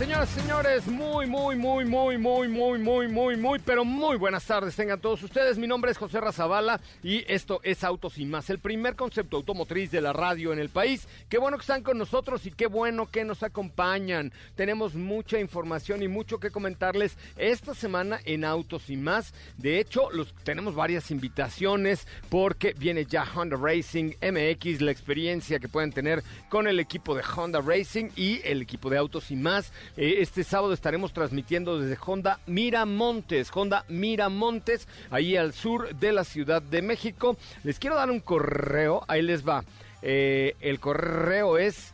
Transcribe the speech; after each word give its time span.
Señoras 0.00 0.34
y 0.34 0.40
señores, 0.40 0.86
muy, 0.86 1.26
muy, 1.26 1.56
muy, 1.56 1.84
muy, 1.84 2.16
muy, 2.16 2.48
muy, 2.48 2.78
muy, 2.78 3.08
muy, 3.08 3.36
muy, 3.36 3.58
pero 3.58 3.84
muy 3.84 4.16
buenas 4.16 4.46
tardes 4.46 4.74
tengan 4.74 4.98
todos 4.98 5.22
ustedes. 5.22 5.58
Mi 5.58 5.66
nombre 5.66 5.90
es 5.90 5.98
José 5.98 6.22
Razabala 6.22 6.80
y 7.02 7.22
esto 7.30 7.60
es 7.64 7.84
Autos 7.84 8.16
y 8.16 8.24
Más, 8.24 8.48
el 8.48 8.60
primer 8.60 8.96
concepto 8.96 9.36
automotriz 9.36 9.90
de 9.90 10.00
la 10.00 10.14
radio 10.14 10.54
en 10.54 10.58
el 10.58 10.70
país. 10.70 11.06
Qué 11.28 11.36
bueno 11.36 11.58
que 11.58 11.64
están 11.64 11.82
con 11.82 11.98
nosotros 11.98 12.46
y 12.46 12.50
qué 12.50 12.66
bueno 12.66 13.10
que 13.10 13.26
nos 13.26 13.42
acompañan. 13.42 14.32
Tenemos 14.56 14.94
mucha 14.94 15.38
información 15.38 16.02
y 16.02 16.08
mucho 16.08 16.40
que 16.40 16.50
comentarles 16.50 17.18
esta 17.36 17.74
semana 17.74 18.20
en 18.24 18.46
Autos 18.46 18.88
y 18.88 18.96
Más. 18.96 19.34
De 19.58 19.80
hecho, 19.80 20.08
tenemos 20.44 20.74
varias 20.74 21.10
invitaciones 21.10 22.06
porque 22.30 22.72
viene 22.72 23.04
ya 23.04 23.26
Honda 23.34 23.58
Racing 23.60 24.14
MX, 24.22 24.80
la 24.80 24.92
experiencia 24.92 25.58
que 25.58 25.68
pueden 25.68 25.92
tener 25.92 26.24
con 26.48 26.66
el 26.66 26.80
equipo 26.80 27.14
de 27.14 27.22
Honda 27.36 27.60
Racing 27.60 28.08
y 28.16 28.40
el 28.44 28.62
equipo 28.62 28.88
de 28.88 28.96
Autos 28.96 29.30
y 29.30 29.36
Más. 29.36 29.70
Eh, 29.96 30.16
este 30.18 30.44
sábado 30.44 30.72
estaremos 30.72 31.12
transmitiendo 31.12 31.78
desde 31.78 31.98
Honda 32.04 32.40
Miramontes, 32.46 33.50
Honda 33.54 33.84
Miramontes, 33.88 34.88
ahí 35.10 35.36
al 35.36 35.52
sur 35.52 35.94
de 35.94 36.12
la 36.12 36.24
Ciudad 36.24 36.62
de 36.62 36.82
México. 36.82 37.36
Les 37.64 37.78
quiero 37.78 37.96
dar 37.96 38.10
un 38.10 38.20
correo, 38.20 39.04
ahí 39.08 39.22
les 39.22 39.46
va. 39.46 39.64
Eh, 40.02 40.56
el 40.60 40.80
correo 40.80 41.58
es 41.58 41.92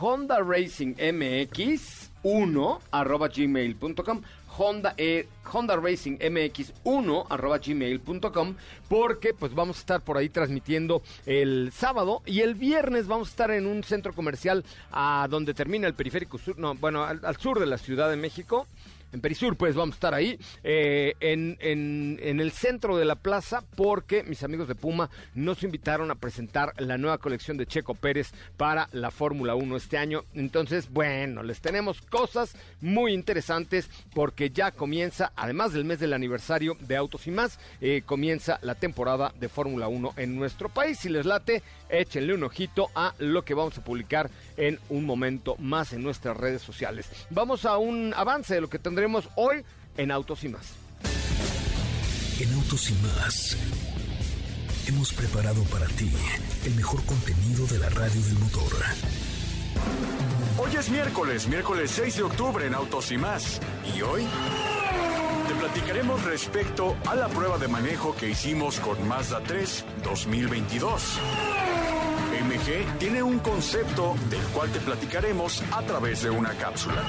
Honda 0.00 0.40
Racing 0.40 0.94
MX 0.98 2.10
1 2.22 2.80
arroba 2.90 3.28
gmail.com 3.28 4.22
Honda, 4.58 4.94
eh, 4.96 5.28
Honda 5.52 5.76
Racing 5.76 6.18
MX1 6.18 7.26
arroba 7.30 7.58
gmail.com 7.58 8.54
porque 8.88 9.32
pues 9.32 9.54
vamos 9.54 9.76
a 9.76 9.80
estar 9.80 10.00
por 10.00 10.18
ahí 10.18 10.28
transmitiendo 10.28 11.02
el 11.26 11.70
sábado 11.72 12.22
y 12.26 12.40
el 12.40 12.54
viernes 12.54 13.06
vamos 13.06 13.28
a 13.28 13.30
estar 13.30 13.50
en 13.52 13.66
un 13.66 13.84
centro 13.84 14.12
comercial 14.12 14.64
a 14.90 15.28
donde 15.30 15.54
termina 15.54 15.86
el 15.86 15.94
periférico 15.94 16.38
sur, 16.38 16.58
no, 16.58 16.74
bueno, 16.74 17.04
al 17.04 17.36
sur 17.36 17.60
de 17.60 17.66
la 17.66 17.78
Ciudad 17.78 18.10
de 18.10 18.16
México 18.16 18.66
en 19.12 19.20
Perisur, 19.20 19.56
pues 19.56 19.74
vamos 19.74 19.94
a 19.94 19.96
estar 19.96 20.14
ahí, 20.14 20.38
eh, 20.62 21.14
en, 21.20 21.56
en, 21.60 22.40
el 22.40 22.52
centro 22.52 22.96
de 22.96 23.04
la 23.04 23.16
plaza, 23.16 23.64
porque 23.74 24.22
mis 24.22 24.42
amigos 24.42 24.68
de 24.68 24.74
Puma 24.74 25.08
nos 25.34 25.62
invitaron 25.62 26.10
a 26.10 26.16
presentar 26.16 26.74
la 26.78 26.98
nueva 26.98 27.18
colección 27.18 27.56
de 27.56 27.66
Checo 27.66 27.94
Pérez 27.94 28.32
para 28.56 28.88
la 28.92 29.10
Fórmula 29.10 29.54
1 29.54 29.76
este 29.76 29.98
año. 29.98 30.24
Entonces, 30.34 30.90
bueno, 30.90 31.42
les 31.42 31.60
tenemos 31.60 32.00
cosas 32.02 32.54
muy 32.80 33.12
interesantes, 33.14 33.88
porque 34.14 34.50
ya 34.50 34.72
comienza, 34.72 35.32
además 35.36 35.72
del 35.72 35.84
mes 35.84 36.00
del 36.00 36.12
aniversario 36.12 36.76
de 36.80 36.96
Autos 36.96 37.26
y 37.26 37.30
más, 37.30 37.58
eh, 37.80 38.02
comienza 38.04 38.58
la 38.62 38.74
temporada 38.74 39.32
de 39.40 39.48
Fórmula 39.48 39.88
1 39.88 40.14
en 40.16 40.36
nuestro 40.36 40.68
país. 40.68 40.98
Si 40.98 41.08
les 41.08 41.24
late, 41.24 41.62
échenle 41.88 42.34
un 42.34 42.44
ojito 42.44 42.90
a 42.94 43.14
lo 43.18 43.42
que 43.44 43.54
vamos 43.54 43.78
a 43.78 43.84
publicar 43.84 44.30
en 44.56 44.78
un 44.90 45.06
momento 45.06 45.56
más 45.58 45.92
en 45.92 46.02
nuestras 46.02 46.36
redes 46.36 46.62
sociales. 46.62 47.10
Vamos 47.30 47.64
a 47.64 47.78
un 47.78 48.12
avance 48.14 48.54
de 48.54 48.60
lo 48.60 48.68
que 48.68 48.78
tendremos 48.78 48.97
tendremos 48.98 49.28
hoy 49.36 49.64
en 49.96 50.10
Autos 50.10 50.42
y 50.42 50.48
Más. 50.48 50.72
En 52.40 52.52
Autos 52.52 52.90
y 52.90 52.94
Más 52.94 53.56
hemos 54.88 55.12
preparado 55.12 55.62
para 55.64 55.86
ti 55.86 56.10
el 56.64 56.74
mejor 56.74 57.04
contenido 57.04 57.64
de 57.68 57.78
la 57.78 57.90
radio 57.90 58.20
del 58.20 58.38
motor. 58.40 58.72
Hoy 60.58 60.74
es 60.76 60.90
miércoles, 60.90 61.46
miércoles 61.46 61.92
6 61.92 62.16
de 62.16 62.22
octubre 62.24 62.66
en 62.66 62.74
Autos 62.74 63.12
y 63.12 63.18
Más. 63.18 63.60
¿Y 63.96 64.02
hoy? 64.02 64.26
Te 65.46 65.54
platicaremos 65.54 66.24
respecto 66.24 66.96
a 67.06 67.14
la 67.14 67.28
prueba 67.28 67.56
de 67.56 67.68
manejo 67.68 68.16
que 68.16 68.30
hicimos 68.30 68.80
con 68.80 69.06
Mazda 69.06 69.40
3 69.46 69.84
2022. 70.02 71.20
MG 72.42 72.98
tiene 72.98 73.22
un 73.22 73.38
concepto 73.38 74.16
del 74.28 74.42
cual 74.46 74.70
te 74.72 74.80
platicaremos 74.80 75.62
a 75.70 75.82
través 75.82 76.24
de 76.24 76.30
una 76.30 76.50
cápsula. 76.54 77.04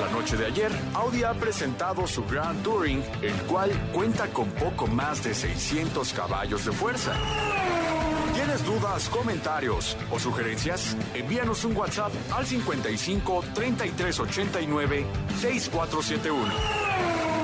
La 0.00 0.08
noche 0.08 0.36
de 0.36 0.46
ayer, 0.46 0.70
Audi 0.94 1.24
ha 1.24 1.32
presentado 1.32 2.06
su 2.06 2.24
Grand 2.26 2.62
Touring, 2.62 3.02
el 3.22 3.34
cual 3.46 3.70
cuenta 3.92 4.28
con 4.28 4.48
poco 4.50 4.86
más 4.86 5.24
de 5.24 5.34
600 5.34 6.12
caballos 6.12 6.64
de 6.66 6.72
fuerza. 6.72 7.14
¿Tienes 8.34 8.64
dudas, 8.66 9.08
comentarios 9.08 9.96
o 10.10 10.18
sugerencias? 10.18 10.94
Envíanos 11.14 11.64
un 11.64 11.74
WhatsApp 11.74 12.12
al 12.34 12.46
55 12.46 13.44
33 13.54 14.20
89 14.20 15.06
6471. 15.40 17.35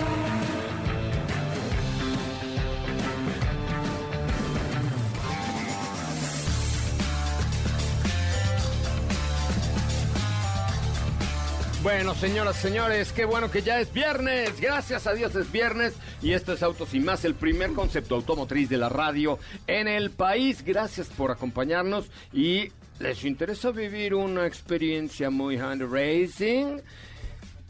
Bueno, 11.83 12.15
señoras, 12.15 12.59
señores, 12.59 13.13
qué 13.13 13.25
bueno 13.25 13.51
que 13.51 13.61
ya 13.61 13.81
es 13.81 13.93
viernes. 13.93 14.61
Gracias 14.61 15.09
a 15.09 15.15
Dios 15.15 15.35
es 15.35 15.51
viernes. 15.51 15.95
Y 16.23 16.33
esto 16.33 16.53
es 16.53 16.63
Autos 16.63 16.95
y 16.95 17.01
Más, 17.01 17.25
el 17.25 17.35
primer 17.35 17.73
concepto 17.73 18.15
automotriz 18.15 18.69
de 18.69 18.79
la 18.79 18.89
radio 18.89 19.41
en 19.67 19.89
el 19.89 20.13
país. 20.13 20.63
Gracias 20.65 21.09
por 21.09 21.33
acompañarnos. 21.33 22.07
Y 22.33 22.71
les 23.01 23.25
interesa 23.25 23.73
vivir 23.73 24.15
una 24.15 24.47
experiencia 24.47 25.29
muy 25.29 25.57
hand 25.57 25.83
racing. 25.93 26.79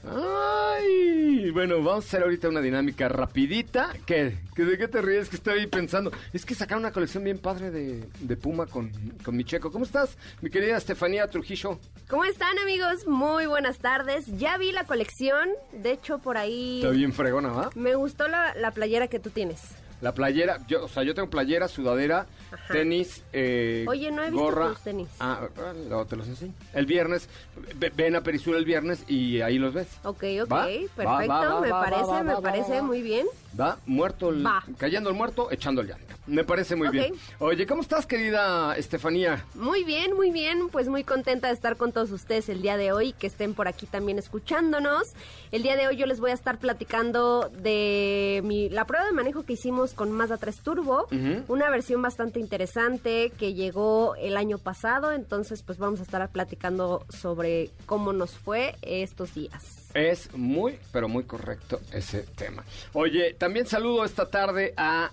Ay, 0.05 1.51
bueno, 1.51 1.77
vamos 1.77 2.05
a 2.05 2.09
hacer 2.09 2.23
ahorita 2.23 2.49
una 2.49 2.61
dinámica 2.61 3.09
rapidita. 3.09 3.93
¿Qué? 4.05 4.37
¿Que 4.55 4.65
¿De 4.65 4.77
qué 4.77 4.89
te 4.89 5.01
ríes? 5.01 5.29
Que 5.29 5.37
estoy 5.37 5.67
pensando. 5.67 6.11
Es 6.33 6.45
que 6.45 6.55
sacaron 6.55 6.83
una 6.85 6.93
colección 6.93 7.25
bien 7.25 7.39
padre 7.39 7.71
de, 7.71 8.09
de 8.21 8.37
Puma 8.37 8.67
con, 8.67 8.91
con 9.25 9.37
mi 9.37 9.45
checo. 9.45 9.71
¿Cómo 9.71 9.85
estás, 9.85 10.17
mi 10.41 10.51
querida 10.51 10.77
Estefanía 10.77 11.29
Trujillo? 11.29 11.79
¿Cómo 12.09 12.25
están, 12.25 12.59
amigos? 12.59 13.07
Muy 13.07 13.47
buenas 13.47 13.79
tardes. 13.79 14.27
Ya 14.39 14.59
vi 14.59 14.73
la 14.73 14.85
colección. 14.85 15.49
De 15.73 15.93
hecho, 15.93 16.19
por 16.19 16.37
ahí... 16.37 16.81
Está 16.83 16.91
bien 16.91 17.13
fregona, 17.13 17.51
¿va? 17.51 17.71
Me 17.75 17.95
gustó 17.95 18.29
la, 18.29 18.55
la 18.55 18.73
playera 18.73 19.09
que 19.09 19.21
tú 19.21 19.31
tienes. 19.31 19.61
La 20.03 20.13
playera, 20.13 20.59
yo, 20.69 20.85
o 20.85 20.89
sea, 20.89 21.05
yo 21.05 21.15
tengo 21.15 21.31
playera, 21.31 21.69
sudadera, 21.69 22.27
Ajá. 22.51 22.73
tenis, 22.75 23.23
eh, 23.33 23.85
Oye, 23.89 24.11
no 24.11 24.23
he 24.23 24.31
visto 24.31 24.43
gorra. 24.45 24.69
tus 24.71 24.81
tenis. 24.81 25.09
Ah, 25.21 25.41
luego 25.89 26.05
te 26.07 26.17
los 26.17 26.27
enseño. 26.27 26.53
El 26.75 26.87
viernes, 26.87 27.29
ve- 27.77 27.93
ven 27.95 28.17
a 28.17 28.21
Perisur 28.21 28.57
el 28.57 28.65
viernes 28.65 29.05
y 29.09 29.41
ahí 29.43 29.59
los 29.59 29.73
ves. 29.73 29.87
Ok, 30.03 30.25
ok, 30.43 30.53
Va, 30.53 30.65
perfecto. 30.67 31.05
va, 31.05 31.27
va, 31.27 31.51
va, 31.55 31.61
me 31.61 31.71
parece, 31.71 32.23
me 32.25 32.37
parece 32.43 32.83
muy 32.83 33.01
bien. 33.01 33.27
Va, 33.59 33.79
muerto 33.87 34.31
el, 34.31 34.45
Va. 34.45 34.65
cayendo 34.77 35.09
el 35.09 35.15
muerto, 35.17 35.51
echando 35.53 35.83
el 35.83 35.89
llanto. 35.89 36.13
Me 36.27 36.45
parece 36.45 36.77
muy 36.77 36.87
Ok. 36.89 36.93
bien. 36.95 37.15
Oye, 37.41 37.67
¿cómo 37.67 37.83
estás, 37.83 38.07
querida 38.07 38.77
Estefanía? 38.77 39.45
Muy 39.55 39.83
bien, 39.85 40.15
muy 40.15 40.31
bien. 40.31 40.69
Pues 40.69 40.89
muy 40.89 41.03
contenta 41.05 41.49
de 41.49 41.55
estar 41.55 41.77
con 41.77 41.91
todos 41.93 42.11
ustedes 42.13 42.49
el 42.49 42.63
día 42.63 42.77
de 42.77 42.93
hoy, 42.93 43.13
que 43.13 43.27
estén 43.27 43.55
por 43.55 43.67
aquí 43.69 43.87
también 43.87 44.19
escuchándonos. 44.19 45.13
El 45.51 45.63
día 45.65 45.77
de 45.77 45.87
hoy 45.89 45.97
yo 45.97 46.07
les 46.07 46.21
voy 46.21 46.31
a 46.31 46.35
estar 46.35 46.59
platicando 46.59 47.51
de 47.63 48.41
mi, 48.45 48.69
la 48.69 48.85
prueba 48.87 49.05
de 49.07 49.13
manejo 49.13 49.45
que 49.45 49.55
hicimos 49.55 49.92
con 49.95 50.13
Mazda 50.13 50.37
3 50.37 50.61
Turbo, 50.61 51.07
una 51.49 51.71
versión 51.71 52.03
bastante 52.03 52.41
interesante 52.41 53.33
que 53.39 53.55
llegó 53.55 54.15
el 54.17 54.37
año 54.37 54.59
pasado, 54.59 55.13
entonces 55.13 55.63
pues 55.63 55.79
vamos 55.79 56.01
a 56.01 56.03
estar 56.03 56.29
platicando 56.31 57.05
sobre 57.09 57.71
cómo 57.87 58.13
nos 58.13 58.33
fue 58.33 58.77
estos 58.83 59.35
días. 59.35 59.91
Es 59.95 60.33
muy, 60.35 60.79
pero 60.93 61.09
muy 61.09 61.25
correcto 61.25 61.81
ese 61.93 62.23
tema. 62.23 62.65
Oye, 62.93 63.35
también 63.35 63.67
saludo 63.67 64.05
esta 64.05 64.29
tarde 64.31 64.73
a 64.77 65.11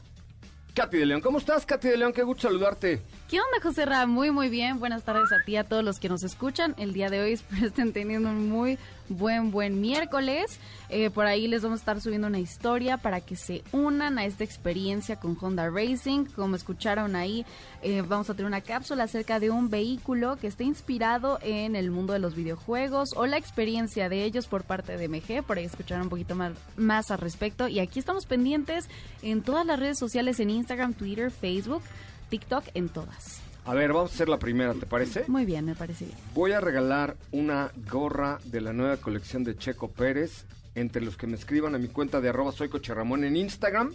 Katy 0.74 0.98
de 0.98 1.06
León. 1.06 1.22
¿Cómo 1.22 1.40
estás, 1.40 1.66
Katy 1.66 1.90
de 1.90 1.98
León? 1.98 2.14
Qué 2.14 2.24
gusto 2.24 2.44
saludarte. 2.44 3.02
¿Qué 3.30 3.40
onda, 3.40 3.62
José 3.62 3.86
Ra? 3.86 4.08
Muy, 4.08 4.32
muy 4.32 4.50
bien. 4.50 4.80
Buenas 4.80 5.04
tardes 5.04 5.32
a 5.32 5.46
ti, 5.46 5.56
a 5.56 5.64
todos 5.64 5.84
los 5.84 6.00
que 6.00 6.10
nos 6.10 6.24
escuchan. 6.24 6.74
El 6.80 6.94
día 6.94 7.12
de 7.12 7.22
hoy 7.22 7.34
espero 7.34 7.68
estén 7.68 7.94
teniendo 7.94 8.28
un 8.28 8.50
muy 8.50 8.80
buen, 9.08 9.52
buen 9.52 9.80
miércoles. 9.80 10.60
Eh, 10.90 11.12
por 11.12 11.28
ahí 11.28 11.48
les 11.48 11.62
vamos 11.62 11.78
a 11.78 11.82
estar 11.82 12.02
subiendo 12.02 12.26
una 12.26 12.40
historia 12.40 12.98
para 12.98 13.22
que 13.22 13.36
se 13.36 13.64
unan 13.72 14.18
a 14.18 14.26
esta 14.26 14.44
experiencia 14.44 15.18
con 15.18 15.38
Honda 15.40 15.70
Racing. 15.70 16.26
Como 16.26 16.56
escucharon 16.56 17.16
ahí, 17.16 17.46
eh, 17.84 18.02
vamos 18.02 18.32
a 18.32 18.34
tener 18.34 18.48
una 18.48 18.62
cápsula 18.62 19.04
acerca 19.04 19.40
de 19.40 19.52
un 19.52 19.70
vehículo 19.70 20.38
que 20.38 20.48
esté 20.48 20.64
inspirado 20.64 21.38
en 21.44 21.76
el 21.76 21.92
mundo 21.92 22.14
de 22.14 22.20
los 22.20 22.34
videojuegos 22.34 23.14
o 23.16 23.28
la 23.28 23.38
experiencia 23.38 24.10
de 24.10 24.24
ellos 24.24 24.48
por 24.48 24.64
parte 24.64 24.98
de 24.98 25.08
MG. 25.08 25.44
Por 25.44 25.60
ahí 25.60 25.66
escucharon 25.66 26.06
un 26.06 26.10
poquito 26.10 26.34
más, 26.34 26.54
más 26.78 27.12
al 27.12 27.20
respecto. 27.20 27.68
Y 27.68 27.80
aquí 27.80 28.00
estamos 28.00 28.26
pendientes 28.26 28.90
en 29.22 29.44
todas 29.44 29.68
las 29.68 29.78
redes 29.78 30.00
sociales, 30.00 30.40
en 30.40 30.50
Instagram, 30.50 30.96
Twitter, 30.96 31.30
Facebook. 31.30 31.84
TikTok 32.30 32.66
en 32.74 32.90
todas. 32.90 33.42
A 33.66 33.74
ver, 33.74 33.94
vamos 33.94 34.12
a 34.12 34.14
hacer 34.16 34.30
la 34.30 34.40
primera, 34.40 34.74
¿te 34.74 34.86
parece? 34.86 35.26
Muy 35.28 35.46
bien, 35.46 35.66
me 35.66 35.76
parece 35.76 36.06
bien. 36.06 36.18
Voy 36.34 36.54
a 36.54 36.62
regalar 36.62 37.18
una 37.32 37.72
gorra 37.92 38.40
de 38.46 38.62
la 38.62 38.74
nueva 38.74 38.98
colección 38.98 39.44
de 39.44 39.56
Checo 39.58 39.92
Pérez 39.92 40.46
entre 40.76 41.02
los 41.02 41.18
que 41.18 41.28
me 41.28 41.36
escriban 41.36 41.76
a 41.76 41.78
mi 41.78 41.88
cuenta 41.88 42.22
de 42.22 42.30
arroba 42.30 42.52
soy 42.52 42.70
Coche 42.70 42.94
Ramón 42.94 43.24
en 43.24 43.36
Instagram. 43.36 43.94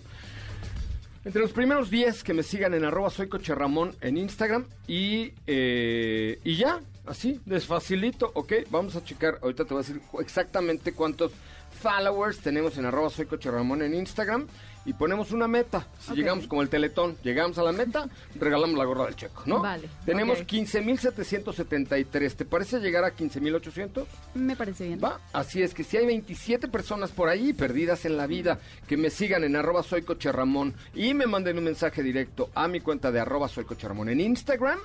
Entre 1.25 1.41
los 1.41 1.53
primeros 1.53 1.91
10 1.91 2.23
que 2.23 2.35
me 2.35 2.43
sigan 2.43 2.75
en 2.75 2.85
arroba 2.85 3.11
soy 3.11 3.29
Coche 3.29 3.55
Ramón 3.55 3.97
en 4.01 4.19
Instagram 4.19 4.67
y, 4.87 5.33
eh, 5.47 6.39
y 6.45 6.57
ya, 6.57 6.81
así, 7.07 7.41
desfacilito, 7.47 8.31
ok, 8.35 8.53
vamos 8.71 8.95
a 8.95 9.05
checar, 9.05 9.39
ahorita 9.43 9.65
te 9.65 9.75
voy 9.75 9.83
a 9.83 9.87
decir 9.87 10.03
exactamente 10.21 10.93
cuántos 10.93 11.33
followers 11.81 12.39
tenemos 12.39 12.77
en 12.77 12.85
arroba 12.85 13.09
soy 13.11 13.27
Coche 13.27 13.51
Ramón 13.51 13.83
en 13.83 13.95
Instagram 13.95 14.47
y 14.85 14.93
ponemos 14.93 15.33
una 15.33 15.49
meta. 15.49 15.87
Si 15.99 16.15
llegamos 16.15 16.47
como 16.47 16.63
el 16.63 16.69
teletón, 16.69 17.17
llegamos 17.23 17.59
a 17.59 17.63
la 17.63 17.73
meta, 17.73 18.09
regalamos 18.39 18.77
la 18.77 18.85
gorra 18.85 19.07
del 19.07 19.17
checo, 19.17 19.43
¿no? 19.47 19.61
Vale, 19.61 19.89
Tenemos 20.05 20.41
ok. 20.41 20.47
15.773. 20.47 22.35
¿Te 22.35 22.45
parece 22.45 22.81
llegar 22.81 23.05
a 23.05 23.15
15.800? 23.15 24.05
Me 24.35 24.57
parece 24.57 24.87
bien. 24.87 25.01
Va, 25.03 25.21
así 25.33 25.63
es 25.63 25.75
que 25.75 25.85
si 25.85 25.97
hay 25.97 26.07
27 26.07 26.69
personas 26.69 27.11
por 27.11 27.29
ahí 27.29 27.53
perdidas 27.53 28.05
en 28.05 28.17
la 28.17 28.27
vida 28.27 28.59
que 28.87 28.97
me 28.97 29.11
sigan 29.11 29.45
en 29.45 29.57
arroba 29.57 29.83
soy 29.83 30.03
Coche 30.03 30.31
Ramón 30.33 30.75
y 30.95 31.15
me 31.15 31.27
manden 31.27 31.59
un 31.59 31.65
mensaje 31.65 32.03
directo 32.03 32.51
a 32.55 32.69
mi 32.69 32.81
cuenta 32.81 33.11
de 33.11 33.21
arroba 33.21 33.49
soy 33.49 33.65
Coche 33.65 33.89
Ramón 33.89 34.09
en 34.09 34.21
Instagram, 34.21 34.79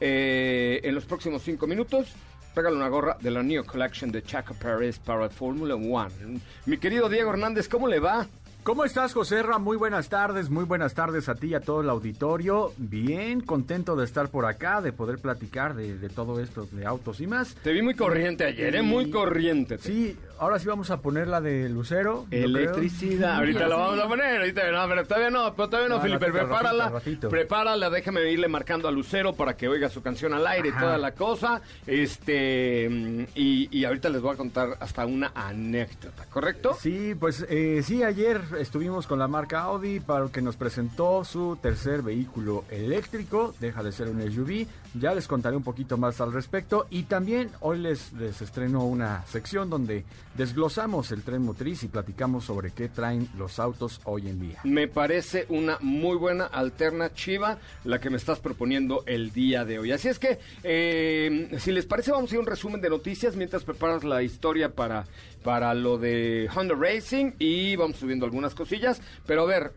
eh, 0.00 0.80
en 0.82 0.94
los 0.94 1.04
próximos 1.04 1.42
5 1.42 1.66
minutos 1.66 2.08
regalo 2.54 2.76
una 2.76 2.88
gorra 2.88 3.16
de 3.20 3.30
la 3.32 3.42
New 3.42 3.64
Collection 3.64 4.12
de 4.12 4.22
Chaco 4.22 4.54
Paris 4.54 4.98
para 5.00 5.28
Fórmula 5.28 5.74
One. 5.74 6.40
Mi 6.66 6.78
querido 6.78 7.08
Diego 7.08 7.30
Hernández, 7.30 7.68
¿cómo 7.68 7.88
le 7.88 7.98
va? 7.98 8.28
¿Cómo 8.64 8.86
estás, 8.86 9.12
José 9.12 9.42
Ra? 9.42 9.58
Muy 9.58 9.76
buenas 9.76 10.08
tardes, 10.08 10.48
muy 10.48 10.64
buenas 10.64 10.94
tardes 10.94 11.28
a 11.28 11.34
ti 11.34 11.48
y 11.48 11.54
a 11.54 11.60
todo 11.60 11.82
el 11.82 11.90
auditorio. 11.90 12.72
Bien, 12.78 13.42
contento 13.42 13.94
de 13.94 14.06
estar 14.06 14.30
por 14.30 14.46
acá, 14.46 14.80
de 14.80 14.90
poder 14.90 15.18
platicar 15.18 15.74
de, 15.74 15.98
de 15.98 16.08
todo 16.08 16.40
esto 16.40 16.66
de 16.72 16.86
autos 16.86 17.20
y 17.20 17.26
más. 17.26 17.56
Te 17.56 17.72
vi 17.72 17.82
muy 17.82 17.94
corriente 17.94 18.44
ayer, 18.46 18.76
¿eh? 18.76 18.80
Muy 18.80 19.10
corriente. 19.10 19.76
Sí, 19.76 20.16
ahora 20.38 20.58
sí 20.58 20.66
vamos 20.66 20.90
a 20.90 21.00
poner 21.00 21.28
la 21.28 21.40
de 21.40 21.68
Lucero. 21.68 22.26
Electricidad. 22.30 23.36
Ahorita 23.36 23.68
lo 23.68 23.78
vamos 23.78 24.00
a 24.00 24.08
poner. 24.08 24.40
Ahorita 24.40 24.70
no, 24.70 24.88
pero 24.88 25.04
todavía 25.06 25.30
no, 25.30 25.54
pero 25.54 25.68
todavía 25.68 25.88
no, 25.88 26.00
Felipe. 26.00 26.26
ratito, 26.26 26.46
prepárala. 26.46 26.88
ratito. 26.90 27.28
Prepárala, 27.28 27.90
déjame 27.90 28.30
irle 28.30 28.48
marcando 28.48 28.88
a 28.88 28.92
Lucero 28.92 29.34
para 29.34 29.56
que 29.56 29.68
oiga 29.68 29.88
su 29.88 30.02
canción 30.02 30.34
al 30.34 30.46
aire 30.46 30.70
y 30.70 30.72
toda 30.72 30.98
la 30.98 31.12
cosa. 31.12 31.60
Este 31.86 32.88
mm, 32.90 33.24
y, 33.34 33.78
y 33.78 33.84
ahorita 33.84 34.08
les 34.08 34.20
voy 34.20 34.34
a 34.34 34.36
contar 34.36 34.76
hasta 34.80 35.06
una 35.06 35.32
anécdota, 35.34 36.24
¿correcto? 36.30 36.76
Sí, 36.78 37.14
pues 37.18 37.46
eh, 37.48 37.82
sí, 37.84 38.02
ayer 38.02 38.40
estuvimos 38.58 39.06
con 39.06 39.18
la 39.18 39.28
marca 39.28 39.60
Audi 39.62 40.00
para 40.00 40.28
que 40.28 40.42
nos 40.42 40.56
presentó 40.56 41.24
su 41.24 41.58
tercer 41.60 42.02
vehículo 42.02 42.64
eléctrico, 42.70 43.54
deja 43.60 43.82
de 43.82 43.92
ser 43.92 44.08
un 44.08 44.20
SUV, 44.20 44.66
ya 44.94 45.14
les 45.14 45.26
contaré 45.26 45.56
un 45.56 45.62
poquito 45.62 45.96
más 45.96 46.20
al 46.20 46.32
respecto 46.32 46.86
y 46.90 47.04
también 47.04 47.50
hoy 47.60 47.78
les, 47.78 48.12
les 48.12 48.40
estreno 48.42 48.84
una 48.84 49.24
sección 49.26 49.70
donde 49.70 50.04
desglosamos 50.36 51.10
el 51.12 51.22
tren 51.22 51.42
motriz 51.42 51.82
y 51.82 51.88
platicamos 51.88 52.44
sobre 52.44 52.70
qué 52.70 52.88
traen 52.88 53.28
los 53.36 53.58
autos 53.58 54.00
hoy 54.04 54.28
en 54.28 54.40
día. 54.40 54.60
Me 54.64 54.88
parece 54.88 55.46
una 55.48 55.78
muy 55.80 56.16
buena 56.16 56.46
alternativa 56.46 57.58
la 57.84 58.00
que 58.00 58.10
me 58.10 58.16
estás 58.16 58.40
proponiendo 58.40 59.04
el 59.06 59.32
día 59.32 59.64
de 59.64 59.78
hoy. 59.78 59.92
Así 59.92 60.08
es 60.08 60.18
que, 60.18 60.38
eh, 60.62 61.50
si 61.58 61.72
les 61.72 61.86
parece, 61.86 62.12
vamos 62.12 62.30
a 62.30 62.34
ir 62.34 62.38
a 62.38 62.40
un 62.40 62.46
resumen 62.46 62.80
de 62.80 62.90
noticias 62.90 63.36
mientras 63.36 63.64
preparas 63.64 64.04
la 64.04 64.22
historia 64.22 64.70
para, 64.70 65.06
para 65.42 65.74
lo 65.74 65.98
de 65.98 66.48
Honda 66.54 66.74
Racing 66.74 67.32
y 67.38 67.76
vamos 67.76 67.96
subiendo 67.96 68.24
algunas 68.24 68.54
cosillas. 68.54 69.00
Pero 69.26 69.42
a 69.42 69.46
ver, 69.46 69.72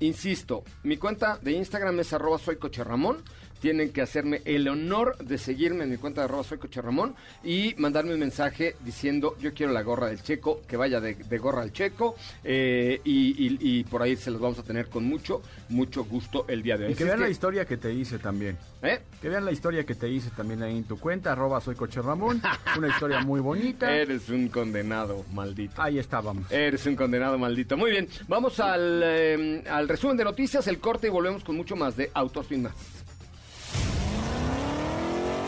insisto, 0.00 0.64
mi 0.82 0.96
cuenta 0.96 1.38
de 1.42 1.52
Instagram 1.52 1.98
es 2.00 2.12
arroba 2.12 2.38
soy 2.38 2.56
coche 2.56 2.84
Ramón. 2.84 3.18
Tienen 3.60 3.92
que 3.92 4.00
hacerme 4.02 4.40
el 4.44 4.66
honor 4.68 5.16
de 5.18 5.36
seguirme 5.38 5.84
en 5.84 5.90
mi 5.90 5.96
cuenta 5.98 6.22
de 6.22 6.24
arroba 6.26 6.44
soy 6.44 6.58
coche 6.58 6.80
Ramón 6.80 7.14
y 7.44 7.74
mandarme 7.76 8.14
un 8.14 8.20
mensaje 8.20 8.74
diciendo 8.84 9.36
yo 9.40 9.52
quiero 9.52 9.72
la 9.72 9.82
gorra 9.82 10.06
del 10.08 10.22
checo, 10.22 10.62
que 10.66 10.76
vaya 10.76 11.00
de, 11.00 11.14
de 11.14 11.38
gorra 11.38 11.62
al 11.62 11.72
checo 11.72 12.16
eh, 12.44 13.00
y, 13.04 13.46
y- 13.46 13.58
y 13.60 13.84
por 13.84 14.02
ahí 14.02 14.16
se 14.16 14.30
los 14.30 14.40
vamos 14.40 14.58
a 14.58 14.62
tener 14.62 14.88
con 14.88 15.04
mucho, 15.04 15.42
mucho 15.68 16.04
gusto 16.04 16.46
el 16.48 16.62
día 16.62 16.76
de 16.78 16.86
hoy. 16.86 16.92
Y 16.92 16.94
que 16.94 17.04
vean 17.04 17.20
la 17.20 17.28
historia 17.28 17.64
que 17.64 17.76
te 17.76 17.92
hice 17.92 18.18
también. 18.18 18.56
¿eh? 18.82 19.00
Que 19.20 19.28
vean 19.28 19.44
la 19.44 19.52
historia 19.52 19.84
que 19.84 19.94
te 19.94 20.08
hice 20.08 20.30
también 20.30 20.62
ahí 20.62 20.76
en 20.78 20.84
tu 20.84 20.98
cuenta, 20.98 21.32
arroba 21.32 21.60
soy 21.60 21.74
coche 21.74 22.00
Ramón. 22.00 22.40
Una 22.78 22.88
historia 22.88 23.20
muy 23.20 23.40
bonita. 23.40 23.94
Eres 24.00 24.28
un 24.30 24.48
condenado, 24.48 25.24
maldito. 25.32 25.80
Ahí 25.82 25.98
estábamos. 25.98 26.50
Eres 26.50 26.86
un 26.86 26.96
condenado 26.96 27.36
maldito. 27.38 27.76
Muy 27.76 27.90
bien, 27.90 28.08
vamos 28.26 28.58
al, 28.60 29.02
eh, 29.04 29.62
al 29.70 29.88
resumen 29.88 30.16
de 30.16 30.24
noticias, 30.24 30.66
el 30.66 30.78
corte 30.78 31.08
y 31.08 31.10
volvemos 31.10 31.44
con 31.44 31.56
mucho 31.56 31.76
más 31.76 31.96
de 31.96 32.10
Autos 32.14 32.46
sin 32.46 32.62
más. 32.62 32.72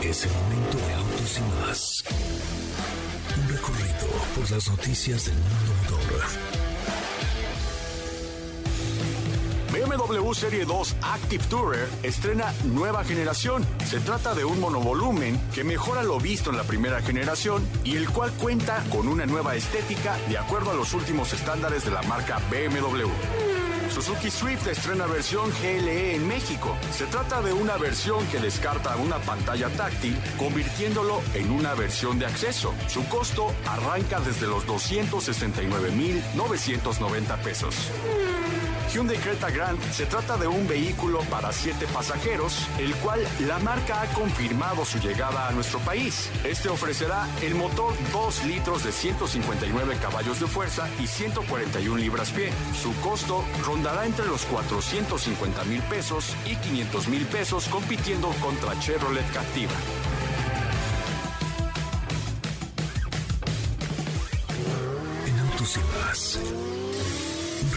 Es 0.03 0.25
el 0.25 0.31
momento 0.33 0.77
de 0.85 0.93
autos 0.95 1.39
y 1.39 1.41
más. 1.61 2.03
Un 3.37 3.47
recorrido 3.47 4.07
por 4.35 4.51
las 4.51 4.69
noticias 4.69 5.25
del 5.25 5.35
mundo 5.35 5.73
motor. 5.81 6.23
BMW 9.71 10.33
Serie 10.33 10.65
2 10.65 10.95
Active 11.01 11.43
Tourer 11.45 11.87
estrena 12.03 12.53
nueva 12.65 13.05
generación. 13.05 13.65
Se 13.89 14.01
trata 14.01 14.35
de 14.35 14.43
un 14.43 14.59
monovolumen 14.59 15.39
que 15.55 15.63
mejora 15.63 16.03
lo 16.03 16.19
visto 16.19 16.49
en 16.49 16.57
la 16.57 16.63
primera 16.63 17.01
generación 17.01 17.65
y 17.85 17.95
el 17.95 18.09
cual 18.09 18.33
cuenta 18.33 18.83
con 18.91 19.07
una 19.07 19.25
nueva 19.25 19.55
estética 19.55 20.17
de 20.27 20.37
acuerdo 20.37 20.71
a 20.71 20.75
los 20.75 20.93
últimos 20.93 21.31
estándares 21.31 21.85
de 21.85 21.91
la 21.91 22.01
marca 22.03 22.41
BMW. 22.51 23.52
Suzuki 23.93 24.31
Swift 24.31 24.65
estrena 24.67 25.05
versión 25.05 25.51
GLE 25.61 26.15
en 26.15 26.27
México. 26.27 26.75
Se 26.91 27.05
trata 27.05 27.43
de 27.43 27.53
una 27.53 27.77
versión 27.77 28.25
que 28.27 28.39
descarta 28.39 28.95
una 28.95 29.19
pantalla 29.19 29.69
táctil, 29.69 30.17
convirtiéndolo 30.39 31.21
en 31.35 31.51
una 31.51 31.75
versión 31.75 32.17
de 32.17 32.25
acceso. 32.25 32.73
Su 32.87 33.07
costo 33.07 33.53
arranca 33.67 34.19
desde 34.19 34.47
los 34.47 34.65
269.990 34.65 37.37
pesos. 37.43 37.75
Hyundai 38.93 39.17
Creta 39.17 39.49
Grand 39.49 39.81
se 39.91 40.05
trata 40.05 40.37
de 40.37 40.45
un 40.45 40.67
vehículo 40.67 41.21
para 41.21 41.51
siete 41.51 41.87
pasajeros, 41.87 42.67
el 42.77 42.93
cual 42.97 43.27
la 43.47 43.57
marca 43.57 44.03
ha 44.03 44.05
confirmado 44.13 44.85
su 44.85 44.99
llegada 44.99 45.47
a 45.47 45.51
nuestro 45.51 45.79
país. 45.79 46.29
Este 46.43 46.69
ofrecerá 46.69 47.27
el 47.41 47.55
motor 47.55 47.95
2 48.11 48.45
litros 48.45 48.83
de 48.83 48.91
159 48.91 49.97
caballos 49.99 50.39
de 50.39 50.45
fuerza 50.45 50.87
y 51.01 51.07
141 51.07 51.97
libras-pie. 51.97 52.51
Su 52.79 52.93
costo 53.01 53.43
rondará 53.65 54.05
entre 54.05 54.27
los 54.27 54.45
450 54.45 55.63
mil 55.63 55.81
pesos 55.81 56.35
y 56.45 56.55
500 56.55 57.07
mil 57.07 57.25
pesos, 57.25 57.67
compitiendo 57.69 58.27
contra 58.41 58.79
Chevrolet 58.79 59.25
Captiva. 59.33 59.73
En 65.25 65.39
Autos 65.39 65.77
y 65.77 65.97
más. 65.97 66.72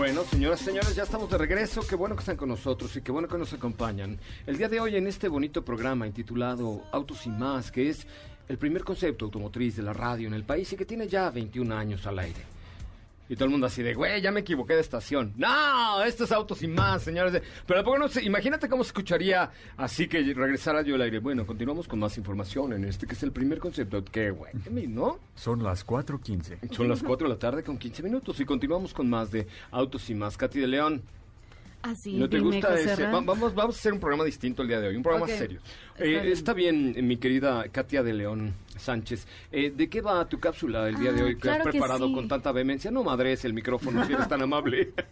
Bueno, 0.00 0.24
señoras 0.24 0.62
y 0.62 0.64
señores, 0.64 0.96
ya 0.96 1.02
estamos 1.02 1.28
de 1.28 1.36
regreso. 1.36 1.86
Qué 1.86 1.94
bueno 1.94 2.14
que 2.16 2.20
están 2.20 2.38
con 2.38 2.48
nosotros 2.48 2.96
y 2.96 3.02
qué 3.02 3.12
bueno 3.12 3.28
que 3.28 3.36
nos 3.36 3.52
acompañan. 3.52 4.18
El 4.46 4.56
día 4.56 4.70
de 4.70 4.80
hoy 4.80 4.96
en 4.96 5.06
este 5.06 5.28
bonito 5.28 5.62
programa 5.62 6.06
intitulado 6.06 6.84
Autos 6.90 7.26
y 7.26 7.28
más, 7.28 7.70
que 7.70 7.90
es 7.90 8.06
el 8.48 8.56
primer 8.56 8.82
concepto 8.82 9.26
automotriz 9.26 9.76
de 9.76 9.82
la 9.82 9.92
radio 9.92 10.26
en 10.26 10.32
el 10.32 10.44
país 10.44 10.72
y 10.72 10.76
que 10.76 10.86
tiene 10.86 11.06
ya 11.06 11.28
21 11.28 11.76
años 11.76 12.06
al 12.06 12.18
aire. 12.18 12.40
Y 13.30 13.36
todo 13.36 13.44
el 13.44 13.52
mundo 13.52 13.68
así 13.68 13.80
de, 13.84 13.94
güey, 13.94 14.20
ya 14.20 14.32
me 14.32 14.40
equivoqué 14.40 14.74
de 14.74 14.80
estación. 14.80 15.32
No, 15.36 16.02
esto 16.02 16.24
es 16.24 16.32
Autos 16.32 16.64
y 16.64 16.66
más, 16.66 17.04
señores. 17.04 17.40
Pero 17.64 17.78
tampoco 17.78 17.96
no 17.96 18.08
sé, 18.08 18.24
imagínate 18.24 18.68
cómo 18.68 18.82
se 18.82 18.88
escucharía 18.88 19.52
así 19.76 20.08
que 20.08 20.20
regresara 20.34 20.82
yo 20.82 20.96
al 20.96 21.02
aire. 21.02 21.20
Bueno, 21.20 21.46
continuamos 21.46 21.86
con 21.86 22.00
más 22.00 22.18
información 22.18 22.72
en 22.72 22.84
este 22.84 23.06
que 23.06 23.14
es 23.14 23.22
el 23.22 23.30
primer 23.30 23.60
concepto. 23.60 24.04
¿Qué, 24.04 24.32
güey? 24.32 24.52
¿No? 24.88 25.20
Son 25.36 25.62
las 25.62 25.86
4.15. 25.86 26.74
Son 26.74 26.88
las 26.88 27.04
4 27.04 27.28
de 27.28 27.34
la 27.34 27.38
tarde 27.38 27.62
con 27.62 27.78
15 27.78 28.02
minutos 28.02 28.40
y 28.40 28.44
continuamos 28.44 28.92
con 28.92 29.08
más 29.08 29.30
de 29.30 29.46
Autos 29.70 30.10
y 30.10 30.14
más. 30.16 30.36
Katy 30.36 30.58
de 30.58 30.66
León, 30.66 31.02
Así, 31.82 32.12
¿no 32.14 32.28
te 32.28 32.36
dime, 32.36 32.56
gusta 32.56 32.70
José 32.72 32.92
ese? 32.92 33.04
Va- 33.04 33.20
vamos, 33.20 33.54
vamos 33.54 33.76
a 33.76 33.78
hacer 33.78 33.92
un 33.92 34.00
programa 34.00 34.24
distinto 34.24 34.60
el 34.62 34.68
día 34.68 34.80
de 34.80 34.88
hoy, 34.88 34.96
un 34.96 35.02
programa 35.02 35.26
serio. 35.28 35.60
está 35.94 36.04
Eh, 36.04 36.08
bien. 36.20 36.26
está 36.32 36.52
bien, 36.52 37.06
mi 37.08 37.16
querida 37.16 37.64
Katia 37.72 38.02
de 38.02 38.12
León 38.12 38.54
Sánchez. 38.76 39.26
Eh, 39.50 39.72
¿De 39.74 39.88
qué 39.88 40.00
va 40.02 40.28
tu 40.28 40.38
cápsula 40.38 40.88
el 40.88 40.96
día 40.98 41.12
de 41.12 41.22
Ah, 41.22 41.24
hoy 41.24 41.34
que 41.36 41.40
claro 41.40 41.60
has 41.60 41.66
que 41.66 41.70
preparado 41.72 42.06
sí. 42.08 42.14
con 42.14 42.28
tanta 42.28 42.52
vehemencia? 42.52 42.90
No 42.90 43.02
madres 43.02 43.44
el 43.46 43.54
micrófono, 43.54 44.04
si 44.06 44.12
eres 44.12 44.28
tan 44.28 44.42
amable. 44.42 44.92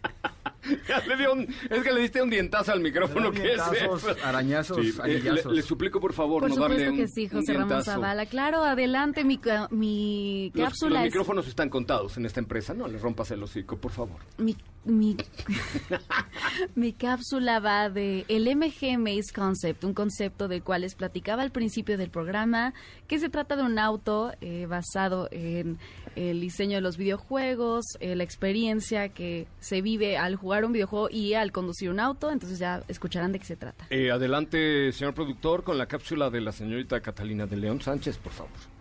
Le 1.07 1.15
dio 1.17 1.33
un- 1.33 1.47
es 1.69 1.83
que 1.83 1.91
le 1.91 2.01
diste 2.01 2.21
un 2.21 2.29
dientazo 2.29 2.73
al 2.73 2.81
micrófono. 2.81 3.31
¿Qué 3.31 3.53
es 3.53 3.61
eso? 3.81 3.99
arañazos, 4.23 4.77
Sí, 4.77 4.93
eh, 5.05 5.21
le, 5.23 5.53
le 5.55 5.61
suplico, 5.61 5.99
por 6.01 6.13
favor, 6.13 6.41
Por 6.41 6.49
no 6.49 6.55
darle 6.57 6.75
supuesto 6.85 6.91
un, 6.91 6.97
que 6.97 7.07
sí, 7.07 7.27
José 7.29 7.53
Ramón. 7.53 7.81
Zavala. 7.83 8.25
Claro, 8.25 8.63
adelante, 8.63 9.23
mi, 9.23 9.39
mi 9.71 10.51
Los, 10.53 10.65
cápsula 10.65 10.95
los 10.99 10.99
es- 10.99 11.05
micrófonos 11.13 11.47
están 11.47 11.69
contados 11.69 12.17
en 12.17 12.25
esta 12.25 12.41
empresa. 12.41 12.73
No 12.73 12.87
le 12.87 12.99
rompas 12.99 13.31
el 13.31 13.41
hocico, 13.41 13.77
por 13.77 13.91
favor. 13.93 14.17
Mi, 14.37 14.55
mi, 16.75 16.93
cápsula 16.93 17.59
va 17.59 17.89
de 17.89 18.25
el 18.27 18.47
MG 18.55 18.97
Maze 18.97 19.33
Concept, 19.33 19.83
un 19.83 19.93
concepto 19.93 20.47
del 20.47 20.63
cual 20.63 20.81
les 20.81 20.95
platicaba 20.95 21.43
al 21.43 21.51
principio 21.51 21.97
del 21.97 22.09
programa, 22.09 22.73
que 23.07 23.19
se 23.19 23.29
trata 23.29 23.55
de 23.55 23.63
un 23.63 23.77
auto 23.77 24.31
eh, 24.41 24.65
basado 24.67 25.27
en 25.31 25.77
el 26.15 26.41
diseño 26.41 26.75
de 26.75 26.81
los 26.81 26.97
videojuegos, 26.97 27.85
eh, 27.99 28.15
la 28.15 28.23
experiencia 28.23 29.09
que 29.09 29.47
se 29.59 29.81
vive 29.81 30.17
al 30.17 30.35
jugar 30.35 30.65
un 30.65 30.71
videojuego 30.71 31.09
y 31.11 31.33
al 31.33 31.51
conducir 31.51 31.89
un 31.89 31.99
auto, 31.99 32.31
entonces 32.31 32.59
ya 32.59 32.83
escucharán 32.87 33.31
de 33.31 33.39
qué 33.39 33.45
se 33.45 33.55
trata. 33.55 33.85
Eh, 33.89 34.11
adelante, 34.11 34.91
señor 34.91 35.13
productor, 35.13 35.63
con 35.63 35.77
la 35.77 35.87
cápsula 35.87 36.29
de 36.29 36.41
la 36.41 36.51
señorita 36.51 36.99
Catalina 37.01 37.45
de 37.45 37.57
León 37.57 37.81
Sánchez, 37.81 38.17
por 38.17 38.31
favor. 38.31 38.78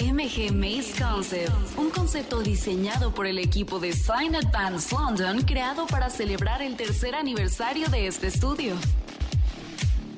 MG 0.00 0.52
Maze 0.52 0.92
Concept, 1.00 1.52
un 1.78 1.90
concepto 1.90 2.42
diseñado 2.42 3.14
por 3.14 3.26
el 3.26 3.38
equipo 3.38 3.78
de 3.78 3.92
Sign 3.92 4.34
Advance 4.34 4.94
London 4.94 5.42
creado 5.42 5.86
para 5.86 6.10
celebrar 6.10 6.62
el 6.62 6.76
tercer 6.76 7.14
aniversario 7.14 7.88
de 7.88 8.08
este 8.08 8.26
estudio. 8.26 8.74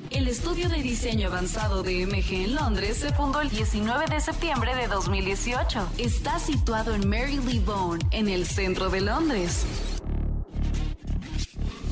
El 0.09 0.27
estudio 0.27 0.67
de 0.67 0.81
diseño 0.81 1.27
avanzado 1.27 1.83
de 1.83 2.07
MG 2.07 2.45
en 2.45 2.55
Londres 2.55 2.97
se 2.97 3.13
fundó 3.13 3.39
el 3.41 3.49
19 3.49 4.05
de 4.07 4.19
septiembre 4.19 4.75
de 4.75 4.87
2018. 4.87 5.89
Está 5.97 6.39
situado 6.39 6.95
en 6.95 7.07
Marylebone, 7.07 8.03
en 8.11 8.29
el 8.29 8.47
centro 8.47 8.89
de 8.89 9.01
Londres. 9.01 9.65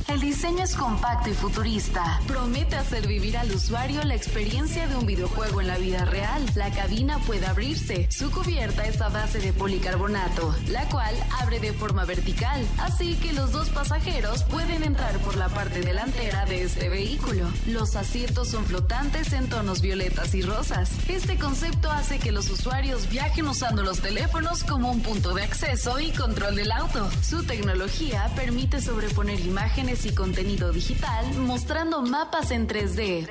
El 0.07 0.21
diseño 0.21 0.63
es 0.63 0.75
compacto 0.75 1.31
y 1.31 1.33
futurista. 1.33 2.21
Promete 2.27 2.75
hacer 2.75 3.07
vivir 3.07 3.37
al 3.37 3.51
usuario 3.51 4.03
la 4.03 4.13
experiencia 4.13 4.87
de 4.87 4.95
un 4.95 5.07
videojuego 5.07 5.61
en 5.61 5.67
la 5.67 5.79
vida 5.79 6.05
real. 6.05 6.45
La 6.53 6.69
cabina 6.69 7.17
puede 7.19 7.47
abrirse. 7.47 8.07
Su 8.11 8.29
cubierta 8.29 8.85
es 8.85 9.01
a 9.01 9.09
base 9.09 9.39
de 9.39 9.51
policarbonato, 9.51 10.55
la 10.67 10.87
cual 10.89 11.15
abre 11.41 11.59
de 11.59 11.73
forma 11.73 12.05
vertical, 12.05 12.63
así 12.77 13.15
que 13.15 13.33
los 13.33 13.51
dos 13.51 13.69
pasajeros 13.69 14.43
pueden 14.43 14.83
entrar 14.83 15.17
por 15.19 15.37
la 15.37 15.49
parte 15.49 15.81
delantera 15.81 16.45
de 16.45 16.61
este 16.63 16.87
vehículo. 16.87 17.47
Los 17.65 17.95
asientos 17.95 18.49
son 18.49 18.63
flotantes 18.65 19.33
en 19.33 19.49
tonos 19.49 19.81
violetas 19.81 20.35
y 20.35 20.43
rosas. 20.43 20.91
Este 21.07 21.37
concepto 21.39 21.91
hace 21.91 22.19
que 22.19 22.31
los 22.31 22.49
usuarios 22.51 23.09
viajen 23.09 23.47
usando 23.47 23.81
los 23.81 24.01
teléfonos 24.01 24.63
como 24.63 24.91
un 24.91 25.01
punto 25.01 25.33
de 25.33 25.43
acceso 25.43 25.99
y 25.99 26.11
control 26.11 26.55
del 26.55 26.71
auto. 26.71 27.09
Su 27.27 27.43
tecnología 27.43 28.29
permite 28.35 28.81
sobreponer 28.81 29.39
imágenes 29.39 29.94
y 30.03 30.13
contenido 30.13 30.73
digital 30.73 31.25
mostrando 31.37 32.01
mapas 32.01 32.51
en 32.51 32.67
3D. 32.67 33.29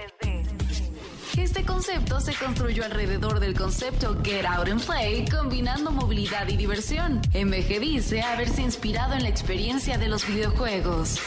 Este 1.36 1.64
concepto 1.66 2.20
se 2.20 2.32
construyó 2.32 2.84
alrededor 2.84 3.38
del 3.38 3.54
concepto 3.54 4.16
Get 4.24 4.46
Out 4.46 4.68
and 4.68 4.82
Play, 4.82 5.26
combinando 5.26 5.90
movilidad 5.90 6.48
y 6.48 6.56
diversión. 6.56 7.20
MG 7.34 7.80
dice 7.80 8.22
haberse 8.22 8.62
inspirado 8.62 9.12
en 9.14 9.24
la 9.24 9.28
experiencia 9.28 9.98
de 9.98 10.08
los 10.08 10.26
videojuegos. 10.26 11.18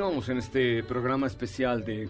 Continuamos 0.00 0.30
en 0.30 0.38
este 0.38 0.82
programa 0.82 1.26
especial 1.26 1.84
de 1.84 2.08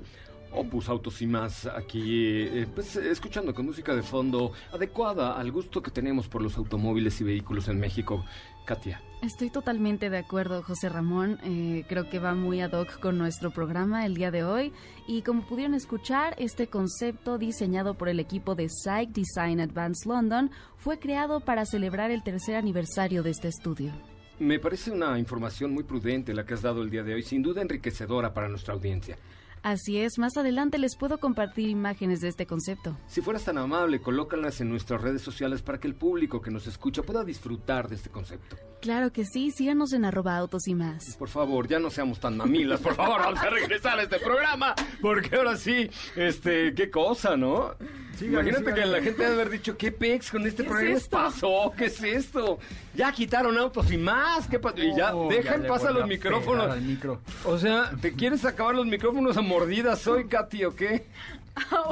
Opus 0.53 0.89
Autos 0.89 1.21
y 1.23 1.27
más, 1.27 1.67
aquí 1.67 2.43
eh, 2.43 2.69
pues, 2.73 2.95
escuchando 2.95 3.53
con 3.53 3.67
música 3.67 3.97
de 3.97 4.05
fondo 4.05 4.53
adecuada 4.73 5.33
al 5.33 5.51
gusto 5.51 5.83
que 5.83 5.91
tenemos 5.91 6.29
por 6.29 6.41
los 6.41 6.57
automóviles 6.57 7.21
y 7.21 7.25
vehículos 7.25 7.67
en 7.67 7.81
México. 7.81 8.25
Katia. 8.65 9.03
Estoy 9.23 9.51
totalmente 9.51 10.09
de 10.09 10.19
acuerdo, 10.19 10.63
José 10.63 10.89
Ramón. 10.89 11.41
Eh, 11.43 11.85
creo 11.89 12.09
que 12.09 12.21
va 12.21 12.37
muy 12.37 12.61
ad 12.61 12.75
hoc 12.75 13.01
con 13.01 13.19
nuestro 13.19 13.51
programa 13.51 14.07
el 14.07 14.15
día 14.15 14.31
de 14.31 14.45
hoy. 14.45 14.73
Y 15.09 15.23
como 15.23 15.43
pudieron 15.43 15.75
escuchar, 15.75 16.37
este 16.39 16.69
concepto 16.69 17.39
diseñado 17.39 17.95
por 17.95 18.09
el 18.09 18.21
equipo 18.21 18.55
de 18.55 18.69
Psych 18.69 19.11
Design 19.11 19.59
Advanced 19.59 20.09
London 20.09 20.53
fue 20.77 21.01
creado 21.01 21.41
para 21.41 21.67
celebrar 21.67 22.13
el 22.13 22.23
tercer 22.23 22.55
aniversario 22.55 23.25
de 23.25 23.31
este 23.31 23.49
estudio. 23.49 23.93
Me 24.41 24.59
parece 24.59 24.91
una 24.91 25.19
información 25.19 25.75
muy 25.75 25.85
prudente 25.85 26.33
la 26.33 26.47
que 26.47 26.55
has 26.55 26.63
dado 26.63 26.81
el 26.81 26.89
día 26.89 27.03
de 27.03 27.13
hoy, 27.13 27.23
sin 27.23 27.43
duda 27.43 27.61
enriquecedora 27.61 28.33
para 28.33 28.49
nuestra 28.49 28.73
audiencia. 28.73 29.19
Así 29.63 29.99
es, 29.99 30.19
más 30.19 30.35
adelante 30.39 30.79
les 30.79 30.97
puedo 30.97 31.19
compartir 31.19 31.69
imágenes 31.69 32.23
de 32.23 32.29
este 32.29 32.47
concepto. 32.47 32.97
Si 33.07 33.21
fueras 33.21 33.45
tan 33.45 33.59
amable, 33.59 34.01
colócalas 34.01 34.63
en 34.63 34.71
nuestras 34.71 35.03
redes 35.03 35.21
sociales 35.21 35.61
para 35.61 35.79
que 35.79 35.89
el 35.89 35.95
público 35.95 36.41
que 36.41 36.51
nos 36.51 36.67
escucha 36.67 37.03
pueda 37.03 37.23
disfrutar 37.23 37.91
de 37.91 37.97
este 37.97 38.09
concepto. 38.09 38.57
Claro 38.81 39.13
que 39.13 39.25
sí, 39.27 39.51
síganos 39.51 39.93
en 39.93 40.05
arroba 40.05 40.37
autos 40.37 40.67
y 40.67 40.75
más. 40.75 41.17
Por 41.17 41.29
favor, 41.29 41.69
ya 41.69 41.79
no 41.79 41.91
seamos 41.91 42.19
tan 42.19 42.37
mamilas, 42.37 42.81
por 42.81 42.95
favor, 42.95 43.21
vamos 43.21 43.41
a 43.41 43.51
regresar 43.51 43.99
a 43.99 44.03
este 44.05 44.19
programa, 44.19 44.75
porque 45.03 45.37
ahora 45.37 45.57
sí, 45.57 45.91
este, 46.17 46.75
qué 46.75 46.91
cosa, 46.91 47.37
¿no? 47.37 47.75
Imagínate 48.23 48.75
que 48.75 48.85
la 48.85 49.01
gente 49.01 49.23
debe 49.23 49.35
haber 49.35 49.51
dicho, 49.51 49.77
¿qué 49.79 49.93
pex 49.93 50.31
con 50.31 50.47
este 50.47 50.63
¿Qué 50.63 50.69
programa 50.69 50.97
es 50.97 51.09
pasó? 51.09 51.73
¿Qué 51.77 51.87
es 51.87 52.03
esto? 52.03 52.59
Ya 52.95 53.11
quitaron 53.13 53.57
autos 53.57 53.91
y 53.91 53.97
más, 53.97 54.47
¿qué 54.47 54.59
pasó? 54.59 54.77
Y 54.79 54.95
ya, 54.95 55.15
Oh, 55.15 55.29
deja 55.31 55.57
ya 55.59 55.69
volvió 55.69 55.91
los 55.93 56.07
micrófonos. 56.07 56.81
micro. 56.83 57.21
O 57.45 57.57
sea, 57.59 57.91
¿te 58.01 58.13
quieres 58.13 58.45
acabar 58.45 58.75
los 58.75 58.85
micrófonos 58.87 59.37
a 59.39 59.41
mordidas 59.41 60.07
hoy, 60.07 60.27
Katy, 60.27 60.65
o 60.65 60.75
qué? 60.77 61.07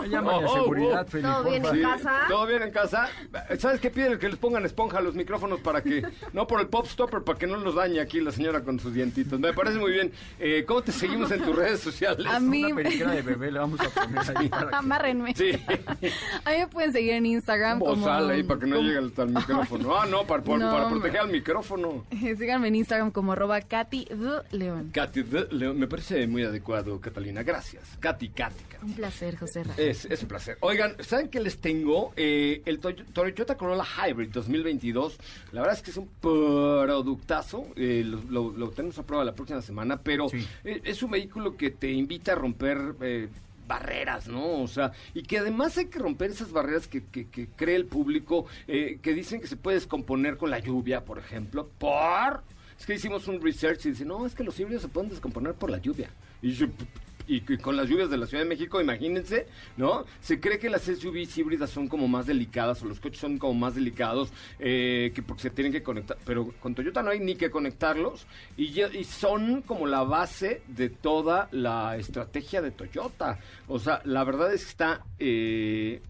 Llámale 0.09 0.45
a 0.45 0.49
Oh, 0.49 0.55
seguridad, 0.55 1.07
oh. 1.15 1.19
¿Todo 1.21 1.45
bien 1.50 1.65
en 1.67 1.83
casa? 1.83 2.12
¿Todo 2.29 2.47
bien 2.47 2.62
en 2.62 2.71
casa? 2.71 3.09
¿Sabes 3.59 3.81
qué 3.81 3.91
piden? 3.91 4.19
Que 4.19 4.29
les 4.29 4.38
pongan 4.38 4.65
esponja 4.65 4.99
a 4.99 5.00
los 5.00 5.15
micrófonos 5.15 5.61
para 5.61 5.83
que... 5.83 6.03
No 6.33 6.47
por 6.47 6.61
el 6.61 6.69
pop 6.69 6.87
stopper, 6.87 7.23
para 7.23 7.38
que 7.38 7.47
no 7.47 7.57
los 7.57 7.75
dañe 7.75 8.00
aquí 8.00 8.21
la 8.21 8.31
señora 8.33 8.62
con 8.62 8.79
sus 8.79 8.93
dientitos. 8.95 9.38
Me 9.41 9.53
parece 9.53 9.79
muy 9.79 9.93
bien. 9.93 10.12
Eh, 10.38 10.65
¿Cómo 10.67 10.83
te 10.83 10.93
seguimos 10.93 11.31
en 11.31 11.43
tus 11.43 11.55
redes 11.57 11.81
sociales? 11.81 12.27
A 12.27 12.38
mí, 12.41 12.65
Una 12.65 12.77
periquera 12.77 13.11
de 13.12 13.23
bebé 13.23 13.50
le 13.50 13.59
vamos 13.59 13.81
a 13.81 13.88
poner 13.88 14.19
ahí 14.37 14.49
para 14.49 14.69
que- 14.71 14.77
amárrenme. 14.77 15.35
Sí. 15.35 15.50
A 16.45 16.50
mí 16.50 16.59
me 16.59 16.67
pueden 16.69 16.93
seguir 16.93 17.12
en 17.15 17.27
Instagram 17.27 17.79
como... 17.81 17.97
Bozal 17.97 18.31
ahí 18.31 18.43
para 18.43 18.61
que 18.61 18.67
no 18.67 18.77
como- 18.77 18.88
llegue 18.88 19.07
hasta 19.07 19.23
el 19.23 19.29
micrófono. 19.31 19.88
Ah, 19.99 20.07
no, 20.07 20.25
para, 20.27 20.43
para, 20.45 20.59
No, 20.59 20.71
para 20.71 20.85
hombre. 20.85 21.00
proteger 21.00 21.21
al 21.23 21.29
micrófono. 21.33 22.05
Síganme 22.11 22.69
en 22.69 22.77
Instagram 22.77 23.11
como 23.11 23.33
arroba 23.33 23.61
Katy 23.61 24.07
León. 24.53 24.91
Katy, 24.93 25.23
de- 25.23 25.49
León, 25.50 25.79
me 25.79 25.88
parece 25.88 26.27
muy 26.27 26.45
adecuado, 26.45 27.00
Catalina. 27.00 27.43
Gracias. 27.43 27.85
Katy, 27.99 28.29
Katy, 28.29 28.65
Katy. 28.65 28.87
Un 28.87 28.93
placer, 28.95 29.37
José 29.37 29.48
Ra. 29.57 29.75
Es, 29.76 30.05
es 30.05 30.23
un 30.23 30.28
placer. 30.28 30.57
Oigan, 30.61 30.97
¿saben 31.00 31.28
qué 31.28 31.40
les 31.40 31.59
tengo? 31.59 32.12
Eh, 32.17 32.62
el 32.64 32.81
Toy- 32.81 33.05
Toyota 33.12 33.57
Corolla 33.57 33.85
Hybrid 33.85 34.31
2022. 34.31 35.19
La 35.52 35.61
verdad 35.62 35.76
es 35.76 35.83
que 35.83 35.90
es 35.90 35.97
un 35.97 36.09
productazo. 36.21 37.67
Eh, 37.76 38.02
lo, 38.05 38.21
lo- 38.31 38.52
lo 38.57 38.71
tenemos 38.71 38.99
a 38.99 39.02
prueba 39.07 39.25
la 39.25 39.35
próxima 39.35 39.62
semana, 39.62 39.97
pero 40.02 40.28
Sí. 40.28 40.47
eh, 40.64 40.81
es 40.85 41.02
un 41.02 41.11
vehículo 41.11 41.57
que 41.57 41.71
te 41.71 41.90
invita 41.90 42.33
a 42.33 42.35
romper... 42.37 42.78
eh, 43.00 43.28
barreras, 43.67 44.28
¿no? 44.28 44.62
O 44.62 44.67
sea, 44.67 44.93
y 45.12 45.23
que 45.25 45.37
además 45.37 45.76
hay 45.76 45.88
que 45.88 45.99
romper 45.99 46.31
esas 46.31 46.50
barreras 46.52 46.88
que, 46.88 47.05
que- 47.05 47.26
que 47.28 47.49
cree 47.49 47.76
el 47.76 47.85
público, 47.85 48.47
eh, 48.67 48.99
que 49.02 49.12
dicen 49.12 49.43
que 49.43 49.47
se 49.47 49.57
puede 49.57 49.75
descomponer 49.76 50.38
con 50.38 50.49
la 50.49 50.59
lluvia, 50.59 51.05
por 51.05 51.19
ejemplo, 51.19 51.69
por... 51.78 52.43
Es 52.81 52.87
que 52.87 52.95
hicimos 52.95 53.28
un 53.28 53.43
research 53.43 53.85
y 53.85 53.90
dicen, 53.90 54.09
no, 54.09 54.25
es 54.25 54.35
que 54.35 54.43
los 54.43 54.59
híbridos 54.59 54.81
se 54.81 54.88
pueden 54.88 55.11
descomponer 55.11 55.52
por 55.52 55.69
la 55.69 55.76
lluvia. 55.76 56.09
Y 56.40 56.52
yo, 56.52 56.67
y 57.28 57.42
que 57.42 57.58
con 57.58 57.76
las 57.76 57.88
lluvias 57.88 58.11
de 58.11 58.16
la 58.16 58.26
Ciudad 58.26 58.42
de 58.42 58.49
México, 58.49 58.80
imagínense, 58.80 59.47
¿no? 59.76 60.04
Se 60.20 60.40
cree 60.40 60.58
que 60.58 60.70
las 60.70 60.82
SUVs 60.82 61.37
híbridas 61.38 61.70
son 61.70 61.87
como 61.87 62.08
más 62.08 62.26
delicadas 62.26 62.82
o 62.82 62.87
los 62.87 62.99
coches 62.99 63.20
son 63.20 63.38
como 63.38 63.54
más 63.54 63.75
delicados 63.75 64.32
eh, 64.58 65.12
que 65.14 65.23
porque 65.23 65.42
se 65.42 65.50
tienen 65.50 65.73
que 65.73 65.82
conectar, 65.82 66.16
pero 66.25 66.52
con 66.61 66.75
Toyota 66.75 67.02
no 67.02 67.11
hay 67.11 67.20
ni 67.20 67.37
que 67.37 67.50
conectarlos 67.50 68.26
y, 68.56 68.80
y 68.80 69.04
son 69.04 69.62
como 69.62 69.87
la 69.87 70.02
base 70.02 70.62
de 70.66 70.88
toda 70.88 71.49
la 71.52 71.97
estrategia 71.97 72.62
de 72.62 72.70
Toyota. 72.70 73.38
O 73.66 73.78
sea, 73.78 74.00
la 74.04 74.25
verdad 74.25 74.52
es 74.52 74.64
que 74.64 74.70
está 74.70 75.04
eh, 75.18 76.00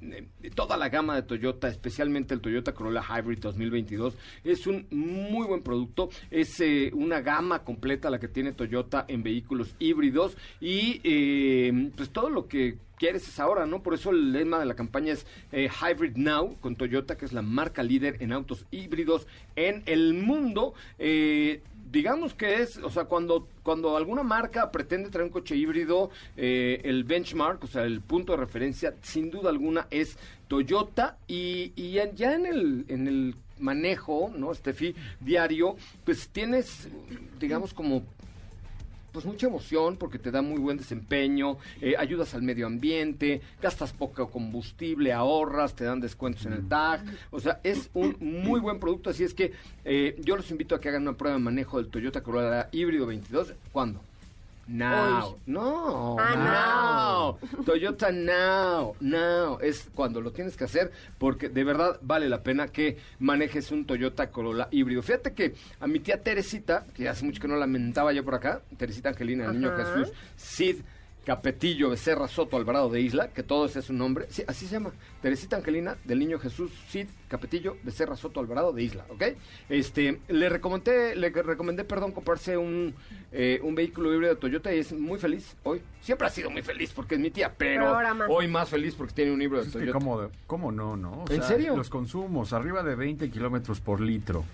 toda 0.54 0.76
la 0.76 0.88
gama 0.88 1.16
de 1.16 1.22
Toyota, 1.22 1.68
especialmente 1.68 2.34
el 2.34 2.40
Toyota 2.40 2.72
Corolla 2.72 3.02
Hybrid 3.02 3.40
2022, 3.40 4.16
es 4.44 4.66
un 4.66 4.86
muy 4.90 5.46
buen 5.46 5.62
producto, 5.62 6.10
es 6.30 6.60
eh, 6.60 6.90
una 6.94 7.20
gama 7.20 7.64
completa 7.64 8.10
la 8.10 8.20
que 8.20 8.28
tiene 8.28 8.52
Toyota 8.52 9.04
en 9.08 9.22
vehículos 9.22 9.74
híbridos 9.78 10.36
y 10.60 11.00
eh, 11.10 11.90
pues 11.96 12.10
todo 12.10 12.28
lo 12.28 12.48
que 12.48 12.76
quieres 12.98 13.26
es 13.26 13.40
ahora, 13.40 13.64
¿no? 13.64 13.82
Por 13.82 13.94
eso 13.94 14.10
el 14.10 14.32
lema 14.32 14.58
de 14.58 14.66
la 14.66 14.74
campaña 14.74 15.14
es 15.14 15.26
eh, 15.52 15.70
Hybrid 15.70 16.16
Now 16.16 16.56
con 16.60 16.76
Toyota, 16.76 17.16
que 17.16 17.24
es 17.24 17.32
la 17.32 17.40
marca 17.40 17.82
líder 17.82 18.16
en 18.20 18.32
autos 18.32 18.66
híbridos 18.70 19.26
en 19.56 19.82
el 19.86 20.12
mundo. 20.12 20.74
Eh, 20.98 21.62
digamos 21.90 22.34
que 22.34 22.60
es, 22.60 22.76
o 22.76 22.90
sea, 22.90 23.04
cuando, 23.04 23.48
cuando 23.62 23.96
alguna 23.96 24.22
marca 24.22 24.70
pretende 24.70 25.08
traer 25.08 25.24
un 25.24 25.32
coche 25.32 25.56
híbrido, 25.56 26.10
el 26.36 27.04
benchmark, 27.04 27.64
o 27.64 27.66
sea, 27.66 27.84
el 27.84 28.02
punto 28.02 28.32
de 28.32 28.38
referencia, 28.38 28.94
sin 29.00 29.30
duda 29.30 29.48
alguna, 29.48 29.86
es 29.90 30.18
Toyota 30.48 31.16
y, 31.26 31.72
ya 32.14 32.34
en 32.34 32.44
el, 32.44 32.84
en 32.88 33.08
el 33.08 33.34
manejo, 33.58 34.30
¿no, 34.36 34.52
Steffi? 34.54 34.94
Diario, 35.20 35.76
pues 36.04 36.28
tienes, 36.28 36.88
digamos, 37.40 37.72
como 37.72 38.04
pues 39.18 39.26
mucha 39.26 39.48
emoción 39.48 39.96
porque 39.96 40.20
te 40.20 40.30
da 40.30 40.42
muy 40.42 40.60
buen 40.60 40.76
desempeño, 40.76 41.58
eh, 41.80 41.96
ayudas 41.98 42.34
al 42.34 42.42
medio 42.42 42.68
ambiente, 42.68 43.40
gastas 43.60 43.92
poco 43.92 44.30
combustible, 44.30 45.12
ahorras, 45.12 45.74
te 45.74 45.82
dan 45.82 45.98
descuentos 45.98 46.46
en 46.46 46.52
el 46.52 46.68
TAG, 46.68 47.02
o 47.32 47.40
sea, 47.40 47.58
es 47.64 47.90
un 47.94 48.16
muy 48.20 48.60
buen 48.60 48.78
producto, 48.78 49.10
así 49.10 49.24
es 49.24 49.34
que 49.34 49.54
eh, 49.84 50.14
yo 50.20 50.36
los 50.36 50.48
invito 50.52 50.76
a 50.76 50.80
que 50.80 50.88
hagan 50.88 51.02
una 51.02 51.14
prueba 51.14 51.36
de 51.36 51.42
manejo 51.42 51.78
del 51.78 51.90
Toyota 51.90 52.22
Corolla 52.22 52.68
híbrido 52.70 53.06
22, 53.06 53.54
¿cuándo? 53.72 54.00
Now. 54.68 55.38
No, 55.46 56.16
Ah, 56.20 57.36
now. 57.40 57.64
Toyota 57.64 58.12
Now. 58.12 58.94
Now. 59.00 59.58
Es 59.60 59.88
cuando 59.94 60.20
lo 60.20 60.30
tienes 60.30 60.56
que 60.56 60.64
hacer 60.64 60.92
porque 61.16 61.48
de 61.48 61.64
verdad 61.64 61.98
vale 62.02 62.28
la 62.28 62.42
pena 62.42 62.68
que 62.68 62.98
manejes 63.18 63.70
un 63.72 63.86
Toyota 63.86 64.30
Corolla 64.30 64.68
híbrido. 64.70 65.02
Fíjate 65.02 65.32
que 65.32 65.54
a 65.80 65.86
mi 65.86 66.00
tía 66.00 66.22
Teresita, 66.22 66.84
que 66.94 67.08
hace 67.08 67.24
mucho 67.24 67.40
que 67.40 67.48
no 67.48 67.56
lamentaba 67.56 68.12
yo 68.12 68.24
por 68.24 68.34
acá, 68.34 68.60
Teresita 68.76 69.08
Angelina, 69.08 69.46
el 69.46 69.52
niño. 69.58 69.72
Jesús, 69.74 70.12
Sid 70.36 70.76
Capetillo 71.28 71.90
Becerra 71.90 72.26
Soto 72.26 72.56
Alvarado 72.56 72.88
de 72.88 73.02
Isla, 73.02 73.28
que 73.28 73.42
todo 73.42 73.66
ese 73.66 73.80
es 73.80 73.84
su 73.84 73.92
nombre, 73.92 74.24
sí, 74.30 74.44
así 74.46 74.64
se 74.64 74.72
llama, 74.72 74.92
Teresita 75.20 75.56
Angelina 75.56 75.98
del 76.04 76.20
Niño 76.20 76.38
Jesús 76.38 76.72
Cid 76.88 77.06
Capetillo 77.28 77.76
Becerra 77.82 78.16
Soto 78.16 78.40
Alvarado 78.40 78.72
de 78.72 78.82
Isla, 78.82 79.04
¿ok? 79.10 79.24
Este, 79.68 80.22
le 80.28 80.48
recomendé, 80.48 81.14
le 81.16 81.28
recomendé, 81.28 81.84
perdón, 81.84 82.12
comprarse 82.12 82.56
un, 82.56 82.94
eh, 83.30 83.60
un 83.62 83.74
vehículo 83.74 84.14
híbrido 84.14 84.32
de 84.32 84.40
Toyota 84.40 84.74
y 84.74 84.78
es 84.78 84.94
muy 84.94 85.18
feliz 85.18 85.54
hoy. 85.64 85.82
Siempre 86.00 86.26
ha 86.26 86.30
sido 86.30 86.48
muy 86.48 86.62
feliz 86.62 86.94
porque 86.94 87.16
es 87.16 87.20
mi 87.20 87.30
tía, 87.30 87.52
pero, 87.54 87.82
Pero 87.82 87.94
ahora 87.94 88.14
más. 88.14 88.28
hoy 88.30 88.48
más 88.48 88.70
feliz 88.70 88.94
porque 88.94 89.12
tiene 89.12 89.30
un 89.30 89.42
híbrido 89.42 89.60
de 89.60 89.68
Es 89.68 89.74
que 89.74 89.80
Toyota. 89.80 89.98
¿cómo, 89.98 90.30
cómo 90.46 90.72
no, 90.72 90.96
no? 90.96 91.24
O 91.24 91.30
¿En 91.30 91.42
serio? 91.42 91.76
Los 91.76 91.90
consumos, 91.90 92.54
arriba 92.54 92.82
de 92.82 92.94
20 92.94 93.30
kilómetros 93.30 93.82
por 93.82 94.00
litro. 94.00 94.46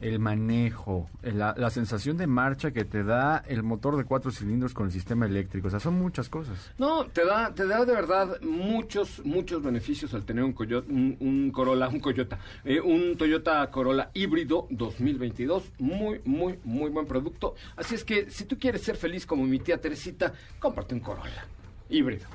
El 0.00 0.18
manejo, 0.18 1.10
la, 1.22 1.54
la 1.58 1.68
sensación 1.68 2.16
de 2.16 2.26
marcha 2.26 2.70
que 2.70 2.86
te 2.86 3.04
da 3.04 3.44
el 3.46 3.62
motor 3.62 3.98
de 3.98 4.04
cuatro 4.04 4.30
cilindros 4.30 4.72
con 4.72 4.86
el 4.86 4.92
sistema 4.92 5.26
eléctrico. 5.26 5.68
O 5.68 5.70
sea, 5.70 5.78
son 5.78 5.94
muchas 5.98 6.30
cosas. 6.30 6.72
No, 6.78 7.04
te 7.06 7.22
da, 7.26 7.54
te 7.54 7.66
da 7.66 7.84
de 7.84 7.92
verdad 7.92 8.40
muchos, 8.40 9.20
muchos 9.26 9.62
beneficios 9.62 10.14
al 10.14 10.24
tener 10.24 10.42
un, 10.42 10.54
Coyo- 10.54 10.84
un, 10.88 11.50
Corolla, 11.52 11.88
un 11.88 12.00
Toyota, 12.00 12.38
un 12.82 13.16
Toyota 13.18 13.70
Corolla 13.70 14.10
híbrido 14.14 14.66
2022. 14.70 15.70
Muy, 15.78 16.22
muy, 16.24 16.58
muy 16.64 16.88
buen 16.90 17.04
producto. 17.06 17.54
Así 17.76 17.94
es 17.94 18.02
que 18.02 18.30
si 18.30 18.46
tú 18.46 18.58
quieres 18.58 18.80
ser 18.80 18.96
feliz 18.96 19.26
como 19.26 19.44
mi 19.44 19.58
tía 19.58 19.78
Teresita, 19.78 20.32
cómprate 20.58 20.94
un 20.94 21.00
Corolla 21.00 21.44
híbrido. 21.90 22.26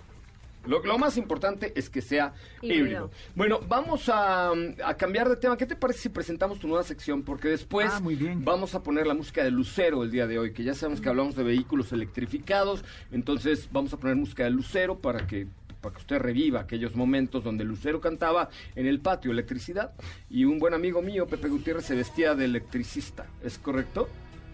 Lo, 0.67 0.84
lo 0.84 0.98
más 0.98 1.17
importante 1.17 1.74
es 1.75 1.89
que 1.89 2.01
sea 2.01 2.34
híbrido. 2.62 2.79
Híbrido. 2.81 3.12
Bueno, 3.36 3.60
vamos 3.67 4.10
a, 4.10 4.51
a 4.84 4.98
cambiar 4.98 5.29
de 5.29 5.36
tema. 5.36 5.57
¿Qué 5.57 5.65
te 5.65 5.75
parece 5.75 6.00
si 6.00 6.10
presentamos 6.10 6.60
tu 6.60 6.67
nueva 6.67 6.84
sección? 6.84 7.24
Porque 7.24 7.48
después 7.50 7.89
Ah, 7.93 8.00
muy 8.00 8.15
bien. 8.15 8.43
vamos 8.43 8.75
a 8.75 8.84
poner 8.84 9.07
la 9.07 9.13
música 9.13 9.43
de 9.43 9.51
Lucero 9.51 10.03
el 10.03 10.12
día 10.12 10.27
de 10.27 10.39
hoy, 10.39 10.53
que 10.53 10.63
ya 10.63 10.74
sabemos 10.74 11.01
que 11.01 11.10
hablamos 11.10 11.36
de 11.36 11.43
vehículos 11.43 11.91
electrificados, 11.91 12.84
entonces 13.12 13.69
vamos 13.72 13.93
a 13.93 13.98
poner 13.98 14.15
música 14.15 14.43
de 14.43 14.50
Lucero 14.51 15.00
para 15.00 15.27
que 15.27 15.48
para 15.81 15.93
que 15.93 16.01
usted 16.01 16.17
reviva 16.17 16.62
aquellos 16.62 16.95
momentos 16.95 17.43
donde 17.43 17.63
Lucero 17.63 18.01
cantaba 18.01 18.50
en 18.75 18.88
el 18.88 19.01
patio 19.01 19.29
electricidad 19.31 19.91
y 20.31 20.43
un 20.45 20.57
buen 20.57 20.74
amigo 20.74 21.03
mío, 21.03 21.27
Pepe 21.27 21.48
Gutiérrez, 21.48 21.86
se 21.86 21.93
vestía 21.93 22.34
de 22.34 22.45
electricista, 22.45 23.27
¿es 23.43 23.60
correcto? 23.60 24.10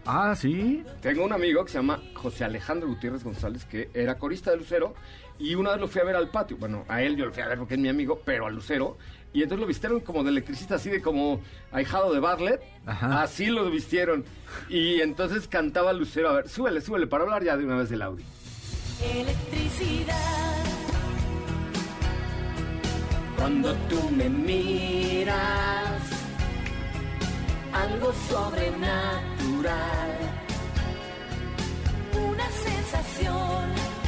Ah, 0.05 0.35
sí. 0.35 0.83
Tengo 1.01 1.23
un 1.23 1.31
amigo 1.31 1.63
que 1.63 1.71
se 1.71 1.77
llama 1.77 2.01
José 2.15 2.43
Alejandro 2.43 2.89
Gutiérrez 2.89 3.23
González, 3.23 3.63
que 3.63 3.89
era 3.93 4.17
corista 4.17 4.51
de 4.51 4.57
Lucero, 4.57 4.93
y 5.41 5.55
una 5.55 5.71
vez 5.71 5.79
lo 5.81 5.87
fui 5.87 6.01
a 6.01 6.03
ver 6.03 6.15
al 6.15 6.29
patio. 6.29 6.55
Bueno, 6.57 6.85
a 6.87 7.01
él 7.01 7.17
yo 7.17 7.25
lo 7.25 7.33
fui 7.33 7.41
a 7.41 7.47
ver 7.47 7.57
porque 7.57 7.73
es 7.73 7.79
mi 7.79 7.89
amigo, 7.89 8.21
pero 8.23 8.45
a 8.45 8.51
Lucero. 8.51 8.97
Y 9.33 9.41
entonces 9.41 9.61
lo 9.61 9.67
vistieron 9.67 9.99
como 10.01 10.23
de 10.23 10.29
electricista, 10.29 10.75
así 10.75 10.89
de 10.89 11.01
como 11.01 11.41
ahijado 11.71 12.13
de 12.13 12.19
Bartlett. 12.19 12.61
Ajá. 12.85 13.23
Así 13.23 13.47
lo 13.47 13.69
vistieron. 13.71 14.23
Y 14.69 15.01
entonces 15.01 15.47
cantaba 15.47 15.93
Lucero. 15.93 16.29
A 16.29 16.33
ver, 16.33 16.49
súbele, 16.49 16.79
súbele, 16.81 17.07
para 17.07 17.23
hablar 17.23 17.43
ya 17.43 17.57
de 17.57 17.65
una 17.65 17.77
vez 17.77 17.89
del 17.89 18.03
Audi. 18.03 18.23
Electricidad, 19.01 20.15
Cuando 23.35 23.73
tú 23.89 24.11
me 24.11 24.29
miras, 24.29 26.01
algo 27.73 28.13
sobrenatural. 28.29 30.11
Una 32.13 32.47
sensación. 32.51 34.00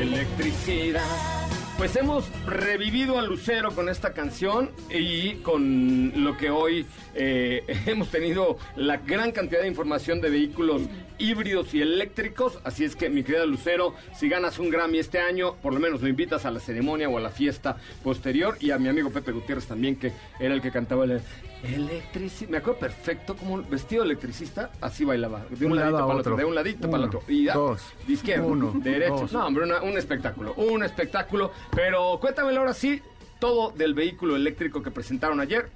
Electricidad. 0.00 1.48
Pues 1.76 1.94
hemos 1.94 2.24
revivido 2.44 3.18
a 3.18 3.22
Lucero 3.22 3.72
con 3.72 3.88
esta 3.88 4.12
canción 4.12 4.70
y 4.90 5.34
con 5.36 6.24
lo 6.24 6.36
que 6.36 6.50
hoy 6.50 6.84
eh, 7.14 7.62
hemos 7.86 8.08
tenido 8.10 8.58
la 8.74 8.96
gran 8.96 9.30
cantidad 9.30 9.60
de 9.60 9.68
información 9.68 10.20
de 10.20 10.30
vehículos 10.30 10.82
híbridos 11.18 11.74
y 11.74 11.82
eléctricos. 11.82 12.58
Así 12.64 12.84
es 12.84 12.96
que, 12.96 13.08
mi 13.08 13.22
querida 13.22 13.44
Lucero, 13.46 13.94
si 14.14 14.28
ganas 14.28 14.58
un 14.58 14.70
Grammy 14.70 14.98
este 14.98 15.18
año, 15.20 15.54
por 15.56 15.72
lo 15.74 15.80
menos 15.80 16.00
lo 16.02 16.08
invitas 16.08 16.44
a 16.46 16.50
la 16.50 16.60
ceremonia 16.60 17.08
o 17.08 17.18
a 17.18 17.20
la 17.20 17.30
fiesta 17.30 17.76
posterior. 18.02 18.56
Y 18.60 18.70
a 18.70 18.78
mi 18.78 18.88
amigo 18.88 19.10
Pepe 19.10 19.32
Gutiérrez 19.32 19.66
también, 19.66 19.96
que 19.96 20.12
era 20.40 20.54
el 20.54 20.60
que 20.62 20.70
cantaba 20.70 21.04
el 21.04 21.20
electricidad. 21.64 22.50
Me 22.50 22.58
acuerdo 22.58 22.80
perfecto 22.80 23.36
como 23.36 23.62
vestido 23.64 24.04
electricista, 24.04 24.70
así 24.80 25.04
bailaba. 25.04 25.44
De 25.50 25.66
un, 25.66 25.72
Un 25.72 25.78
lado 25.78 25.90
ladito 25.92 26.04
a 26.04 26.06
para 26.06 26.12
el 26.14 26.20
otro, 26.20 26.32
otro. 26.34 26.36
de 26.36 26.44
un 26.48 26.54
ladito 26.54 26.90
para 26.90 27.02
el 27.02 27.08
otro. 27.08 27.22
Y 27.28 27.44
dos, 27.46 27.82
de 28.06 28.12
izquierda, 28.12 28.44
uno, 28.46 28.72
dos. 29.08 29.32
No, 29.32 29.46
hombre, 29.46 29.64
una- 29.64 29.82
un 29.82 29.98
espectáculo, 29.98 30.54
un 30.54 30.82
espectáculo. 30.84 31.52
Pero 31.74 32.18
cuéntamelo 32.20 32.60
ahora 32.60 32.74
sí, 32.74 33.02
todo 33.40 33.70
del 33.70 33.94
vehículo 33.94 34.36
eléctrico 34.36 34.82
que 34.82 34.90
presentaron 34.90 35.40
ayer 35.40 35.68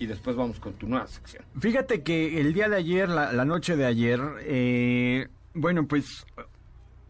y 0.00 0.06
después 0.06 0.34
vamos 0.34 0.58
con 0.58 0.72
tu 0.72 0.88
nueva 0.88 1.06
sección. 1.06 1.44
Fíjate 1.60 2.02
que 2.02 2.40
el 2.40 2.54
día 2.54 2.68
de 2.68 2.76
ayer, 2.76 3.08
la, 3.08 3.32
la 3.32 3.44
noche 3.44 3.76
de 3.76 3.84
ayer, 3.84 4.18
eh, 4.40 5.28
bueno, 5.52 5.86
pues, 5.86 6.26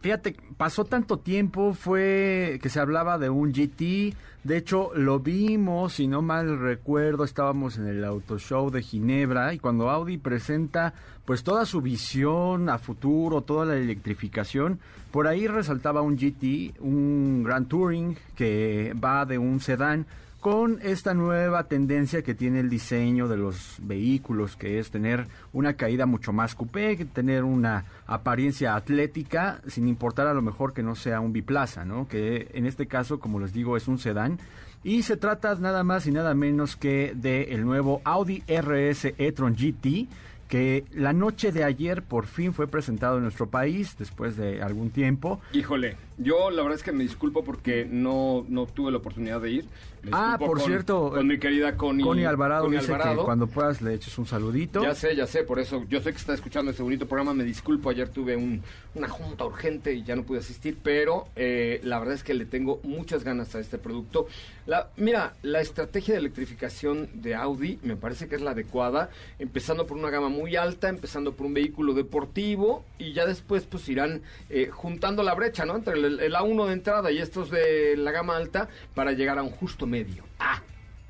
fíjate, 0.01 0.35
pasó 0.57 0.83
tanto 0.83 1.17
tiempo, 1.17 1.73
fue 1.73 2.59
que 2.61 2.67
se 2.67 2.81
hablaba 2.81 3.17
de 3.17 3.29
un 3.29 3.53
GT, 3.53 4.13
de 4.43 4.57
hecho 4.57 4.91
lo 4.93 5.21
vimos, 5.21 5.93
si 5.93 6.07
no 6.07 6.21
mal 6.21 6.59
recuerdo, 6.59 7.23
estábamos 7.23 7.77
en 7.77 7.87
el 7.87 8.03
Auto 8.03 8.37
Show 8.37 8.69
de 8.71 8.81
Ginebra 8.81 9.53
y 9.53 9.59
cuando 9.59 9.89
Audi 9.89 10.17
presenta 10.17 10.93
pues 11.23 11.43
toda 11.43 11.65
su 11.65 11.79
visión 11.79 12.67
a 12.67 12.77
futuro, 12.77 13.41
toda 13.41 13.65
la 13.65 13.77
electrificación, 13.77 14.79
por 15.11 15.27
ahí 15.27 15.47
resaltaba 15.47 16.01
un 16.01 16.17
GT, 16.17 16.81
un 16.81 17.43
Grand 17.43 17.69
Touring 17.69 18.17
que 18.35 18.93
va 19.01 19.25
de 19.25 19.37
un 19.37 19.61
sedán 19.61 20.07
con 20.41 20.79
esta 20.81 21.13
nueva 21.13 21.65
tendencia 21.65 22.23
que 22.23 22.33
tiene 22.33 22.61
el 22.61 22.69
diseño 22.69 23.27
de 23.27 23.37
los 23.37 23.77
vehículos, 23.79 24.55
que 24.55 24.79
es 24.79 24.89
tener 24.89 25.27
una 25.53 25.75
caída 25.75 26.07
mucho 26.07 26.33
más 26.33 26.55
coupé, 26.55 26.97
tener 27.05 27.43
una 27.43 27.85
apariencia 28.07 28.75
atlética, 28.75 29.61
sin 29.67 29.87
importar 29.87 30.25
a 30.25 30.33
lo 30.33 30.41
mejor 30.41 30.73
que 30.73 30.81
no 30.81 30.95
sea 30.95 31.19
un 31.19 31.31
biplaza, 31.31 31.85
¿no? 31.85 32.07
Que 32.07 32.49
en 32.53 32.65
este 32.65 32.87
caso, 32.87 33.19
como 33.19 33.39
les 33.39 33.53
digo, 33.53 33.77
es 33.77 33.87
un 33.87 33.99
sedán. 33.99 34.39
Y 34.83 35.03
se 35.03 35.15
trata 35.15 35.53
nada 35.55 35.83
más 35.83 36.07
y 36.07 36.11
nada 36.11 36.33
menos 36.33 36.75
que 36.75 37.13
de 37.15 37.53
el 37.53 37.63
nuevo 37.63 38.01
Audi 38.03 38.43
RS 38.47 39.13
e-tron 39.19 39.55
GT, 39.55 40.07
que 40.51 40.83
la 40.91 41.13
noche 41.13 41.51
de 41.53 41.63
ayer 41.63 42.01
por 42.01 42.25
fin 42.25 42.53
fue 42.53 42.67
presentado 42.67 43.17
en 43.17 43.23
nuestro 43.23 43.47
país, 43.47 43.95
después 43.97 44.35
de 44.35 44.61
algún 44.61 44.89
tiempo. 44.89 45.39
Híjole, 45.53 45.95
yo 46.23 46.49
la 46.51 46.61
verdad 46.63 46.77
es 46.77 46.83
que 46.83 46.91
me 46.91 47.03
disculpo 47.03 47.43
porque 47.43 47.87
no, 47.89 48.45
no 48.49 48.65
tuve 48.65 48.91
la 48.91 48.97
oportunidad 48.97 49.41
de 49.41 49.51
ir. 49.51 49.65
Me 50.03 50.09
Ah, 50.13 50.35
por 50.39 50.57
con- 50.57 50.65
cierto, 50.67 51.11
Con 51.11 51.27
mi 51.27 51.37
querida 51.37 51.77
Connie, 51.77 52.03
Connie 52.03 52.25
Alvarado 52.25 52.63
Connie 52.63 52.79
dice 52.79 52.91
Alvarado. 52.91 53.19
que 53.19 53.25
cuando 53.25 53.45
puedas 53.45 53.83
le 53.83 53.93
eches 53.93 54.17
un 54.17 54.25
saludito. 54.25 54.81
Ya 54.81 54.95
sé, 54.95 55.15
ya 55.15 55.27
sé, 55.27 55.43
por 55.43 55.59
eso 55.59 55.85
yo 55.89 56.01
sé 56.01 56.11
que 56.11 56.17
está 56.17 56.33
escuchando 56.33 56.71
este 56.71 56.81
bonito 56.81 57.05
programa, 57.07 57.35
me 57.35 57.43
disculpo, 57.43 57.89
ayer 57.91 58.09
tuve 58.09 58.35
un- 58.35 58.63
una 58.95 59.07
junta 59.09 59.45
urgente 59.45 59.93
y 59.93 60.03
ya 60.03 60.15
no 60.15 60.23
pude 60.23 60.39
asistir, 60.39 60.77
pero 60.81 61.27
eh, 61.35 61.79
la 61.83 61.99
verdad 61.99 62.15
es 62.15 62.23
que 62.23 62.33
le 62.33 62.45
tengo 62.45 62.79
muchas 62.83 63.23
ganas 63.23 63.53
a 63.53 63.59
este 63.59 63.77
producto. 63.77 64.25
La, 64.65 64.89
mira, 64.97 65.33
la 65.43 65.61
estrategia 65.61 66.15
de 66.15 66.19
electrificación 66.19 67.09
de 67.13 67.35
Audi 67.35 67.77
me 67.83 67.95
parece 67.95 68.27
que 68.27 68.35
es 68.35 68.41
la 68.41 68.51
adecuada, 68.51 69.09
empezando 69.37 69.85
por 69.85 69.97
una 69.97 70.09
gama 70.09 70.29
muy 70.29 70.55
alta, 70.55 70.89
empezando 70.89 71.33
por 71.33 71.45
un 71.45 71.53
vehículo 71.53 71.93
deportivo 71.93 72.83
y 72.97 73.13
ya 73.13 73.25
después 73.27 73.65
pues 73.65 73.87
irán 73.87 74.21
eh, 74.49 74.69
juntando 74.71 75.21
la 75.23 75.33
brecha, 75.35 75.65
¿no? 75.65 75.75
Entre 75.75 75.93
el, 75.93 76.10
el 76.19 76.33
A1 76.35 76.67
de 76.67 76.73
entrada 76.73 77.11
y 77.11 77.19
estos 77.19 77.49
de 77.49 77.95
la 77.97 78.11
gama 78.11 78.35
alta 78.35 78.67
para 78.93 79.11
llegar 79.13 79.37
a 79.39 79.43
un 79.43 79.49
justo 79.51 79.85
medio. 79.87 80.23
Ah, 80.39 80.61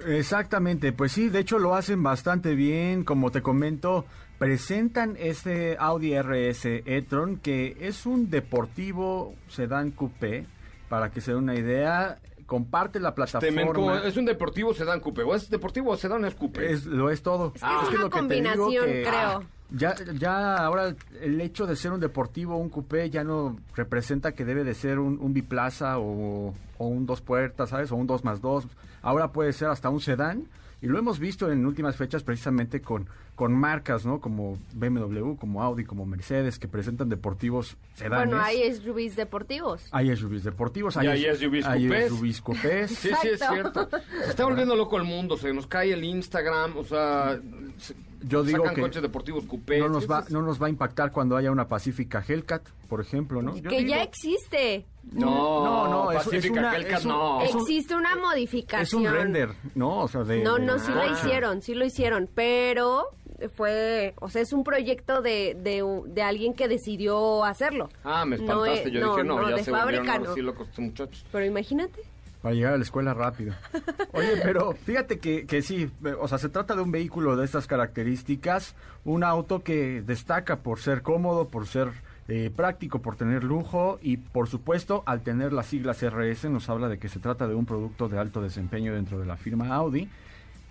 Exactamente, 0.08 0.94
pues 0.94 1.12
sí, 1.12 1.30
de 1.30 1.40
hecho 1.40 1.60
lo 1.60 1.76
hacen 1.76 2.02
bastante 2.02 2.56
bien, 2.56 3.04
como 3.04 3.30
te 3.32 3.42
comento, 3.44 4.06
presentan 4.40 5.16
este 5.20 5.78
Audi 5.80 6.18
RS 6.20 6.66
e-tron 6.86 7.38
que 7.38 7.78
es 7.80 8.06
un 8.08 8.30
deportivo 8.32 9.36
sedán 9.48 9.92
coupé, 9.92 10.46
para 10.90 11.12
que 11.12 11.22
se 11.22 11.32
den 11.34 11.44
una 11.44 11.56
idea, 11.56 12.18
comparte 12.48 13.00
la 13.00 13.14
Temen, 13.14 13.68
¿cómo? 13.68 13.74
plataforma. 13.86 14.08
¿Es 14.10 14.18
un 14.18 14.26
deportivo 14.26 14.74
sedán 14.74 15.00
coupe? 15.00 15.22
¿O 15.24 15.36
es 15.36 15.50
deportivo 15.50 15.92
o 15.92 15.98
sedán 15.98 16.26
es 16.26 16.36
coupe? 16.36 16.72
Es, 16.72 16.86
lo 16.86 17.10
es 17.12 17.22
todo. 17.22 17.54
Es 17.56 17.62
que 17.62 17.68
es 17.68 17.90
una 17.90 18.02
lo 18.02 18.10
que 18.10 18.22
te 18.24 18.34
digo 18.42 18.58
combinación, 18.66 18.86
que- 18.88 19.04
creo. 19.08 19.44
Ya, 19.72 19.96
ya 20.20 20.58
ahora 20.58 20.96
el 21.22 21.40
hecho 21.40 21.66
de 21.66 21.78
ser 21.78 21.94
un 21.94 22.00
deportivo, 22.00 22.58
un 22.58 22.70
coupé, 22.70 23.10
ya 23.10 23.24
no 23.24 23.58
representa 23.74 24.34
que 24.34 24.44
debe 24.44 24.66
de 24.66 24.74
ser 24.74 25.00
un, 25.00 25.34
biplaza 25.34 25.98
o, 25.98 26.54
o 26.78 26.88
un 26.88 27.06
dos 27.06 27.22
puertas, 27.22 27.70
¿sabes? 27.70 27.92
O 27.92 27.96
un 27.96 28.06
dos 28.06 28.26
más 28.26 28.42
dos. 28.42 28.68
Ahora 29.02 29.32
puede 29.32 29.54
ser 29.54 29.70
hasta 29.70 29.90
un 29.90 30.02
sedán. 30.02 30.48
Y 30.82 30.88
lo 30.88 30.98
hemos 30.98 31.20
visto 31.20 31.52
en 31.52 31.66
últimas 31.66 31.96
fechas 31.96 32.24
precisamente 32.24 32.82
con, 32.82 33.08
con 33.36 33.54
marcas, 33.54 34.06
¿no? 34.06 34.20
Como 34.20 34.58
BMW, 34.74 35.36
como 35.36 35.64
Audi, 35.64 35.84
como 35.84 36.06
Mercedes, 36.06 36.60
que 36.60 36.68
presentan 36.68 37.10
deportivos 37.10 37.76
sedanes. 37.96 38.28
Bueno, 38.28 38.44
hay 38.44 38.72
SUVs 38.74 39.16
deportivos. 39.16 39.88
Hay 39.92 40.16
SUVs 40.16 40.44
deportivos, 40.44 40.96
Y 41.02 41.08
hay 41.08 41.24
SUVs 41.36 41.66
hay 41.66 41.88
coupés. 41.88 42.10
SUVs 42.10 42.42
coupés. 42.42 42.92
Sí, 42.92 43.10
sí, 43.22 43.30
es 43.30 43.40
cierto. 43.40 43.90
Se 44.26 44.30
está 44.30 44.44
volviendo 44.46 44.76
loco 44.76 44.98
el 44.98 45.04
mundo, 45.06 45.38
se 45.38 45.52
nos 45.54 45.66
cae 45.66 45.94
el 45.94 46.04
Instagram, 46.04 46.78
o 46.78 46.84
sea, 46.84 47.40
se- 47.78 47.96
Yo 48.24 48.44
digo 48.44 48.60
sacan 48.60 48.76
que 48.76 48.82
coches 48.82 49.02
deportivos 49.02 49.46
coupés. 49.46 49.80
no 49.80 49.90
nos, 49.90 50.10
va, 50.10 50.24
no 50.30 50.44
nos 50.44 50.62
va 50.62 50.68
a 50.68 50.70
impactar 50.70 51.12
cuando 51.12 51.36
haya 51.36 51.50
una 51.50 51.68
Pacífica 51.68 52.24
Hellcat, 52.28 52.62
por 52.88 53.02
ejemplo, 53.02 53.42
¿no? 53.42 53.56
Yo 53.58 53.70
que 53.72 53.86
ya 53.88 53.96
digo- 53.98 54.02
existe. 54.02 54.86
No, 55.14 55.26
No, 55.66 55.88
no, 55.88 56.12
es- 56.12 56.20
es 56.20 56.26
Pacífica 56.26 56.60
una- 56.60 56.76
Hellcat 56.76 57.00
es 57.00 57.06
un- 57.06 57.12
no. 57.12 57.42
es 57.42 57.56
un- 57.56 57.62
existe 57.62 57.96
una 57.96 58.16
modificación. 58.18 58.82
Es 58.84 58.94
un 58.94 59.18
render, 59.18 59.50
¿no? 59.74 60.02
O 60.02 60.08
sea, 60.08 60.24
de... 60.24 60.44
No, 60.44 60.58
de 60.58 60.66
no, 60.68 60.78
sí 60.78 60.92
lo 60.92 61.02
coche. 61.02 61.14
hicieron, 61.14 61.62
sí 61.64 61.74
lo 61.74 61.86
hicieron, 61.86 62.30
pero 62.36 63.06
fue, 63.50 64.14
o 64.20 64.30
sea, 64.30 64.42
es 64.42 64.54
un 64.54 64.64
proyecto 64.64 65.22
de, 65.22 65.56
de, 65.62 65.84
de 66.08 66.22
alguien 66.24 66.54
que 66.54 66.68
decidió 66.68 67.44
hacerlo. 67.44 67.90
Ah, 68.04 68.26
me 68.26 68.38
No, 68.38 68.66
espantaste. 68.66 68.90
eh, 68.90 68.92
Yo 68.92 69.00
no, 69.02 69.12
dije, 69.16 69.24
no, 69.28 69.42
no, 69.42 69.50
ya 69.50 69.56
de 69.58 69.64
se 69.64 69.72
fábrica 69.72 70.20
no. 70.20 70.34
estos 70.36 70.80
muchachos. 70.80 71.26
Pero 71.32 71.46
imagínate. 71.46 72.02
Para 72.42 72.56
llegar 72.56 72.74
a 72.74 72.78
la 72.78 72.84
escuela 72.84 73.14
rápido. 73.14 73.54
Oye, 74.14 74.30
pero 74.44 74.72
fíjate 74.74 75.20
que, 75.20 75.46
que 75.46 75.62
sí, 75.62 75.90
eh, 76.04 76.16
o 76.20 76.28
sea, 76.28 76.38
se 76.40 76.50
trata 76.50 76.76
de 76.76 76.82
un 76.82 76.92
vehículo 76.92 77.36
de 77.36 77.46
estas 77.46 77.68
características, 77.68 78.76
un 79.06 79.24
auto 79.24 79.62
que 79.64 80.02
destaca 80.02 80.58
por 80.58 80.80
ser 80.80 81.02
cómodo, 81.04 81.48
por 81.48 81.68
ser 81.68 81.90
eh, 82.28 82.50
práctico, 82.56 83.00
por 83.00 83.16
tener 83.16 83.44
lujo 83.44 84.00
y 84.02 84.18
por 84.18 84.48
supuesto 84.48 85.04
al 85.06 85.22
tener 85.22 85.54
las 85.54 85.68
siglas 85.68 86.02
RS 86.02 86.46
nos 86.50 86.68
habla 86.70 86.88
de 86.90 86.98
que 86.98 87.10
se 87.10 87.20
trata 87.20 87.48
de 87.48 87.54
un 87.56 87.66
producto 87.66 88.10
de 88.10 88.18
alto 88.18 88.42
desempeño 88.42 88.94
dentro 88.94 89.20
de 89.20 89.26
la 89.28 89.38
firma 89.38 89.76
Audi. 89.76 90.10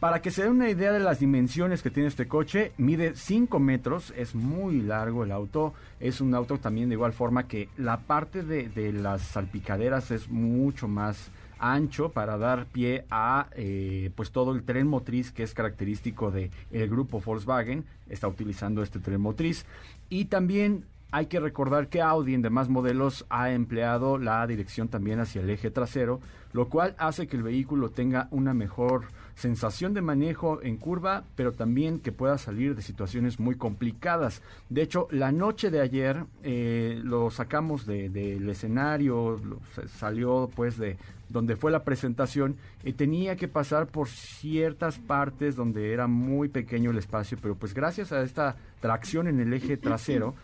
Para 0.00 0.22
que 0.22 0.30
se 0.30 0.44
den 0.44 0.52
una 0.52 0.70
idea 0.70 0.92
de 0.92 0.98
las 0.98 1.20
dimensiones 1.20 1.82
que 1.82 1.90
tiene 1.90 2.08
este 2.08 2.26
coche, 2.26 2.72
mide 2.78 3.14
5 3.14 3.58
metros, 3.58 4.14
es 4.16 4.34
muy 4.34 4.80
largo 4.80 5.24
el 5.24 5.30
auto, 5.30 5.74
es 6.00 6.22
un 6.22 6.34
auto 6.34 6.56
también 6.56 6.88
de 6.88 6.94
igual 6.94 7.12
forma 7.12 7.46
que 7.46 7.68
la 7.76 7.98
parte 7.98 8.42
de, 8.42 8.92
las 8.94 9.20
salpicaderas 9.20 10.10
es 10.10 10.30
mucho 10.30 10.88
más 10.88 11.30
ancho 11.58 12.08
para 12.08 12.38
dar 12.38 12.64
pie 12.64 13.04
a 13.10 13.48
eh, 13.52 14.10
pues 14.14 14.30
todo 14.30 14.54
el 14.54 14.62
tren 14.62 14.86
motriz 14.86 15.32
que 15.32 15.42
es 15.42 15.52
característico 15.52 16.30
de 16.30 16.50
el 16.72 16.88
grupo 16.88 17.20
Volkswagen 17.20 17.84
está 18.08 18.26
utilizando 18.26 18.82
este 18.82 19.00
tren 19.00 19.20
motriz. 19.20 19.66
Y 20.08 20.24
también 20.24 20.86
hay 21.10 21.26
que 21.26 21.40
recordar 21.40 21.88
que 21.88 22.00
Audi 22.00 22.32
en 22.32 22.40
demás 22.40 22.70
modelos 22.70 23.26
ha 23.28 23.50
empleado 23.50 24.16
la 24.16 24.46
dirección 24.46 24.88
también 24.88 25.20
hacia 25.20 25.42
el 25.42 25.50
eje 25.50 25.70
trasero, 25.70 26.20
lo 26.54 26.70
cual 26.70 26.94
hace 26.96 27.26
que 27.26 27.36
el 27.36 27.42
vehículo 27.42 27.90
tenga 27.90 28.28
una 28.30 28.54
mejor 28.54 29.04
sensación 29.40 29.94
de 29.94 30.02
manejo 30.02 30.60
en 30.62 30.76
curva, 30.76 31.24
pero 31.34 31.52
también 31.52 31.98
que 31.98 32.12
pueda 32.12 32.36
salir 32.38 32.74
de 32.76 32.82
situaciones 32.82 33.40
muy 33.40 33.54
complicadas. 33.56 34.42
De 34.68 34.82
hecho, 34.82 35.08
la 35.10 35.32
noche 35.32 35.70
de 35.70 35.80
ayer 35.80 36.24
eh, 36.42 37.00
lo 37.02 37.30
sacamos 37.30 37.86
de- 37.86 38.10
del 38.10 38.48
escenario, 38.48 39.40
lo- 39.42 39.58
se- 39.74 39.88
salió 39.88 40.50
pues 40.54 40.76
de 40.76 40.96
donde 41.30 41.54
fue 41.56 41.70
la 41.70 41.84
presentación, 41.84 42.56
y 42.84 42.92
tenía 42.92 43.36
que 43.36 43.46
pasar 43.48 43.86
por 43.86 44.08
ciertas 44.08 44.98
partes 44.98 45.54
donde 45.54 45.92
era 45.92 46.06
muy 46.08 46.48
pequeño 46.48 46.90
el 46.90 46.98
espacio, 46.98 47.38
pero 47.40 47.54
pues 47.54 47.72
gracias 47.72 48.10
a 48.10 48.22
esta 48.22 48.56
tracción 48.80 49.28
en 49.28 49.38
el 49.38 49.52
eje 49.52 49.76
trasero, 49.76 50.34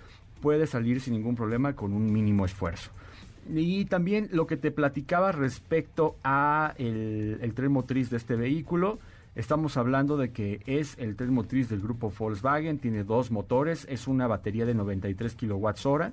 puede 0.41 0.67
salir 0.69 1.01
sin 1.01 1.15
ningún 1.15 1.35
problema 1.35 1.75
con 1.75 1.93
un 1.93 2.13
mínimo 2.13 2.45
esfuerzo. 2.45 2.93
Y 3.55 3.85
también 3.87 4.29
lo 4.33 4.47
que 4.47 4.57
te 4.57 4.71
platicaba 4.71 5.33
respecto 5.33 6.17
a 6.25 6.75
el, 6.79 7.39
el 7.43 7.55
tren 7.55 7.73
motriz 7.73 8.11
de 8.11 8.17
este 8.17 8.35
vehículo, 8.37 8.99
estamos 9.35 9.77
hablando 9.77 10.17
de 10.17 10.31
que 10.33 10.61
es 10.67 10.97
el 10.99 11.17
tren 11.17 11.33
motriz 11.33 11.69
del 11.69 11.81
grupo 11.81 12.13
Volkswagen, 12.17 12.79
tiene 12.79 13.05
dos 13.05 13.31
motores, 13.31 13.87
es 13.89 14.07
una 14.09 14.27
batería 14.27 14.67
de 14.67 14.75
93 14.75 15.35
kilowatts 15.35 15.87
hora 15.87 16.13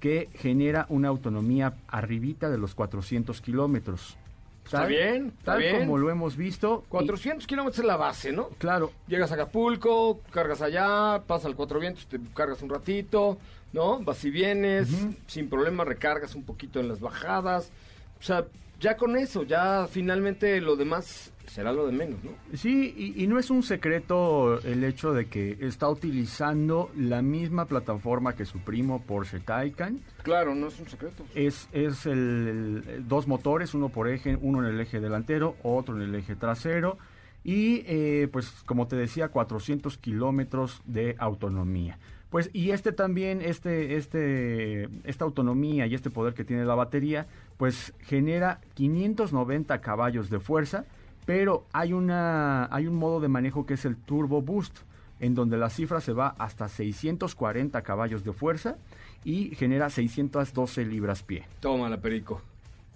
que 0.00 0.28
genera 0.34 0.86
una 0.90 1.08
autonomía 1.08 1.74
arribita 1.88 2.48
de 2.50 2.58
los 2.58 2.74
400 2.76 3.40
kilómetros. 3.40 4.16
Está 4.64 4.84
bien, 4.84 5.28
está 5.38 5.52
tal 5.52 5.60
bien. 5.60 5.78
como 5.78 5.96
lo 5.96 6.10
hemos 6.10 6.36
visto. 6.36 6.84
y- 6.86 6.90
400 6.90 7.46
kilómetros 7.46 7.78
es 7.80 7.84
la 7.86 7.96
base, 7.96 8.30
¿no? 8.32 8.50
claro, 8.58 8.92
Llegas 9.08 9.30
a 9.32 9.34
Acapulco, 9.34 10.20
cargas 10.30 10.60
allá, 10.60 11.22
pasa 11.26 11.48
al 11.48 11.56
Cuatro 11.56 11.80
Vientos, 11.80 12.06
te 12.06 12.20
cargas 12.34 12.60
un 12.62 12.68
ratito, 12.68 13.38
¿no? 13.72 14.00
Vas 14.00 14.24
y 14.24 14.30
vienes, 14.30 14.88
sin 15.26 15.48
problema 15.48 15.84
recargas 15.84 16.34
un 16.34 16.44
poquito 16.44 16.80
en 16.80 16.88
las 16.88 17.00
bajadas. 17.00 17.70
O 18.18 18.22
sea, 18.22 18.44
ya 18.80 18.96
con 18.96 19.16
eso, 19.16 19.42
ya 19.42 19.86
finalmente 19.90 20.60
lo 20.60 20.76
demás 20.76 21.32
será 21.46 21.72
lo 21.72 21.86
de 21.86 21.92
menos, 21.92 22.22
¿no? 22.22 22.30
Sí, 22.56 22.94
y, 22.96 23.24
y 23.24 23.26
no 23.26 23.38
es 23.38 23.50
un 23.50 23.62
secreto 23.62 24.60
el 24.62 24.84
hecho 24.84 25.12
de 25.14 25.26
que 25.26 25.56
está 25.60 25.88
utilizando 25.88 26.90
la 26.96 27.22
misma 27.22 27.64
plataforma 27.64 28.34
que 28.34 28.44
su 28.44 28.58
primo 28.58 29.00
Porsche 29.02 29.40
Taycan. 29.40 29.98
Claro, 30.22 30.54
no 30.54 30.68
es 30.68 30.78
un 30.78 30.88
secreto. 30.88 31.24
Es, 31.34 31.68
es 31.72 32.04
el, 32.06 32.82
el- 32.86 33.08
dos 33.08 33.26
motores, 33.26 33.72
uno 33.74 33.88
por 33.88 34.08
eje, 34.08 34.36
uno 34.40 34.60
en 34.60 34.74
el 34.74 34.80
eje 34.80 35.00
delantero, 35.00 35.56
otro 35.62 35.96
en 35.96 36.02
el 36.02 36.14
eje 36.14 36.36
trasero. 36.36 36.98
Y 37.44 37.82
eh, 37.86 38.28
pues 38.30 38.50
como 38.66 38.86
te 38.86 38.96
decía, 38.96 39.28
400 39.28 39.96
kilómetros 39.96 40.82
de 40.84 41.16
autonomía. 41.18 41.98
Pues 42.30 42.50
y 42.52 42.70
este 42.72 42.92
también, 42.92 43.40
este, 43.40 43.96
este, 43.96 44.88
esta 45.04 45.24
autonomía 45.24 45.86
y 45.86 45.94
este 45.94 46.10
poder 46.10 46.34
que 46.34 46.44
tiene 46.44 46.64
la 46.64 46.74
batería, 46.74 47.26
pues 47.56 47.94
genera 48.00 48.60
590 48.74 49.80
caballos 49.80 50.28
de 50.28 50.38
fuerza, 50.38 50.84
pero 51.24 51.64
hay 51.72 51.92
una, 51.92 52.68
hay 52.74 52.86
un 52.86 52.96
modo 52.96 53.20
de 53.20 53.28
manejo 53.28 53.64
que 53.64 53.74
es 53.74 53.84
el 53.84 53.96
Turbo 53.96 54.42
Boost, 54.42 54.78
en 55.20 55.34
donde 55.34 55.56
la 55.56 55.70
cifra 55.70 56.00
se 56.00 56.12
va 56.12 56.34
hasta 56.38 56.68
640 56.68 57.82
caballos 57.82 58.24
de 58.24 58.32
fuerza 58.32 58.76
y 59.24 59.54
genera 59.54 59.90
612 59.90 60.84
libras 60.84 61.22
pie. 61.22 61.46
Toma 61.60 61.88
la 61.88 62.00
perico. 62.00 62.42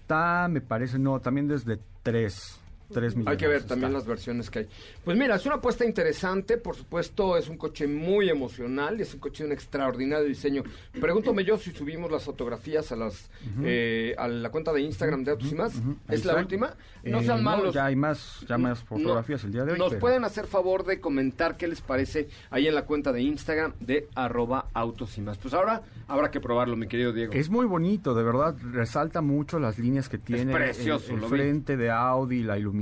Me 0.09 0.61
parece, 0.61 0.99
no, 0.99 1.21
también 1.21 1.49
desde 1.49 1.81
3. 2.03 2.61
3 2.92 3.16
millones. 3.16 3.33
Hay 3.33 3.37
que 3.37 3.49
ver 3.49 3.62
también 3.64 3.90
Está. 3.90 3.99
las 3.99 4.07
versiones 4.07 4.51
que 4.51 4.59
hay. 4.61 4.68
Pues 5.05 5.16
mira, 5.16 5.37
es 5.37 5.46
una 5.46 5.57
apuesta 5.57 5.85
interesante, 5.85 6.57
por 6.57 6.77
supuesto, 6.77 7.37
es 7.37 7.49
un 7.49 7.57
coche 7.57 7.87
muy 7.87 8.29
emocional, 8.29 9.01
es 9.01 9.12
un 9.14 9.20
coche 9.20 9.42
de 9.44 9.49
un 9.49 9.53
extraordinario 9.53 10.27
diseño. 10.27 10.62
Pregúntame 11.01 11.44
yo 11.44 11.59
si 11.59 11.70
subimos 11.72 12.11
las 12.11 12.25
fotografías 12.25 12.90
a 12.92 12.96
las 12.96 13.31
eh, 13.62 14.14
a 14.18 14.29
la 14.29 14.51
cuenta 14.51 14.72
de 14.72 14.81
Instagram 14.83 15.25
de 15.25 15.31
Autos 15.33 15.51
y 15.53 15.55
Más. 15.55 15.72
¿Es 16.09 16.25
la 16.25 16.37
última? 16.37 16.75
No 17.05 17.20
Eh, 17.20 17.25
sean 17.25 17.42
malos. 17.42 17.75
ya 17.75 17.87
hay 17.87 17.96
más, 17.96 18.44
ya 18.49 18.59
más 18.59 18.81
No, 18.81 18.87
fotografías 18.87 19.44
el 19.44 19.53
día 19.53 19.64
de 19.64 19.72
hoy. 19.72 19.79
Nos 19.79 19.90
pero- 19.90 20.01
pueden 20.01 20.25
hacer 20.25 20.46
favor 20.46 20.85
de 20.85 21.01
comentar 21.01 21.57
qué 21.57 21.68
les 21.68 21.81
parece 21.81 22.29
ahí 22.51 22.66
en 22.66 22.75
la 22.75 22.85
cuenta 22.85 23.12
de 23.12 23.22
Instagram 23.22 23.75
de 23.81 24.09
arroba 24.14 24.66
autos 24.75 25.16
y 25.18 25.20
más. 25.20 25.38
Pues 25.38 25.55
ahora 25.55 25.83
habrá 26.09 26.31
que 26.31 26.40
probarlo, 26.40 26.77
mi 26.77 26.88
querido 26.88 27.12
Diego. 27.12 27.33
Es 27.33 27.49
muy 27.51 27.66
bonito, 27.66 28.14
de 28.14 28.22
verdad, 28.22 28.57
resalta 28.72 29.20
mucho 29.20 29.59
las 29.59 29.79
líneas 29.79 30.09
que 30.09 30.18
tiene. 30.18 30.53
precioso, 30.53 31.09
el, 31.11 31.14
el 31.16 31.20
lo 31.20 31.29
vi. 31.29 31.38
frente 31.38 31.77
de 31.77 31.90
Audi, 31.90 32.42
la 32.42 32.59
iluminación, 32.59 32.75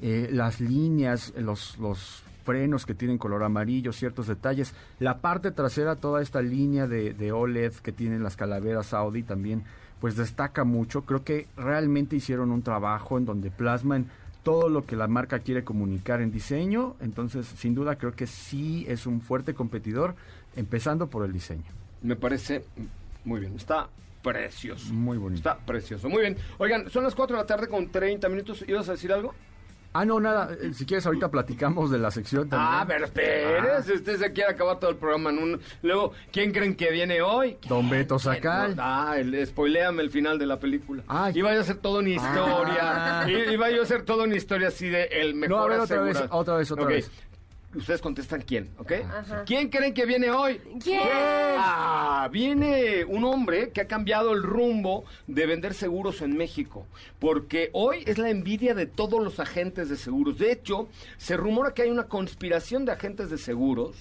eh, 0.00 0.28
las 0.32 0.60
líneas, 0.60 1.32
los, 1.36 1.78
los 1.78 2.22
frenos 2.44 2.86
que 2.86 2.94
tienen 2.94 3.18
color 3.18 3.42
amarillo, 3.42 3.92
ciertos 3.92 4.26
detalles. 4.26 4.74
La 4.98 5.18
parte 5.18 5.50
trasera, 5.50 5.96
toda 5.96 6.22
esta 6.22 6.42
línea 6.42 6.86
de, 6.86 7.14
de 7.14 7.32
OLED 7.32 7.72
que 7.74 7.92
tienen 7.92 8.22
las 8.22 8.36
calaveras 8.36 8.94
Audi 8.94 9.22
también, 9.22 9.64
pues 10.00 10.16
destaca 10.16 10.64
mucho. 10.64 11.02
Creo 11.02 11.24
que 11.24 11.48
realmente 11.56 12.16
hicieron 12.16 12.50
un 12.50 12.62
trabajo 12.62 13.18
en 13.18 13.24
donde 13.24 13.50
plasman 13.50 14.06
todo 14.42 14.68
lo 14.68 14.84
que 14.84 14.94
la 14.94 15.08
marca 15.08 15.40
quiere 15.40 15.64
comunicar 15.64 16.20
en 16.20 16.30
diseño. 16.30 16.94
Entonces, 17.00 17.46
sin 17.46 17.74
duda, 17.74 17.96
creo 17.96 18.12
que 18.12 18.26
sí 18.26 18.84
es 18.86 19.06
un 19.06 19.20
fuerte 19.20 19.54
competidor, 19.54 20.14
empezando 20.54 21.08
por 21.08 21.24
el 21.24 21.32
diseño. 21.32 21.64
Me 22.02 22.14
parece 22.14 22.64
muy 23.24 23.40
bien. 23.40 23.56
Está 23.56 23.88
precioso. 24.24 24.92
Muy 24.92 25.18
bonito. 25.18 25.38
Está 25.48 25.64
precioso. 25.64 26.08
Muy 26.08 26.22
bien. 26.22 26.36
Oigan, 26.58 26.90
son 26.90 27.04
las 27.04 27.14
4 27.14 27.36
de 27.36 27.42
la 27.42 27.46
tarde 27.46 27.68
con 27.68 27.88
30 27.92 28.28
minutos. 28.28 28.64
¿Ibas 28.66 28.88
a 28.88 28.92
decir 28.92 29.12
algo? 29.12 29.32
Ah, 29.96 30.04
no, 30.04 30.18
nada. 30.18 30.52
eh, 30.60 30.72
Si 30.74 30.84
quieres, 30.86 31.06
ahorita 31.06 31.30
platicamos 31.30 31.88
de 31.88 31.98
la 31.98 32.10
sección 32.10 32.48
también. 32.48 32.68
Ah, 32.72 32.84
pero 32.84 33.04
espere, 33.04 33.80
si 33.84 33.92
usted 33.92 34.18
se 34.18 34.32
quiere 34.32 34.50
acabar 34.50 34.80
todo 34.80 34.90
el 34.90 34.96
programa 34.96 35.30
en 35.30 35.38
un... 35.38 35.60
Luego, 35.82 36.10
¿quién 36.32 36.50
creen 36.50 36.74
que 36.74 36.90
viene 36.90 37.22
hoy? 37.22 37.58
Don 37.68 37.88
Beto. 37.88 38.18
Sacal. 38.18 38.74
No, 38.74 38.82
ah, 38.84 39.14
el, 39.16 39.46
spoileame 39.46 40.02
el 40.02 40.10
final 40.10 40.36
de 40.36 40.46
la 40.46 40.58
película. 40.58 41.04
Ay. 41.06 41.34
Iba 41.36 41.52
yo 41.52 41.58
a 41.58 41.62
hacer 41.62 41.76
toda 41.76 42.00
una 42.00 42.08
historia. 42.08 43.20
Ah. 43.22 43.26
Iba 43.30 43.70
yo 43.70 43.82
a 43.82 43.84
hacer 43.84 44.02
toda 44.02 44.24
una 44.24 44.34
historia 44.34 44.66
así 44.66 44.88
de 44.88 45.04
el 45.04 45.34
mejor 45.36 45.56
No, 45.58 45.62
a 45.62 45.68
ver, 45.68 45.78
otra 45.80 46.00
vez, 46.00 46.24
otra 46.28 46.56
vez, 46.56 46.70
otra 46.72 46.86
vez. 46.86 47.10
Ustedes 47.74 48.00
contestan 48.00 48.42
quién, 48.42 48.70
¿ok? 48.78 48.92
Ajá. 48.92 49.44
¿Quién 49.44 49.68
creen 49.68 49.94
que 49.94 50.06
viene 50.06 50.30
hoy? 50.30 50.60
¿Quién? 50.82 51.00
Ah, 51.04 52.28
viene 52.30 53.04
un 53.04 53.24
hombre 53.24 53.70
que 53.70 53.80
ha 53.80 53.86
cambiado 53.86 54.32
el 54.32 54.42
rumbo 54.42 55.04
de 55.26 55.46
vender 55.46 55.74
seguros 55.74 56.22
en 56.22 56.36
México, 56.36 56.86
porque 57.18 57.70
hoy 57.72 58.04
es 58.06 58.18
la 58.18 58.30
envidia 58.30 58.74
de 58.74 58.86
todos 58.86 59.22
los 59.22 59.40
agentes 59.40 59.88
de 59.88 59.96
seguros. 59.96 60.38
De 60.38 60.52
hecho, 60.52 60.88
se 61.16 61.36
rumora 61.36 61.74
que 61.74 61.82
hay 61.82 61.90
una 61.90 62.04
conspiración 62.04 62.84
de 62.84 62.92
agentes 62.92 63.30
de 63.30 63.38
seguros. 63.38 63.96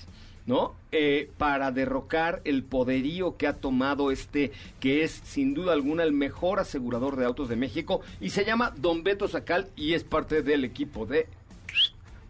¿No? 0.45 0.75
Eh, 0.91 1.31
para 1.37 1.71
derrocar 1.71 2.41
el 2.43 2.65
poderío 2.65 3.37
que 3.37 3.47
ha 3.47 3.53
tomado 3.53 4.11
este, 4.11 4.51
que 4.81 5.05
es 5.05 5.21
sin 5.23 5.53
duda 5.53 5.71
alguna 5.71 6.03
el 6.03 6.11
mejor 6.11 6.59
asegurador 6.59 7.15
de 7.15 7.23
autos 7.23 7.47
de 7.47 7.55
México, 7.55 8.01
y 8.19 8.31
se 8.31 8.43
llama 8.43 8.73
Don 8.75 9.03
Beto 9.03 9.29
Sacal 9.29 9.69
y 9.77 9.93
es 9.93 10.03
parte 10.03 10.41
del 10.41 10.65
equipo 10.65 11.05
de 11.05 11.29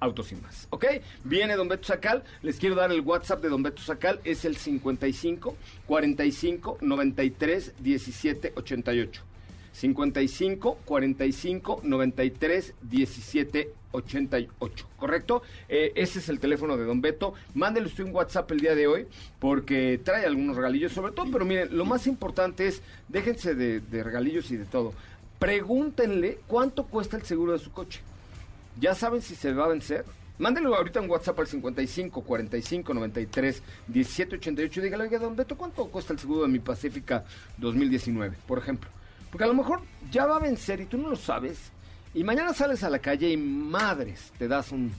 Autos 0.04 0.34
y 0.34 0.36
más, 0.36 0.68
¿ok? 0.70 0.86
Viene 1.24 1.56
Don 1.56 1.70
Beto 1.70 1.86
Sacal, 1.86 2.24
les 2.42 2.58
quiero 2.58 2.76
dar 2.76 2.92
el 2.92 3.00
WhatsApp 3.00 3.42
de 3.42 3.48
Don 3.48 3.64
Beto 3.64 3.82
Sacal, 3.82 4.20
es 4.26 4.44
el 4.44 4.58
55 4.58 5.56
45 5.88 6.78
93 6.82 7.74
17 7.80 8.54
88. 8.54 9.22
55 9.72 10.78
45 10.86 11.82
93 11.84 12.74
17 12.82 13.74
88, 13.94 14.88
¿correcto? 14.98 15.42
Eh, 15.70 15.94
ese 15.96 16.20
es 16.20 16.28
el 16.28 16.40
teléfono 16.40 16.76
de 16.76 16.84
Don 16.84 17.00
Beto. 17.00 17.34
Mándele 17.54 17.88
usted 17.88 18.04
un 18.04 18.14
WhatsApp 18.14 18.52
el 18.52 18.60
día 18.60 18.76
de 18.76 18.88
hoy 18.88 19.08
porque 19.40 20.02
trae 20.04 20.26
algunos 20.26 20.58
regalillos, 20.58 20.92
sobre 20.92 21.14
todo, 21.14 21.32
pero 21.32 21.46
miren, 21.46 21.78
lo 21.78 21.86
más 21.86 22.08
importante 22.08 22.68
es, 22.68 22.82
déjense 23.08 23.56
de, 23.56 23.80
de 23.80 24.04
regalillos 24.04 24.52
y 24.52 24.58
de 24.58 24.66
todo. 24.66 24.94
Pregúntenle 25.40 26.40
cuánto 26.48 26.88
cuesta 26.88 27.16
el 27.16 27.24
seguro 27.24 27.54
de 27.54 27.60
su 27.60 27.72
coche. 27.72 28.02
¿Ya 28.80 28.96
saben 28.96 29.22
si 29.22 29.36
se 29.36 29.54
va 29.54 29.66
a 29.66 29.70
vencer? 29.70 30.06
Mándenlo 30.40 30.76
ahorita 30.76 31.00
en 31.00 31.10
WhatsApp 31.10 31.40
al 31.40 31.48
55 31.48 32.22
45 32.22 32.94
93 32.94 33.64
17 33.88 34.36
88 34.38 34.80
y 34.80 34.84
dígale, 34.84 35.04
oiga, 35.04 35.20
don 35.20 35.36
Beto, 35.36 35.56
¿cuánto 35.56 35.86
cuesta 35.88 36.14
el 36.14 36.20
seguro 36.20 36.42
de 36.42 36.48
mi 36.48 36.60
Pacífica 36.60 37.24
2019, 37.58 38.38
por 38.48 38.58
ejemplo? 38.58 38.90
Porque 39.30 39.44
a 39.44 39.48
lo 39.48 39.54
mejor 39.54 39.82
ya 40.12 40.26
va 40.26 40.38
a 40.38 40.40
vencer 40.40 40.82
y 40.82 40.86
tú 40.86 40.98
no 40.98 41.10
lo 41.10 41.16
sabes. 41.16 41.72
Y 42.16 42.24
mañana 42.24 42.54
sales 42.54 42.84
a 42.84 42.90
la 42.90 43.00
calle 43.00 43.30
y 43.30 43.38
madres, 43.38 44.32
te 44.38 44.48
das 44.48 44.72
un 44.72 44.92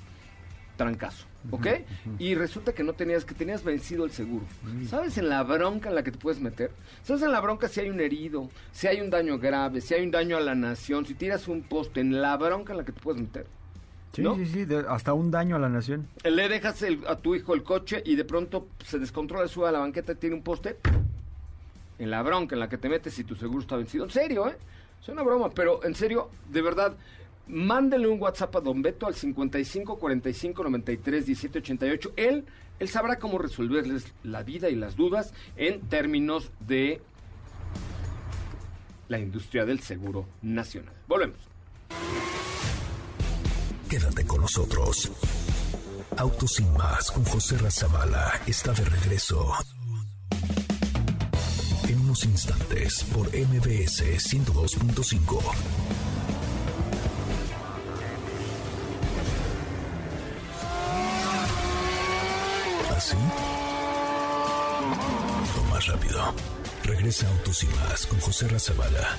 trancazo, 0.77 1.27
¿ok? 1.51 1.67
Y 2.19 2.35
resulta 2.35 2.73
que 2.73 2.83
no 2.83 2.93
tenías, 2.95 3.25
que 3.25 3.35
tenías 3.35 3.63
vencido 3.63 4.05
el 4.05 4.11
seguro. 4.11 4.45
¿Sabes 4.89 5.19
en 5.19 5.29
la 5.29 5.43
bronca 5.43 5.89
en 5.89 5.95
la 5.95 6.03
que 6.03 6.11
te 6.11 6.19
puedes 6.19 6.41
meter? 6.41 6.73
¿Sabes 7.03 7.23
en 7.23 7.31
la 7.33 7.41
bronca 7.41 7.69
si 7.69 7.81
hay 7.81 7.91
un 7.91 8.01
herido, 8.01 8.51
si 8.73 8.87
hay 8.89 9.01
un 9.01 9.11
daño 9.11 9.39
grave, 9.39 9.81
si 9.81 9.95
hay 9.95 10.05
un 10.05 10.11
daño 10.11 10.37
a 10.37 10.41
la 10.41 10.55
nación, 10.55 11.07
si 11.07 11.15
tiras 11.15 11.47
un 11.47 11.63
poste, 11.63 12.01
en 12.01 12.21
la 12.21 12.37
bronca 12.37 12.73
en 12.73 12.79
la 12.79 12.85
que 12.85 12.93
te 12.93 13.01
puedes 13.01 13.21
meter? 13.21 13.47
Sí, 14.15 14.23
¿no? 14.23 14.35
sí, 14.37 14.47
sí, 14.47 14.65
de- 14.65 14.85
hasta 14.89 15.13
un 15.13 15.31
daño 15.31 15.57
a 15.57 15.59
la 15.59 15.69
nación. 15.69 16.09
Le 16.25 16.49
dejas 16.49 16.81
el- 16.83 17.07
a 17.07 17.17
tu 17.17 17.35
hijo 17.35 17.55
el 17.55 17.63
coche 17.63 18.03
y 18.07 18.15
de 18.17 18.25
pronto 18.25 18.69
se 18.85 18.99
descontrola, 18.99 19.47
sube 19.49 19.69
a 19.69 19.73
la 19.73 19.81
banqueta 19.81 20.13
y 20.13 20.17
tiene 20.17 20.37
un 20.37 20.43
poste. 20.43 20.77
En 21.99 22.11
la 22.11 22.23
bronca 22.23 22.55
en 22.57 22.61
la 22.61 22.69
que 22.69 22.79
te 22.79 22.89
metes 22.89 23.15
si 23.15 23.25
tu 23.25 23.35
seguro 23.37 23.61
está 23.61 23.77
vencido. 23.77 24.05
En 24.05 24.11
serio, 24.11 24.49
¿eh? 24.49 24.57
Es 25.03 25.09
una 25.09 25.23
broma, 25.23 25.51
pero 25.51 25.85
en 25.85 25.95
serio, 25.95 26.31
de 26.51 26.63
verdad, 26.63 26.97
mándenle 27.47 28.09
un 28.09 28.21
WhatsApp 28.21 28.57
a 28.57 28.61
Don 28.61 28.81
Beto 28.83 29.07
al 29.07 29.15
55 29.15 29.99
45 29.99 30.63
93 30.65 31.27
17 31.27 31.59
88. 31.59 32.13
Él, 32.17 32.45
él 32.79 32.89
sabrá 32.89 33.17
cómo 33.19 33.39
resolverles 33.39 34.13
la 34.23 34.43
vida 34.43 34.71
y 34.71 34.75
las 34.77 34.97
dudas 34.97 35.35
en 35.57 35.81
términos 35.83 36.51
de 36.61 37.01
la 39.09 39.19
industria 39.19 39.65
del 39.65 39.81
seguro 39.81 40.27
nacional. 40.43 40.95
Volvemos. 41.07 41.37
Quédate 43.89 44.25
con 44.27 44.41
nosotros. 44.41 45.11
Autos 46.17 46.53
sin 46.53 46.73
más 46.75 47.11
con 47.11 47.25
José 47.25 47.59
Razabala 47.59 48.41
está 48.47 48.73
de 48.73 48.85
regreso. 48.85 49.53
En 51.89 52.01
unos 52.01 52.25
instantes 52.25 53.05
por 53.05 53.27
MBS 53.29 54.03
102.5. 54.03 55.41
¿Así? 62.97 63.17
O 65.59 65.65
más 65.71 65.87
rápido. 65.87 66.35
Regresa 66.85 67.29
Autos 67.29 67.63
y 67.65 67.67
más 67.67 68.07
con 68.07 68.21
José 68.21 68.49
Razabala. 68.49 69.19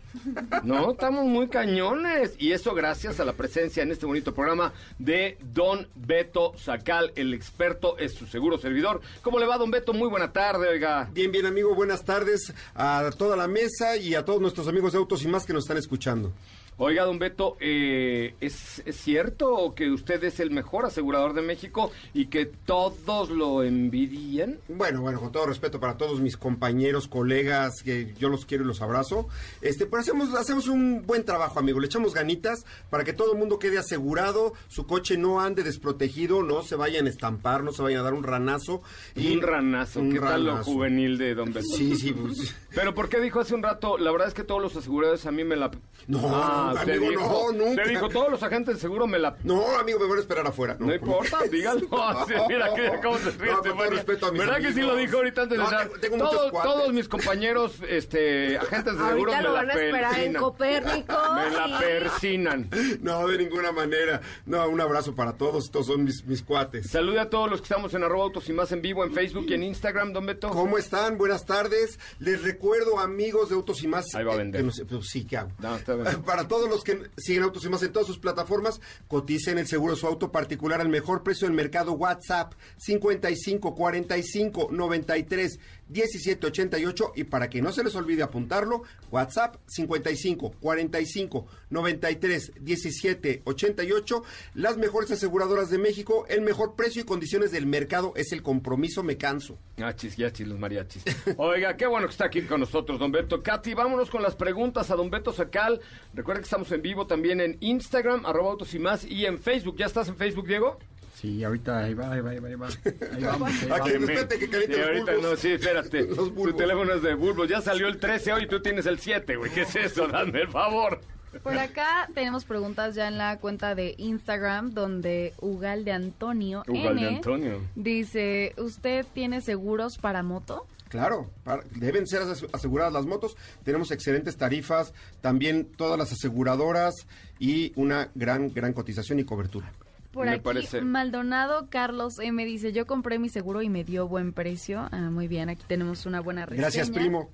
No, 0.63 0.91
estamos 0.91 1.25
muy 1.25 1.47
cañones. 1.47 2.33
Y 2.39 2.53
eso 2.53 2.73
gracias 2.73 3.19
a 3.19 3.25
la 3.25 3.33
presencia 3.33 3.83
en 3.83 3.91
este 3.91 4.05
bonito 4.07 4.33
programa 4.33 4.73
de 4.97 5.37
Don 5.53 5.87
Beto 5.95 6.53
Sacal, 6.57 7.11
el 7.15 7.33
experto 7.35 7.97
es 7.99 8.13
su 8.13 8.25
seguro 8.25 8.57
servidor. 8.57 9.01
¿Cómo 9.21 9.37
le 9.39 9.45
va, 9.45 9.57
Don 9.57 9.69
Beto? 9.69 9.93
Muy 9.93 10.09
buena 10.09 10.33
tarde, 10.33 10.67
oiga. 10.69 11.07
Bien, 11.13 11.31
bien, 11.31 11.45
amigo, 11.45 11.75
buenas 11.75 12.03
tardes 12.03 12.53
a 12.73 13.11
toda 13.15 13.35
la 13.37 13.47
mesa 13.47 13.95
y 13.97 14.15
a 14.15 14.25
todos 14.25 14.41
nuestros 14.41 14.67
amigos 14.67 14.93
de 14.93 14.97
Autos 14.97 15.23
y 15.23 15.27
más 15.27 15.45
que 15.45 15.53
nos 15.53 15.65
están 15.65 15.77
escuchando. 15.77 16.33
Oiga, 16.79 17.05
don 17.05 17.17
Beto, 17.17 17.57
eh, 17.59 18.35
¿es, 18.39 18.83
¿es 18.85 18.95
cierto 18.97 19.73
que 19.75 19.89
usted 19.89 20.23
es 20.23 20.39
el 20.39 20.51
mejor 20.51 20.85
asegurador 20.85 21.33
de 21.33 21.41
México 21.41 21.91
y 22.13 22.27
que 22.27 22.45
todos 22.45 23.31
lo 23.31 23.63
envidian? 23.63 24.59
Bueno, 24.67 25.01
bueno, 25.01 25.19
con 25.19 25.31
todo 25.31 25.47
respeto 25.47 25.79
para 25.79 25.97
todos 25.97 26.19
mis 26.19 26.37
compañeros, 26.37 27.07
colegas, 27.07 27.81
que 27.83 28.13
yo 28.19 28.29
los 28.29 28.45
quiero 28.45 28.63
y 28.63 28.67
los 28.67 28.83
abrazo. 28.83 29.27
Este, 29.61 29.87
pero 29.87 30.01
hacemos, 30.01 30.35
hacemos 30.35 30.67
un 30.67 31.03
buen 31.07 31.25
trabajo, 31.25 31.57
amigo. 31.57 31.79
Le 31.79 31.87
echamos 31.87 32.13
ganitas 32.13 32.63
para 32.91 33.03
que 33.03 33.11
todo 33.11 33.31
el 33.31 33.39
mundo 33.39 33.57
quede 33.57 33.79
asegurado, 33.79 34.53
su 34.67 34.85
coche 34.85 35.17
no 35.17 35.41
ande 35.41 35.63
desprotegido, 35.63 36.43
no 36.43 36.61
se 36.61 36.75
vayan 36.75 37.07
a 37.07 37.09
estampar, 37.09 37.63
no 37.63 37.71
se 37.71 37.81
vayan 37.81 38.01
a 38.01 38.03
dar 38.03 38.13
un 38.13 38.21
ranazo. 38.21 38.83
un 39.15 39.41
ranazo, 39.41 39.99
un 39.99 40.11
¿qué 40.11 40.19
tal 40.19 40.43
lo 40.43 40.51
ranazo. 40.51 40.71
juvenil 40.73 41.17
de 41.17 41.33
don 41.33 41.51
Beto? 41.51 41.65
Sí, 41.75 41.95
sí, 41.95 42.13
pues, 42.13 42.55
Pero 42.75 42.93
¿por 42.93 43.09
qué 43.09 43.19
dijo 43.19 43.39
hace 43.39 43.55
un 43.55 43.63
rato? 43.63 43.97
La 43.97 44.11
verdad 44.11 44.27
es 44.27 44.35
que 44.35 44.43
todos 44.43 44.61
los 44.61 44.75
asegurados 44.75 45.25
a 45.25 45.31
mí 45.31 45.43
me 45.43 45.55
la... 45.55 45.71
No, 46.05 46.66
nunca, 46.67 46.79
usted 46.81 46.97
amigo, 46.97 47.09
dijo, 47.11 47.23
no, 47.23 47.51
nunca. 47.57 47.81
Usted 47.81 47.89
dijo, 47.89 48.09
todos 48.09 48.29
los 48.31 48.43
agentes 48.43 48.75
de 48.75 48.81
seguro 48.81 49.07
me 49.07 49.19
la... 49.19 49.35
No, 49.43 49.77
amigo, 49.77 49.99
me 49.99 50.07
van 50.07 50.17
a 50.17 50.21
esperar 50.21 50.47
afuera. 50.47 50.77
No, 50.79 50.93
importa, 50.93 51.39
dígalo. 51.51 51.87
Sí, 52.27 52.33
mira 52.47 52.73
que, 52.73 52.91
cómo 53.01 53.17
se 53.19 53.31
ríe 53.31 53.51
No, 53.51 53.57
este 53.57 53.69
con 53.69 53.77
todo 53.77 53.89
respeto 53.89 54.25
a 54.27 54.31
mis 54.31 54.39
¿Verdad 54.39 54.57
que 54.57 54.61
sí 54.63 54.67
amigos. 54.79 54.89
lo 54.93 54.95
dijo 54.97 55.17
ahorita 55.17 55.41
antes 55.43 55.57
de 55.57 55.63
No, 55.63 55.69
tengo- 56.01 56.17
muchos 56.17 56.31
todos, 56.31 56.63
todos 56.63 56.93
mis 56.93 57.07
compañeros, 57.07 57.75
este, 57.87 58.57
agentes 58.57 58.97
de 58.97 59.07
seguro 59.07 59.31
Ahorita 59.33 59.37
me 59.37 59.43
lo 59.43 59.49
la 59.53 59.59
van 59.59 59.69
a 59.69 59.73
esperar 59.73 60.11
en 60.11 60.33
persinan. 60.33 60.41
Copérnico. 60.41 61.13
Me 61.35 61.49
la 61.51 61.79
persinan. 61.79 62.69
No, 63.01 63.27
de 63.27 63.37
ninguna 63.37 63.71
manera. 63.71 64.21
No, 64.45 64.67
un 64.67 64.81
abrazo 64.81 65.15
para 65.15 65.33
todos. 65.33 65.65
Estos 65.65 65.85
son 65.87 66.03
mis, 66.03 66.23
mis 66.25 66.41
cuates. 66.43 66.89
Salude 66.89 67.19
a 67.19 67.29
todos 67.29 67.49
los 67.49 67.59
que 67.61 67.65
estamos 67.65 67.93
en 67.93 68.03
arroba 68.03 68.23
autos 68.25 68.47
y 68.49 68.53
más 68.53 68.71
en 68.71 68.81
vivo 68.81 69.03
en 69.03 69.13
Facebook 69.13 69.45
y 69.49 69.53
en 69.53 69.63
Instagram, 69.63 70.13
don 70.13 70.25
Beto. 70.25 70.49
¿Cómo 70.49 70.77
están? 70.77 71.17
Buenas 71.17 71.45
tardes. 71.45 71.99
Les 72.19 72.41
recuerdo, 72.43 72.99
amigos 72.99 73.49
de 73.49 73.55
Autos 73.55 73.83
y 73.83 73.87
Más. 73.87 74.05
Ahí 74.15 74.23
va 74.23 74.33
a 74.33 74.35
eh, 74.35 74.39
vender. 74.39 74.61
que 74.61 74.65
no 74.65 74.71
sé, 74.71 74.85
pues 74.85 75.07
sí, 75.09 75.25
¿qué 75.25 75.37
hago? 75.37 75.51
No, 75.59 75.75
está 75.75 75.95
bien. 75.95 76.23
Para 76.23 76.47
todos 76.47 76.56
los 76.65 76.83
que 76.83 77.09
siguen 77.17 77.43
Autos 77.43 77.65
y 77.65 77.69
Más 77.69 77.83
en 77.83 77.91
todas 77.91 78.07
sus 78.07 78.17
plataformas, 78.17 78.81
coticen 79.07 79.57
el 79.57 79.67
seguro 79.67 79.93
de 79.93 79.99
su 79.99 80.07
auto 80.07 80.31
particular 80.31 80.81
al 80.81 80.89
mejor 80.89 81.23
precio 81.23 81.47
del 81.47 81.55
mercado 81.55 81.93
WhatsApp 81.93 82.53
55 82.77 83.75
45 83.75 84.69
93 84.71 85.59
17 85.89 86.47
88 86.47 87.13
y 87.15 87.23
para 87.25 87.49
que 87.49 87.61
no 87.61 87.71
se 87.71 87.83
les 87.83 87.95
olvide 87.95 88.23
apuntarlo, 88.23 88.83
WhatsApp 89.11 89.55
55 89.67 90.51
45 90.59 91.47
93 91.69 92.53
17 92.59 93.41
88. 93.45 94.23
Las 94.55 94.77
mejores 94.77 95.11
aseguradoras 95.11 95.69
de 95.69 95.77
México, 95.77 96.25
el 96.29 96.41
mejor 96.41 96.75
precio 96.75 97.01
y 97.01 97.05
condiciones 97.05 97.51
del 97.51 97.65
mercado 97.65 98.13
es 98.15 98.31
el 98.31 98.43
compromiso 98.43 99.03
me 99.03 99.17
canso. 99.17 99.57
Achis, 99.77 100.17
yachis, 100.17 100.47
los 100.47 100.59
mariachis. 100.59 101.03
Oiga, 101.37 101.77
qué 101.77 101.87
bueno 101.87 102.07
que 102.07 102.11
está 102.11 102.25
aquí 102.25 102.41
con 102.41 102.59
nosotros, 102.59 102.99
don 102.99 103.11
Beto. 103.11 103.43
Katy, 103.43 103.73
vámonos 103.73 104.09
con 104.09 104.21
las 104.21 104.35
preguntas 104.35 104.91
a 104.91 104.95
don 104.95 105.09
Beto 105.09 105.31
Sacal. 105.33 105.81
Recuerda 106.13 106.41
que 106.41 106.45
estamos 106.45 106.71
en 106.71 106.81
vivo 106.81 107.07
también 107.07 107.41
en 107.41 107.57
Instagram, 107.59 108.25
arroba 108.25 108.51
autos 108.51 108.73
y 108.73 108.79
más, 108.79 109.05
y 109.05 109.25
en 109.25 109.39
Facebook. 109.39 109.77
¿Ya 109.77 109.85
estás 109.85 110.07
en 110.07 110.15
Facebook, 110.15 110.47
Diego? 110.47 110.77
Sí, 111.19 111.43
ahorita 111.43 111.79
ahí 111.79 111.95
va, 111.95 112.11
ahí 112.11 112.21
va, 112.21 112.29
ahí 112.29 112.39
va, 112.39 112.47
ahí 112.49 112.55
va. 112.55 112.67
Ahí 112.67 113.23
vamos, 113.23 113.49
ahí 113.49 113.69
Aquí, 113.71 113.91
vamos. 113.91 113.91
espérate 114.09 114.37
que 114.39 114.49
caliente 114.49 114.75
Sí, 114.75 114.79
los 114.79 114.87
ahorita 114.87 115.11
bulbos. 115.15 115.31
no, 115.31 115.35
sí, 115.37 115.47
espérate. 115.51 116.01
Los 116.15 116.35
Tu 116.35 116.53
teléfono 116.53 116.93
es 116.93 117.01
de 117.01 117.13
bulbos. 117.15 117.47
Ya 117.49 117.59
salió 117.61 117.87
el 117.87 117.97
13 117.99 118.33
hoy 118.33 118.43
y 118.43 118.47
tú 118.47 118.61
tienes 118.61 118.85
el 118.85 118.99
7, 118.99 119.35
güey. 119.35 119.51
¿Qué 119.51 119.61
es 119.61 119.75
eso? 119.75 120.07
Dame 120.11 120.41
el 120.41 120.47
favor. 120.49 121.01
Por 121.41 121.57
acá 121.57 122.07
tenemos 122.13 122.45
preguntas 122.45 122.93
ya 122.95 123.07
en 123.07 123.17
la 123.17 123.37
cuenta 123.39 123.73
de 123.75 123.95
Instagram 123.97 124.71
donde 124.73 125.33
Ugal 125.41 125.85
de 125.85 125.91
Antonio 125.91 126.63
Ugal 126.67 126.95
de 126.95 127.01
N 127.07 127.15
Antonio. 127.17 127.61
dice, 127.75 128.53
¿usted 128.57 129.05
tiene 129.13 129.41
seguros 129.41 129.97
para 129.97 130.23
moto? 130.23 130.65
Claro, 130.89 131.29
para- 131.43 131.63
deben 131.75 132.07
ser 132.07 132.21
ase- 132.21 132.47
aseguradas 132.53 132.93
las 132.93 133.05
motos. 133.05 133.35
Tenemos 133.63 133.91
excelentes 133.91 134.37
tarifas, 134.37 134.93
también 135.21 135.65
todas 135.65 135.97
las 135.99 136.11
aseguradoras 136.11 136.93
y 137.39 137.73
una 137.75 138.09
gran, 138.15 138.53
gran 138.53 138.71
cotización 138.73 139.19
y 139.19 139.23
cobertura. 139.25 139.71
Por 140.17 140.25
Me 140.25 140.31
aquí, 140.31 140.41
parece. 140.41 140.81
Maldonado 140.81 141.67
Carlos 141.69 142.17
M 142.17 142.43
dice, 142.43 142.73
yo 142.73 142.87
compré 142.87 143.19
mi 143.19 143.29
seguro 143.29 143.61
y 143.61 143.69
me 143.69 143.83
dio 143.83 144.07
buen 144.07 144.33
precio. 144.33 144.89
Ah, 144.91 145.11
muy 145.11 145.27
bien, 145.27 145.47
aquí 145.47 145.63
tenemos 145.67 146.07
una 146.07 146.21
buena 146.21 146.43
reseña. 146.47 146.63
Gracias, 146.63 146.89
primo. 146.89 147.29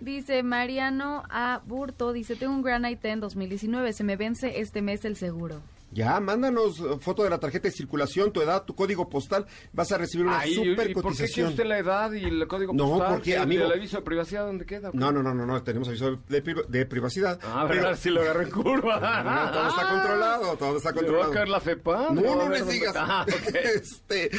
Dice 0.00 0.42
Mariano 0.42 1.22
A. 1.30 1.62
Burto, 1.64 2.12
dice, 2.12 2.36
tengo 2.36 2.52
un 2.52 2.60
Gran 2.60 2.84
en 2.84 3.20
2019, 3.20 3.94
se 3.94 4.04
me 4.04 4.16
vence 4.16 4.60
este 4.60 4.82
mes 4.82 5.06
el 5.06 5.16
seguro. 5.16 5.62
Ya, 5.92 6.20
mándanos 6.20 6.78
eh, 6.80 6.98
foto 7.00 7.24
de 7.24 7.30
la 7.30 7.38
tarjeta 7.38 7.68
de 7.68 7.72
circulación, 7.74 8.32
tu 8.32 8.40
edad, 8.42 8.64
tu 8.64 8.74
código 8.74 9.08
postal. 9.08 9.46
Vas 9.72 9.90
a 9.92 9.98
recibir 9.98 10.26
una 10.26 10.38
Ay, 10.40 10.54
super 10.54 10.68
¿y 10.68 10.74
por 10.74 10.78
qué 10.84 10.92
quiere 10.92 11.02
cotización. 11.02 11.48
usted 11.48 11.64
la 11.66 11.78
edad 11.78 12.12
y 12.12 12.24
el 12.24 12.46
código 12.46 12.72
No, 12.72 12.90
postal? 12.90 13.14
porque, 13.14 13.34
¿El- 13.34 13.42
amigo- 13.42 13.64
¿El 13.66 13.72
aviso 13.72 13.96
de 13.96 14.02
privacidad 14.04 14.46
dónde 14.46 14.66
queda? 14.66 14.90
No, 14.92 15.10
no, 15.10 15.22
no, 15.22 15.34
no, 15.34 15.46
no, 15.46 15.62
tenemos 15.62 15.88
aviso 15.88 16.18
de, 16.28 16.42
pri- 16.42 16.62
de 16.68 16.86
privacidad. 16.86 17.38
Ah, 17.42 17.64
pero- 17.68 17.82
verdad, 17.82 17.98
si 18.00 18.10
lo 18.10 18.20
agarré 18.20 18.44
en 18.44 18.50
curva. 18.50 19.00
No, 19.00 19.52
todo 19.52 19.68
está 19.68 19.88
controlado, 19.90 20.56
todo 20.56 20.76
está 20.76 20.90
¿Le 20.90 20.94
va 20.94 21.00
a 21.00 21.02
controlado. 21.04 21.32
caer 21.32 21.48
la 21.48 21.60
FEPA? 21.60 22.08
No, 22.12 22.20
¿Le 22.20 22.26
va 22.26 22.32
a 22.32 22.36
no 22.36 22.42
dónde- 22.56 22.72
digas. 22.72 22.94
Ah, 22.96 23.26
este, 23.74 24.30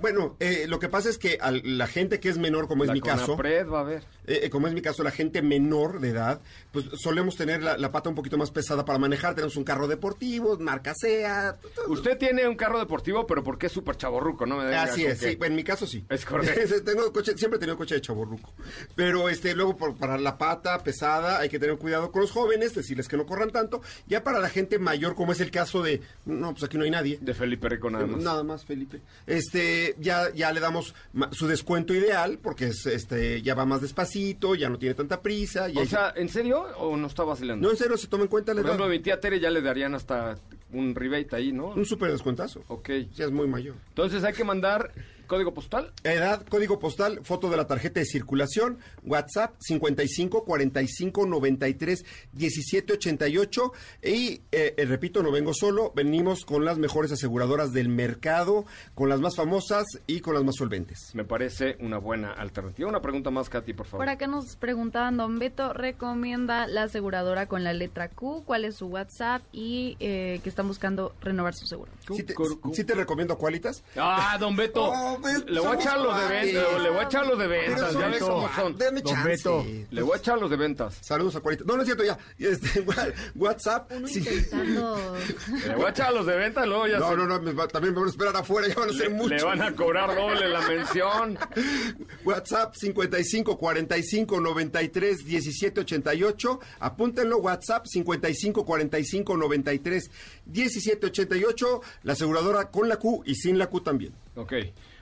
bueno, 0.00 0.36
eh, 0.40 0.64
lo 0.68 0.78
que 0.78 0.88
pasa 0.88 1.08
es 1.10 1.18
que 1.18 1.38
a 1.40 1.50
la 1.50 1.86
gente 1.86 2.20
que 2.20 2.28
es 2.28 2.38
menor, 2.38 2.68
como 2.68 2.84
es 2.84 2.88
La 2.88 2.94
mi 2.94 3.00
caso, 3.00 3.26
Conapred 3.36 3.68
va 3.68 3.80
a 3.80 3.84
ver. 3.84 4.04
eh, 4.26 4.40
eh, 4.44 4.50
como 4.50 4.66
es 4.68 4.74
mi 4.74 4.80
caso, 4.82 5.02
la 5.02 5.10
gente 5.10 5.42
menor 5.42 6.00
de 6.00 6.08
edad, 6.10 6.40
pues 6.72 6.86
solemos 7.02 7.36
tener 7.36 7.62
la, 7.62 7.76
la 7.76 7.92
pata 7.92 8.08
un 8.08 8.14
poquito 8.14 8.38
más 8.38 8.50
pesada 8.50 8.84
para 8.84 8.98
manejar. 8.98 9.34
Tenemos 9.34 9.56
un 9.56 9.64
carro 9.64 9.86
deportivo, 9.86 10.56
marca 10.78 10.94
SEA. 10.94 11.56
Usted 11.88 12.16
tiene 12.18 12.46
un 12.46 12.54
carro 12.54 12.78
deportivo, 12.78 13.26
pero 13.26 13.42
porque 13.42 13.66
es 13.66 13.72
súper 13.72 13.96
chaborruco, 13.96 14.46
¿no? 14.46 14.58
Me 14.58 14.74
Así 14.76 15.04
es, 15.04 15.18
que- 15.20 15.30
sí, 15.32 15.38
en 15.40 15.54
mi 15.56 15.64
caso 15.64 15.86
sí. 15.86 16.04
Es 16.08 16.24
correcto. 16.24 16.82
Tengo 16.84 17.12
coche, 17.12 17.36
siempre 17.36 17.56
he 17.56 17.60
tenido 17.60 17.76
coche 17.76 17.96
de 17.96 18.00
chaborruco. 18.00 18.52
Pero 18.94 19.28
este, 19.28 19.54
luego 19.54 19.76
por- 19.76 19.96
para 19.96 20.18
la 20.18 20.38
pata 20.38 20.82
pesada 20.82 21.40
hay 21.40 21.48
que 21.48 21.58
tener 21.58 21.76
cuidado 21.78 22.12
con 22.12 22.22
los 22.22 22.30
jóvenes, 22.30 22.74
decirles 22.74 23.08
que 23.08 23.16
no 23.16 23.26
corran 23.26 23.50
tanto. 23.50 23.82
Ya 24.06 24.22
para 24.22 24.38
la 24.40 24.48
gente 24.48 24.78
mayor, 24.78 25.14
como 25.14 25.32
es 25.32 25.40
el 25.40 25.50
caso 25.50 25.82
de, 25.82 26.00
no, 26.24 26.52
pues 26.52 26.64
aquí 26.64 26.78
no 26.78 26.84
hay 26.84 26.90
nadie. 26.90 27.18
De 27.20 27.34
Felipe 27.34 27.68
Rico 27.68 27.90
nada 27.90 28.06
más. 28.06 28.22
Nada 28.22 28.42
más, 28.44 28.64
Felipe. 28.64 29.00
Este, 29.26 29.94
ya, 29.98 30.32
ya 30.34 30.52
le 30.52 30.60
damos 30.60 30.94
su 31.32 31.46
descuento 31.48 31.94
ideal, 31.94 32.38
porque 32.42 32.66
es, 32.68 32.86
este, 32.86 33.42
ya 33.42 33.54
va 33.54 33.64
más 33.66 33.80
despacito, 33.80 34.54
ya 34.54 34.68
no 34.68 34.78
tiene 34.78 34.94
tanta 34.94 35.20
prisa. 35.20 35.68
ya- 35.68 35.80
O 35.80 35.86
sea, 35.86 36.12
¿en 36.16 36.28
serio 36.28 36.62
o 36.78 36.96
no 36.96 37.06
está 37.08 37.24
vacilando? 37.24 37.66
no, 37.66 37.72
en 37.72 37.76
serio, 37.78 37.96
se 37.96 38.06
toma 38.06 38.24
en 38.24 38.28
cuenta 38.28 38.54
la 38.54 38.60
Por 38.62 38.70
ejemplo, 38.70 38.88
mi 38.88 39.00
tía 39.00 39.20
Tere 39.20 39.40
ya 39.40 39.50
le 39.50 39.60
darían 39.62 39.94
hasta 39.94 40.36
un 40.72 40.94
rebate 40.94 41.36
ahí, 41.36 41.52
¿no? 41.52 41.68
Un 41.68 41.84
súper 41.84 42.10
descuentazo. 42.10 42.62
Ok. 42.68 42.90
Ya 43.14 43.26
es 43.26 43.30
muy 43.30 43.46
mayor. 43.46 43.76
Entonces 43.88 44.24
hay 44.24 44.34
que 44.34 44.44
mandar 44.44 44.92
código 45.28 45.54
postal. 45.54 45.92
Edad, 46.02 46.44
código 46.48 46.80
postal, 46.80 47.20
foto 47.22 47.48
de 47.48 47.56
la 47.56 47.68
tarjeta 47.68 48.00
de 48.00 48.06
circulación, 48.06 48.78
WhatsApp 49.04 49.54
55 49.60 50.44
45 50.44 51.26
93 51.26 52.04
17 52.32 52.94
88 52.94 53.72
y 54.02 54.42
eh, 54.50 54.74
eh, 54.76 54.84
repito, 54.86 55.22
no 55.22 55.30
vengo 55.30 55.54
solo, 55.54 55.92
venimos 55.94 56.44
con 56.44 56.64
las 56.64 56.78
mejores 56.78 57.12
aseguradoras 57.12 57.72
del 57.72 57.88
mercado, 57.88 58.64
con 58.94 59.08
las 59.08 59.20
más 59.20 59.36
famosas 59.36 59.86
y 60.06 60.20
con 60.20 60.34
las 60.34 60.42
más 60.42 60.56
solventes. 60.56 61.14
Me 61.14 61.24
parece 61.24 61.76
una 61.80 61.98
buena 61.98 62.32
alternativa. 62.32 62.88
Una 62.88 63.00
pregunta 63.00 63.30
más, 63.30 63.48
Katy, 63.48 63.74
por 63.74 63.86
favor. 63.86 64.04
Por 64.06 64.12
acá 64.12 64.26
nos 64.26 64.56
preguntaban, 64.56 65.16
Don 65.16 65.38
Beto 65.38 65.72
recomienda 65.72 66.66
la 66.66 66.84
aseguradora 66.84 67.46
con 67.46 67.62
la 67.62 67.72
letra 67.72 68.08
Q, 68.08 68.42
cuál 68.44 68.64
es 68.64 68.76
su 68.76 68.86
WhatsApp 68.86 69.42
y 69.52 69.96
eh, 70.00 70.40
que 70.42 70.48
están 70.48 70.66
buscando 70.66 71.14
renovar 71.20 71.54
su 71.54 71.66
seguro. 71.66 71.92
¿Sí 72.14 72.22
te, 72.22 72.34
sí 72.72 72.84
te 72.84 72.94
recomiendo 72.94 73.36
Qualitas? 73.36 73.84
Ah, 73.96 74.36
don 74.40 74.56
Beto. 74.56 74.84
Oh, 74.90 75.17
le 75.46 75.60
voy 75.60 75.68
a 75.70 75.74
echar 75.74 75.98
los 76.00 76.16
de 76.20 76.28
ventas. 76.28 76.82
Le 76.82 76.90
voy 76.90 76.98
a 76.98 77.02
echar 77.04 77.26
los 77.26 77.38
de 77.38 77.46
ventas. 77.46 77.92
Ya 77.94 78.08
ves 78.08 78.18
cómo 78.20 78.50
son. 78.54 78.76
Don 78.78 79.02
chance. 79.02 79.28
Beto. 79.28 79.66
Le 79.90 80.02
voy 80.02 80.12
a 80.14 80.18
echar 80.18 80.38
los 80.38 80.50
de 80.50 80.56
ventas. 80.56 80.98
Saludos 81.00 81.36
a 81.36 81.40
Qualitas. 81.40 81.66
No, 81.66 81.74
no 81.76 81.82
es 81.82 81.86
cierto, 81.86 82.04
ya. 82.04 82.18
Este, 82.38 82.84
WhatsApp. 83.36 83.90
Uno 83.96 84.06
sí. 84.08 84.20
Le 84.20 85.74
voy 85.74 85.84
a 85.86 85.90
echar 85.90 86.12
los 86.12 86.26
de 86.26 86.36
ventas, 86.36 86.66
luego 86.66 86.86
ya 86.86 86.98
No, 86.98 87.10
se- 87.10 87.16
no, 87.16 87.26
no, 87.26 87.40
me 87.40 87.52
va- 87.52 87.68
también 87.68 87.94
me 87.94 88.00
van 88.00 88.08
a 88.08 88.10
esperar 88.10 88.36
afuera, 88.36 88.68
ya 88.68 88.74
van 88.74 88.90
a 88.90 88.92
ser 88.92 89.08
le, 89.08 89.14
muchos. 89.14 89.30
le 89.30 89.42
van 89.44 89.62
a 89.62 89.74
cobrar 89.74 90.14
doble 90.14 90.48
la 90.48 90.60
mención. 90.62 91.38
WhatsApp 92.24 92.74
55 92.74 93.56
45 93.58 94.40
93 94.40 95.24
17 95.24 95.80
88. 95.80 96.60
Apúntenlo, 96.80 97.38
WhatsApp 97.38 97.86
55 97.86 98.64
45 98.64 99.36
93 99.36 100.10
17 100.46 101.06
88. 101.06 101.80
La 102.04 102.12
aseguradora 102.12 102.70
con 102.70 102.88
la 102.88 102.96
Q 102.96 103.22
y 103.26 103.34
sin 103.34 103.58
la 103.58 103.66
Q 103.68 103.80
también. 103.80 104.12
Ok. 104.36 104.52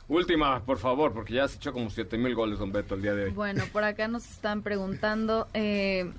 Última, 0.08 0.64
por 0.64 0.78
favor, 0.78 1.12
porque 1.12 1.34
ya 1.34 1.48
se 1.48 1.56
echó 1.56 1.72
como 1.72 1.90
7 1.90 2.16
mil 2.16 2.34
goles, 2.34 2.58
don 2.60 2.70
Beto, 2.70 2.94
el 2.94 3.02
día 3.02 3.14
de 3.14 3.24
hoy. 3.24 3.30
Bueno, 3.30 3.64
por 3.72 3.82
acá 3.82 4.06
nos 4.06 4.30
están 4.30 4.62
preguntando, 4.62 5.48
eh, 5.52 6.12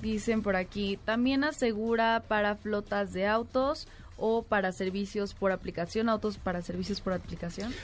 dicen 0.00 0.42
por 0.42 0.54
aquí, 0.54 0.98
¿también 1.04 1.42
asegura 1.42 2.22
para 2.28 2.54
flotas 2.54 3.12
de 3.12 3.26
autos 3.26 3.88
o 4.18 4.42
para 4.42 4.70
servicios 4.72 5.34
por 5.34 5.50
aplicación, 5.50 6.08
autos 6.08 6.38
para 6.38 6.62
servicios 6.62 7.00
por 7.00 7.12
aplicación? 7.12 7.74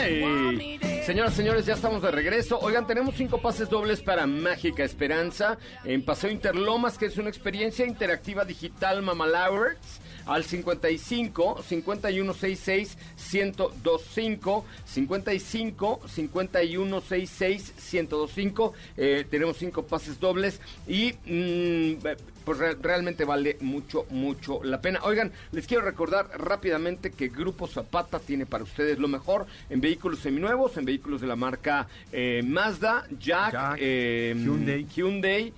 Hey. 0.00 0.78
Señoras, 1.04 1.34
señores, 1.34 1.66
ya 1.66 1.74
estamos 1.74 2.02
de 2.02 2.10
regreso. 2.10 2.58
Oigan, 2.60 2.86
tenemos 2.86 3.14
cinco 3.16 3.40
pases 3.40 3.68
dobles 3.68 4.00
para 4.00 4.26
Mágica 4.26 4.84
Esperanza 4.84 5.58
en 5.84 6.04
Paseo 6.04 6.30
Interlomas, 6.30 6.98
que 6.98 7.06
es 7.06 7.16
una 7.16 7.30
experiencia 7.30 7.86
interactiva 7.86 8.44
digital 8.44 9.02
Mamalowers 9.02 10.00
al 10.28 10.44
55 10.44 11.62
5166 11.66 12.96
1025 13.32 14.64
55 14.84 16.00
5166 16.06 17.74
1025 17.92 18.72
eh, 18.96 19.26
tenemos 19.30 19.56
cinco 19.56 19.82
pases 19.86 20.20
dobles 20.20 20.60
y 20.86 21.12
mm, 21.26 22.00
pues 22.44 22.58
re- 22.58 22.74
realmente 22.80 23.24
vale 23.24 23.56
mucho 23.60 24.06
mucho 24.10 24.60
la 24.62 24.80
pena 24.80 25.00
oigan 25.02 25.32
les 25.52 25.66
quiero 25.66 25.82
recordar 25.84 26.28
rápidamente 26.38 27.10
que 27.10 27.28
Grupo 27.28 27.66
Zapata 27.66 28.18
tiene 28.20 28.46
para 28.46 28.64
ustedes 28.64 28.98
lo 28.98 29.08
mejor 29.08 29.46
en 29.70 29.80
vehículos 29.80 30.20
seminuevos 30.20 30.76
en 30.76 30.84
vehículos 30.84 31.20
de 31.20 31.26
la 31.26 31.36
marca 31.36 31.88
eh, 32.12 32.42
Mazda 32.44 33.06
Jack, 33.18 33.52
Jack, 33.52 33.76
eh, 33.80 34.34
Hyundai. 34.36 34.86
Hyundai 34.94 35.52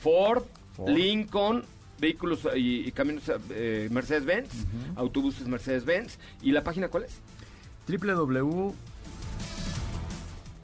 Ford, 0.00 0.44
Ford. 0.76 0.88
Lincoln 0.90 1.64
vehículos 2.00 2.40
y, 2.56 2.88
y 2.88 2.92
camiones 2.92 3.24
eh, 3.50 3.88
Mercedes-Benz, 3.90 4.48
autobuses 4.96 5.46
Mercedes-Benz. 5.46 6.18
¿Y 6.42 6.52
la 6.52 6.64
página 6.64 6.88
cuál 6.88 7.04
es? 7.04 7.12
www 7.88 8.74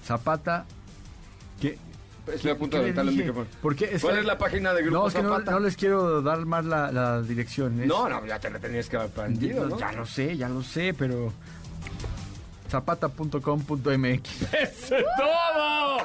Zapata 0.04 0.64
que 1.60 1.78
Estoy 2.32 2.50
a 2.50 2.58
punto 2.58 2.76
¿qué 2.76 2.78
de 2.78 2.82
le 2.82 3.00
aventarle 3.00 3.10
el 3.12 3.16
micrófono. 3.18 3.46
¿Por 3.62 3.76
qué? 3.76 3.98
¿Cuál 4.00 4.14
que- 4.14 4.20
es 4.20 4.26
la 4.26 4.36
página 4.38 4.74
de 4.74 4.82
Grupo 4.82 4.98
no, 4.98 5.06
es 5.08 5.14
que 5.14 5.22
no, 5.22 5.60
les 5.60 5.76
quiero 5.76 6.22
dar 6.22 6.44
más 6.44 6.64
la, 6.64 6.90
la 6.90 7.22
dirección. 7.22 7.80
es- 7.80 7.86
No, 7.86 8.08
no, 8.08 8.26
ya 8.26 8.40
te 8.40 8.50
la 8.50 8.58
tenías 8.58 8.88
que 8.88 8.96
haber 8.96 9.10
aprendido, 9.10 9.66
¿no? 9.68 9.78
Ya 9.78 9.92
lo 9.92 10.04
sé, 10.06 10.36
ya 10.36 10.48
lo 10.48 10.62
sé, 10.62 10.92
pero 10.92 11.32
zapata.com.mx. 12.68 14.42
¡Eso 14.52 14.96
es 14.96 15.04
todo! 15.16 15.98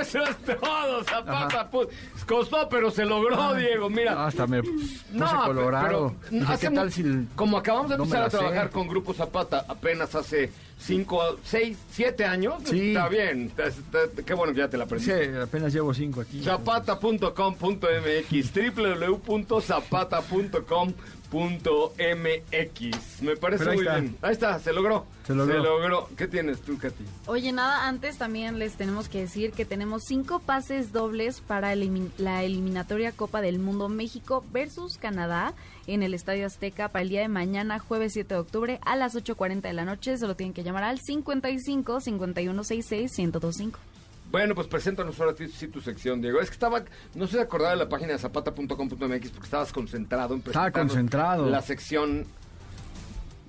¡Eso 0.00 0.22
es 0.22 0.36
todo! 0.60 1.04
Zapata, 1.04 1.68
costó, 2.26 2.68
pero 2.68 2.90
se 2.90 3.04
logró, 3.04 3.54
Diego. 3.54 3.90
Mira, 3.90 4.26
Hasta 4.26 4.46
me 4.46 4.62
No, 5.12 5.24
puse 5.24 5.36
colorado. 5.44 5.86
pero 5.86 6.30
Dije, 6.30 6.52
hace 6.52 6.68
¿qué 6.68 6.74
tal 6.74 6.92
si 6.92 7.26
como 7.36 7.58
acabamos 7.58 7.90
de 7.90 7.96
no 7.98 8.04
empezar 8.04 8.24
a 8.26 8.30
sé? 8.30 8.38
trabajar 8.38 8.70
con 8.70 8.88
Grupo 8.88 9.12
Zapata 9.14 9.64
apenas 9.68 10.14
hace 10.14 10.50
5, 10.78 11.38
6, 11.44 11.78
7 11.90 12.24
años, 12.26 12.54
Sí. 12.64 12.88
está 12.88 13.08
bien. 13.08 13.46
Está- 13.46 13.66
está- 13.68 14.22
qué 14.24 14.34
bueno 14.34 14.52
que 14.52 14.58
ya 14.60 14.68
te 14.68 14.76
la 14.76 14.84
aprendí. 14.84 15.06
Sí, 15.06 15.12
apenas 15.42 15.72
llevo 15.72 15.94
cinco 15.94 16.20
aquí. 16.20 16.42
Zapata.com.mx 16.42 18.52
www.zapata.com.mx 22.04 23.22
Me 23.22 23.36
parece 23.36 23.64
muy 23.66 23.78
está. 23.78 23.98
bien. 24.00 24.16
Ahí 24.22 24.32
está, 24.32 24.58
se 24.58 24.72
logró. 24.72 25.06
Se 25.26 25.34
logró. 25.34 26.08
¿Qué 26.16 26.28
tienes 26.28 26.60
tú, 26.60 26.78
Katy? 26.78 27.04
Oye, 27.26 27.52
nada, 27.52 27.86
antes 27.88 28.18
también 28.18 28.58
les 28.58 28.74
tenemos 28.74 29.08
que 29.08 29.20
decir 29.20 29.52
que 29.52 29.64
tenemos 29.64 30.02
cinco 30.06 30.40
pases 30.40 30.92
dobles 30.92 31.40
para 31.40 31.74
la 31.74 32.42
eliminatoria 32.42 33.12
Copa 33.12 33.40
del 33.40 33.58
Mundo 33.58 33.88
México 33.88 34.44
versus 34.52 34.98
Canadá 34.98 35.54
en 35.86 36.02
el 36.02 36.14
Estadio 36.14 36.46
Azteca 36.46 36.88
para 36.88 37.02
el 37.02 37.08
día 37.08 37.20
de 37.20 37.28
mañana, 37.28 37.78
jueves 37.78 38.12
7 38.14 38.34
de 38.34 38.40
octubre 38.40 38.78
a 38.84 38.96
las 38.96 39.14
8.40 39.14 39.60
de 39.62 39.72
la 39.72 39.84
noche. 39.84 40.16
Solo 40.18 40.34
tienen 40.36 40.54
que 40.54 40.62
llamar 40.62 40.84
al 40.84 40.98
55 41.00 42.00
5166 42.00 43.18
1025. 43.18 43.78
Bueno, 44.30 44.54
pues 44.54 44.66
preséntanos 44.66 45.20
ahora 45.20 45.34
sí, 45.36 45.46
sí 45.48 45.68
tu 45.68 45.80
sección, 45.80 46.20
Diego. 46.20 46.40
Es 46.40 46.48
que 46.48 46.54
estaba, 46.54 46.82
no 47.14 47.26
sé 47.26 47.36
de 47.36 47.42
acordar 47.44 47.70
de 47.70 47.76
la 47.76 47.88
página 47.88 48.12
de 48.14 48.18
zapata.com.mx 48.18 48.98
porque 48.98 49.44
estabas 49.44 49.72
concentrado 49.72 50.34
en 50.34 50.40
Estaba 50.40 50.70
presentar 50.70 50.72
concentrado. 50.72 51.48
la 51.50 51.62
sección 51.62 52.26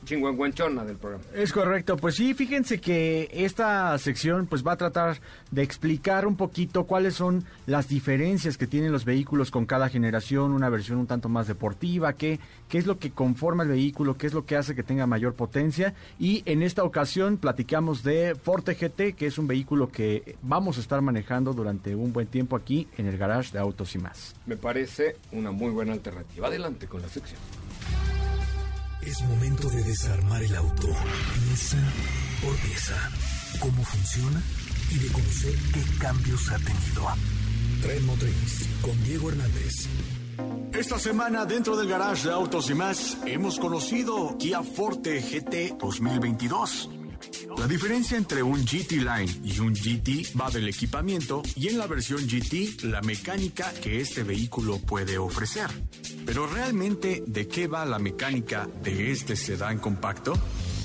chingüengüenchona 0.06 0.86
del 0.86 0.98
programa. 0.98 1.24
Es 1.34 1.52
correcto, 1.52 1.98
pues 1.98 2.16
sí, 2.16 2.34
fíjense 2.34 2.80
que 2.80 3.30
esta 3.34 3.98
sección 3.98 4.48
pues 4.48 4.66
va 4.66 4.74
a 4.74 4.78
tratar 4.78 5.20
de 5.52 5.64
explicar 5.64 6.26
un 6.26 6.38
poquito 6.38 6.86
cuáles 6.86 7.16
son 7.16 7.44
las 7.66 7.88
diferencias 7.88 8.58
que 8.58 8.68
tienen 8.68 8.92
los 8.92 9.06
vehículos 9.06 9.52
con 9.52 9.66
cada 9.66 9.90
generación, 9.90 10.52
una 10.52 10.70
versión 10.70 11.00
un 11.00 11.08
tanto 11.08 11.28
más 11.28 11.48
deportiva, 11.48 12.14
qué, 12.14 12.40
qué 12.70 12.78
es 12.78 12.86
lo 12.86 12.98
que 12.98 13.12
conforma 13.12 13.64
el 13.64 13.70
vehículo, 13.70 14.18
qué 14.18 14.28
es 14.28 14.34
lo 14.34 14.46
que 14.46 14.56
hace 14.56 14.76
que 14.76 14.84
tenga 14.84 15.08
mayor 15.08 15.34
potencia 15.34 15.94
y 16.20 16.44
en 16.46 16.62
esta 16.62 16.84
ocasión 16.84 17.38
platicamos 17.38 18.04
de 18.04 18.36
Forte 18.36 18.76
GT, 18.76 19.16
que 19.16 19.26
es 19.26 19.38
un 19.38 19.48
vehículo 19.48 19.90
que 19.90 20.38
vamos 20.42 20.78
a 20.78 20.82
estar 20.82 21.02
manejando 21.02 21.54
durante 21.54 21.96
un 21.96 22.14
buen 22.14 22.28
tiempo 22.28 22.56
aquí 22.56 22.88
en 22.98 23.08
el 23.08 23.18
garage 23.18 23.52
de 23.52 23.60
Autos 23.60 23.96
y 23.96 24.00
más. 24.00 24.36
Me 24.46 24.58
parece 24.58 25.18
una 25.32 25.52
muy 25.52 25.72
buena 25.72 25.94
alternativa. 25.94 26.48
Adelante 26.48 26.88
con 26.88 27.02
la 27.02 27.10
sección. 27.10 27.40
Es 29.06 29.22
momento 29.22 29.70
de 29.70 29.84
desarmar 29.84 30.42
el 30.42 30.56
auto, 30.56 30.88
pieza 30.88 31.78
por 32.42 32.56
pieza. 32.56 33.12
Cómo 33.60 33.84
funciona 33.84 34.42
y 34.92 34.98
de 34.98 35.12
conocer 35.12 35.54
qué 35.74 35.98
cambios 36.00 36.52
ha 36.52 36.58
tenido. 36.58 37.06
Tren 37.84 38.06
Motriz 38.06 38.68
con 38.82 39.04
Diego 39.04 39.30
Hernández. 39.30 39.88
Esta 40.74 40.98
semana 40.98 41.46
dentro 41.46 41.78
del 41.78 41.88
garage 41.88 42.28
de 42.28 42.34
Autos 42.34 42.70
y 42.72 42.74
más 42.74 43.18
hemos 43.26 43.60
conocido 43.60 44.38
Kia 44.40 44.64
Forte 44.64 45.22
GT 45.22 45.78
2022. 45.80 46.90
La 47.58 47.68
diferencia 47.68 48.18
entre 48.18 48.44
un 48.44 48.66
GT 48.66 48.92
Line 48.94 49.42
y 49.44 49.60
un 49.60 49.74
GT 49.74 50.36
va 50.40 50.50
del 50.50 50.68
equipamiento 50.68 51.42
y 51.56 51.70
en 51.70 51.78
la 51.78 51.88
versión 51.88 52.22
GT 52.28 52.84
la 52.84 53.02
mecánica 53.02 53.72
que 53.74 54.02
este 54.02 54.24
vehículo 54.24 54.80
puede 54.80 55.18
ofrecer. 55.18 55.70
Pero 56.26 56.48
realmente, 56.48 57.24
¿de 57.26 57.48
qué 57.48 57.68
va 57.68 57.86
la 57.86 58.00
mecánica 58.00 58.68
de 58.84 59.12
este 59.12 59.36
sedán 59.36 59.80
compacto? 59.80 60.34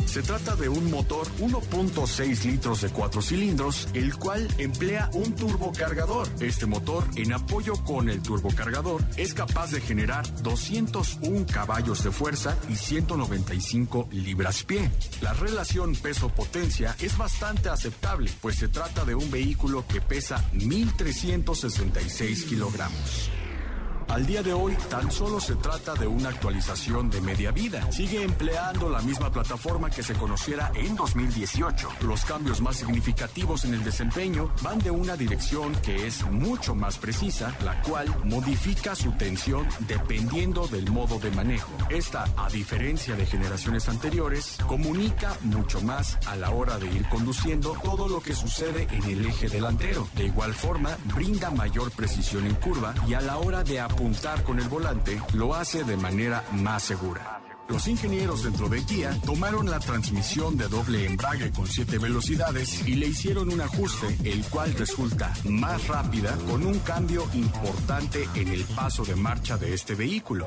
Se 0.07 0.22
trata 0.22 0.57
de 0.57 0.68
un 0.68 0.91
motor 0.91 1.26
1.6 1.38 2.45
litros 2.45 2.80
de 2.80 2.88
4 2.88 3.22
cilindros, 3.22 3.88
el 3.95 4.16
cual 4.16 4.49
emplea 4.59 5.09
un 5.14 5.34
turbocargador. 5.36 6.28
Este 6.41 6.66
motor, 6.66 7.05
en 7.16 7.32
apoyo 7.32 7.74
con 7.84 8.09
el 8.09 8.20
turbocargador, 8.20 9.05
es 9.16 9.34
capaz 9.34 9.70
de 9.70 9.80
generar 9.80 10.26
201 10.43 11.47
caballos 11.47 12.03
de 12.03 12.11
fuerza 12.11 12.57
y 12.68 12.74
195 12.74 14.09
libras-pie. 14.11 14.91
La 15.20 15.32
relación 15.32 15.95
peso-potencia 15.95 16.97
es 17.01 17.16
bastante 17.16 17.68
aceptable, 17.68 18.30
pues 18.41 18.57
se 18.57 18.68
trata 18.68 19.05
de 19.05 19.14
un 19.14 19.30
vehículo 19.30 19.84
que 19.86 20.01
pesa 20.01 20.45
1.366 20.55 22.49
kilogramos. 22.49 23.30
Al 24.11 24.27
día 24.27 24.43
de 24.43 24.53
hoy, 24.53 24.77
tan 24.89 25.09
solo 25.09 25.39
se 25.39 25.55
trata 25.55 25.95
de 25.95 26.09
una 26.09 26.31
actualización 26.31 27.11
de 27.11 27.21
media 27.21 27.53
vida. 27.53 27.93
Sigue 27.93 28.25
empleando 28.25 28.91
la 28.91 29.01
misma 29.03 29.31
plataforma 29.31 29.89
que 29.89 30.03
se 30.03 30.15
conociera 30.15 30.73
en 30.75 30.97
2018. 30.97 31.89
Los 32.01 32.25
cambios 32.25 32.61
más 32.61 32.79
significativos 32.79 33.65
en 33.65 33.75
el 33.75 33.85
desempeño 33.85 34.53
van 34.63 34.81
de 34.81 34.91
una 34.91 35.17
dirección 35.17 35.73
que 35.77 36.09
es 36.09 36.25
mucho 36.29 36.75
más 36.75 36.99
precisa, 36.99 37.55
la 37.65 37.81
cual 37.83 38.13
modifica 38.25 38.97
su 38.97 39.13
tensión 39.13 39.69
dependiendo 39.87 40.67
del 40.67 40.91
modo 40.91 41.21
de 41.21 41.31
manejo. 41.31 41.71
Esta, 41.89 42.25
a 42.37 42.49
diferencia 42.51 43.15
de 43.15 43.27
generaciones 43.27 43.89
anteriores, 43.89 44.59
comunica 44.67 45.37
mucho 45.43 45.81
más 45.83 46.19
a 46.27 46.35
la 46.35 46.51
hora 46.51 46.79
de 46.79 46.87
ir 46.87 47.09
conduciendo 47.09 47.77
todo 47.85 48.09
lo 48.09 48.21
que 48.21 48.35
sucede 48.35 48.89
en 48.91 49.05
el 49.05 49.25
eje 49.25 49.49
delantero. 49.49 50.09
De 50.17 50.25
igual 50.25 50.53
forma, 50.53 50.99
brinda 51.15 51.53
mayor 51.53 51.93
precisión 51.93 52.45
en 52.49 52.57
curva 52.57 52.93
y 53.07 53.15
a 53.15 53.21
la 53.21 53.39
hora 53.39 53.63
de 53.63 53.79
con 54.47 54.59
el 54.59 54.67
volante 54.69 55.21
lo 55.35 55.55
hace 55.55 55.85
de 55.85 55.95
manera 55.95 56.43
más 56.53 56.85
segura. 56.85 57.43
Los 57.69 57.87
ingenieros 57.87 58.43
dentro 58.43 58.71
de 58.71 58.83
Kia 58.83 59.15
tomaron 59.27 59.71
la 59.71 59.79
transmisión 59.79 60.57
de 60.57 60.69
doble 60.69 61.05
embrague 61.05 61.53
con 61.53 61.67
7 61.67 61.99
velocidades 61.99 62.89
y 62.89 62.95
le 62.95 63.09
hicieron 63.09 63.53
un 63.53 63.61
ajuste, 63.61 64.17
el 64.25 64.43
cual 64.47 64.73
resulta 64.73 65.35
más 65.45 65.87
rápida 65.87 66.35
con 66.51 66.65
un 66.65 66.79
cambio 66.79 67.29
importante 67.35 68.27
en 68.35 68.49
el 68.49 68.65
paso 68.65 69.05
de 69.05 69.17
marcha 69.17 69.59
de 69.59 69.75
este 69.75 69.95
vehículo. 69.95 70.47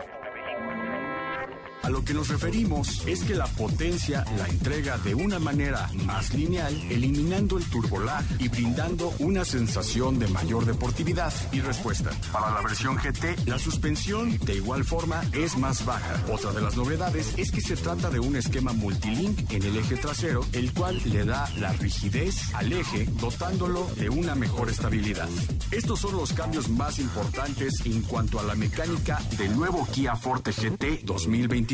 A 1.83 1.89
lo 1.89 2.01
que 2.05 2.13
nos 2.13 2.29
referimos 2.29 3.05
es 3.05 3.25
que 3.25 3.35
la 3.35 3.45
potencia 3.45 4.23
la 4.37 4.47
entrega 4.47 4.97
de 4.99 5.15
una 5.15 5.37
manera 5.37 5.89
más 6.05 6.33
lineal, 6.33 6.73
eliminando 6.89 7.57
el 7.57 7.65
turbolag 7.65 8.23
y 8.39 8.47
brindando 8.47 9.13
una 9.19 9.43
sensación 9.43 10.17
de 10.17 10.29
mayor 10.29 10.65
deportividad 10.65 11.33
y 11.51 11.59
respuesta. 11.59 12.11
Para 12.31 12.53
la 12.53 12.61
versión 12.61 12.95
GT, 12.95 13.47
la 13.47 13.59
suspensión 13.59 14.37
de 14.37 14.55
igual 14.55 14.85
forma 14.85 15.23
es 15.33 15.57
más 15.57 15.85
baja. 15.85 16.23
Otra 16.31 16.53
de 16.53 16.61
las 16.61 16.77
novedades 16.77 17.33
es 17.37 17.51
que 17.51 17.59
se 17.59 17.75
trata 17.75 18.09
de 18.09 18.21
un 18.21 18.37
esquema 18.37 18.71
multilink 18.71 19.51
en 19.51 19.63
el 19.63 19.75
eje 19.75 19.97
trasero, 19.97 20.45
el 20.53 20.71
cual 20.71 21.01
le 21.03 21.25
da 21.25 21.49
la 21.57 21.73
rigidez 21.73 22.53
al 22.53 22.71
eje, 22.71 23.09
dotándolo 23.19 23.89
de 23.97 24.09
una 24.09 24.35
mejor 24.35 24.69
estabilidad. 24.69 25.27
Estos 25.69 25.99
son 25.99 26.15
los 26.15 26.31
cambios 26.31 26.69
más 26.69 26.97
importantes 26.99 27.85
en 27.85 28.03
cuanto 28.03 28.39
a 28.39 28.43
la 28.43 28.55
mecánica 28.55 29.19
del 29.37 29.53
nuevo 29.53 29.85
Kia 29.91 30.15
Forte 30.15 30.51
GT 30.51 31.03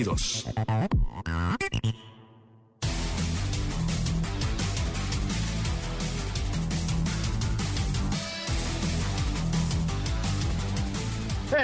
2022. 0.03 0.45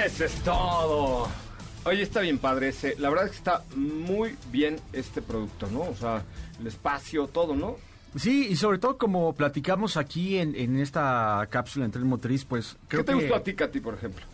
Eso 0.05 0.25
es 0.25 0.33
todo. 0.43 1.27
Oye, 1.83 2.01
está 2.01 2.21
bien 2.21 2.39
padre 2.39 2.69
ese. 2.69 2.95
La 2.97 3.09
verdad 3.09 3.25
es 3.25 3.31
que 3.31 3.37
está 3.37 3.63
muy 3.75 4.35
bien 4.51 4.79
este 4.93 5.21
producto, 5.21 5.67
¿no? 5.67 5.81
O 5.81 5.95
sea, 5.95 6.23
el 6.59 6.67
espacio, 6.67 7.27
todo, 7.27 7.55
¿no? 7.55 7.75
Sí, 8.15 8.47
y 8.49 8.55
sobre 8.55 8.79
todo 8.79 8.97
como 8.97 9.33
platicamos 9.33 9.97
aquí 9.97 10.37
en, 10.37 10.55
en 10.55 10.79
esta 10.79 11.45
cápsula 11.49 11.85
en 11.85 11.91
tren 11.91 12.07
motriz, 12.07 12.45
pues 12.45 12.77
creo 12.87 13.01
¿Qué 13.03 13.11
te 13.11 13.11
que... 13.11 13.19
gustó 13.19 13.35
a 13.35 13.43
ti, 13.43 13.53
Katy, 13.53 13.79
por 13.81 13.93
ejemplo? 13.93 14.25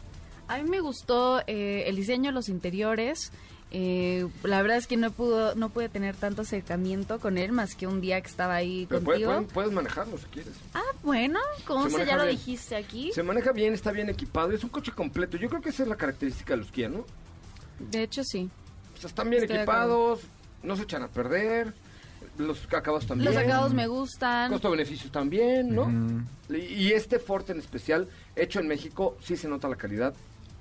A 0.48 0.58
mí 0.58 0.70
me 0.70 0.80
gustó 0.82 1.42
eh, 1.48 1.84
el 1.88 1.96
diseño 1.96 2.30
de 2.30 2.34
los 2.34 2.48
interiores. 2.48 3.32
Eh, 3.74 4.28
la 4.44 4.62
verdad 4.62 4.78
es 4.78 4.86
que 4.86 4.98
no 4.98 5.12
pudo, 5.12 5.56
no 5.56 5.70
pude 5.70 5.88
tener 5.88 6.16
tanto 6.18 6.42
acercamiento 6.42 7.20
con 7.20 7.38
él 7.38 7.54
más 7.54 7.76
que 7.76 7.88
un 7.88 8.02
día 8.02 8.20
que 8.20 8.28
estaba 8.28 8.56
ahí 8.56 8.86
Pero 8.90 9.02
puede- 9.02 9.24
contigo. 9.24 9.54
puedes 9.54 9.72
manejarlo 9.72 10.18
si 10.18 10.26
quieres. 10.26 10.54
Ah, 10.74 10.82
bueno, 11.04 11.40
como 11.66 11.90
Se 11.90 11.98
se 12.00 12.06
ya 12.06 12.18
lo 12.18 12.26
dijiste 12.26 12.76
aquí. 12.76 13.12
Se 13.14 13.24
maneja 13.24 13.54
bien, 13.54 13.74
está 13.74 13.92
bien 13.92 14.10
equipado. 14.10 14.52
Es 14.52 14.64
un 14.66 14.70
coche 14.70 14.92
completo. 14.92 15.38
Yo 15.38 15.48
creo 15.48 15.62
que 15.62 15.70
esa 15.70 15.84
es 15.84 15.90
la 15.90 15.96
característica 15.96 16.54
de 16.54 16.58
los 16.58 16.72
Kia, 16.72 16.90
¿no? 16.90 17.06
De 17.80 18.04
hecho, 18.04 18.24
sí. 18.26 18.50
O 18.94 18.98
sea, 19.00 19.08
están 19.08 19.30
bien 19.30 19.44
Estoy 19.44 19.58
equipados, 19.58 20.20
no 20.64 20.76
se 20.76 20.84
echan 20.84 21.04
a 21.04 21.08
perder. 21.08 21.74
Los 22.38 22.64
acabados 22.66 23.08
también. 23.08 23.32
Los 23.34 23.42
acabados 23.42 23.74
me 23.74 23.88
gustan. 23.88 24.52
Costo-beneficio 24.52 25.10
también, 25.12 25.74
¿no? 25.74 25.90
Y 26.50 26.58
y 26.58 26.92
este 26.92 27.20
Forte 27.20 27.52
en 27.54 27.60
especial, 27.60 28.08
hecho 28.36 28.60
en 28.60 28.68
México, 28.68 29.18
sí 29.24 29.38
se 29.38 29.48
nota 29.48 29.68
la 29.70 29.76
calidad. 29.78 30.14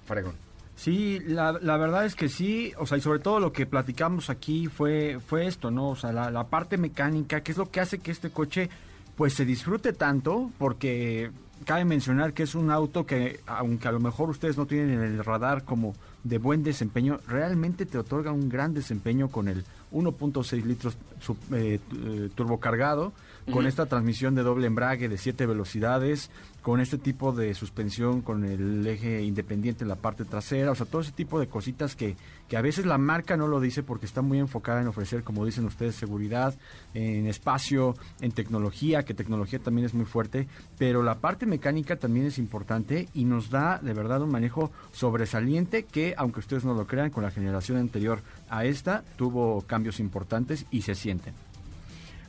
Fregón. 0.07 0.35
Sí, 0.81 1.21
la, 1.27 1.53
la 1.61 1.77
verdad 1.77 2.07
es 2.07 2.15
que 2.15 2.31
sí, 2.31 2.73
o 2.79 2.87
sea, 2.87 2.97
y 2.97 3.03
sobre 3.03 3.19
todo 3.19 3.39
lo 3.39 3.53
que 3.53 3.67
platicamos 3.67 4.31
aquí 4.31 4.67
fue, 4.67 5.19
fue 5.21 5.47
esto, 5.47 5.71
¿no? 5.71 5.91
O 5.91 5.97
sea, 5.97 6.11
la, 6.11 6.31
la 6.31 6.45
parte 6.45 6.79
mecánica, 6.79 7.43
que 7.43 7.53
es 7.53 7.59
lo 7.59 7.71
que 7.71 7.81
hace 7.81 7.99
que 7.99 8.11
este 8.11 8.31
coche 8.31 8.71
pues 9.15 9.35
se 9.35 9.45
disfrute 9.45 9.93
tanto, 9.93 10.51
porque 10.57 11.31
cabe 11.67 11.85
mencionar 11.85 12.33
que 12.33 12.45
es 12.45 12.55
un 12.55 12.71
auto 12.71 13.05
que, 13.05 13.41
aunque 13.47 13.89
a 13.89 13.93
lo 13.93 14.01
mejor 14.01 14.31
ustedes 14.31 14.57
no 14.57 14.65
tienen 14.65 14.93
en 14.93 15.03
el 15.03 15.23
radar 15.23 15.65
como 15.65 15.95
de 16.25 16.39
buen 16.39 16.63
desempeño, 16.63 17.21
realmente 17.29 17.85
te 17.85 17.99
otorga 17.99 18.33
un 18.33 18.49
gran 18.49 18.73
desempeño 18.73 19.29
con 19.29 19.49
el 19.49 19.65
1.6 19.93 20.65
litros 20.65 20.97
sub- 21.21 21.37
eh, 21.53 21.79
eh, 21.95 22.31
turbocargado, 22.35 23.13
con 23.53 23.67
esta 23.67 23.87
transmisión 23.87 24.35
de 24.35 24.43
doble 24.43 24.67
embrague 24.67 25.09
de 25.09 25.19
7 25.19 25.47
velocidades, 25.47 26.31
con 26.63 26.81
este 26.81 26.99
tipo 26.99 27.33
de 27.33 27.55
suspensión 27.55 28.21
con 28.21 28.45
el 28.45 28.87
eje 28.87 29.23
independiente 29.23 29.85
en 29.85 29.89
la 29.89 29.97
parte 29.97 30.25
trasera, 30.25 30.71
o 30.71 30.75
sea, 30.75 30.87
todo 30.87 31.01
ese 31.01 31.13
tipo 31.13 31.41
de 31.41 31.49
cositas 31.49 31.97
que, 31.97 32.17
que 32.49 32.57
a 32.57 32.63
veces 32.63 32.87
la 32.87 32.99
marca 32.99 33.37
no 33.37 33.49
lo 33.49 33.61
dice 33.61 33.83
porque 33.83 34.07
está 34.07 34.23
muy 34.23 34.39
enfocada 34.39 34.81
en 34.81 34.89
ofrecer, 34.89 35.23
como 35.23 35.47
dicen 35.47 35.65
ustedes, 35.65 35.95
seguridad, 35.95 36.55
en 36.95 37.27
espacio, 37.27 37.97
en 38.21 38.33
tecnología, 38.33 39.05
que 39.05 39.15
tecnología 39.15 39.59
también 39.59 39.87
es 39.87 39.95
muy 39.95 40.05
fuerte, 40.05 40.49
pero 40.79 41.03
la 41.03 41.19
parte 41.19 41.47
mecánica 41.47 41.97
también 41.97 42.27
es 42.27 42.39
importante 42.39 43.09
y 43.15 43.25
nos 43.25 43.51
da 43.51 43.79
de 43.79 43.95
verdad 43.95 44.23
un 44.23 44.31
manejo 44.31 44.71
sobresaliente 44.93 45.85
que, 45.85 46.15
aunque 46.17 46.41
ustedes 46.41 46.65
no 46.65 46.75
lo 46.75 46.87
crean, 46.87 47.11
con 47.11 47.25
la 47.25 47.31
generación 47.31 47.79
anterior 47.79 48.21
a 48.49 48.65
esta 48.65 49.03
tuvo 49.17 49.63
cambios 49.63 50.01
importantes 50.01 50.67
y 50.71 50.83
se 50.83 50.95
sienten. 50.95 51.50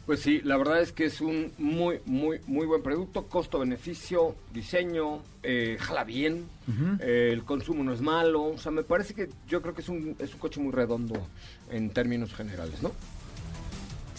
Pues 0.06 0.22
sí, 0.22 0.42
la 0.44 0.58
verdad 0.58 0.82
es 0.82 0.92
que 0.92 1.06
es 1.06 1.22
un 1.22 1.52
muy, 1.58 2.00
muy, 2.06 2.42
muy 2.48 2.66
buen 2.66 2.82
producto. 2.82 3.28
Costo-beneficio, 3.28 4.36
diseño, 4.52 5.22
eh, 5.44 5.78
jala 5.80 6.04
bien, 6.04 6.46
eh, 7.00 7.30
el 7.32 7.44
consumo 7.44 7.84
no 7.84 7.94
es 7.94 8.02
malo. 8.02 8.44
O 8.44 8.58
sea, 8.58 8.72
me 8.72 8.84
parece 8.84 9.14
que 9.14 9.30
yo 9.48 9.62
creo 9.62 9.76
que 9.76 9.82
es 9.82 9.90
un, 9.90 10.16
es 10.20 10.34
un 10.34 10.40
coche 10.40 10.60
muy 10.60 10.72
redondo 10.72 11.16
en 11.70 11.92
términos 11.92 12.34
generales, 12.34 12.82
¿no? 12.82 12.92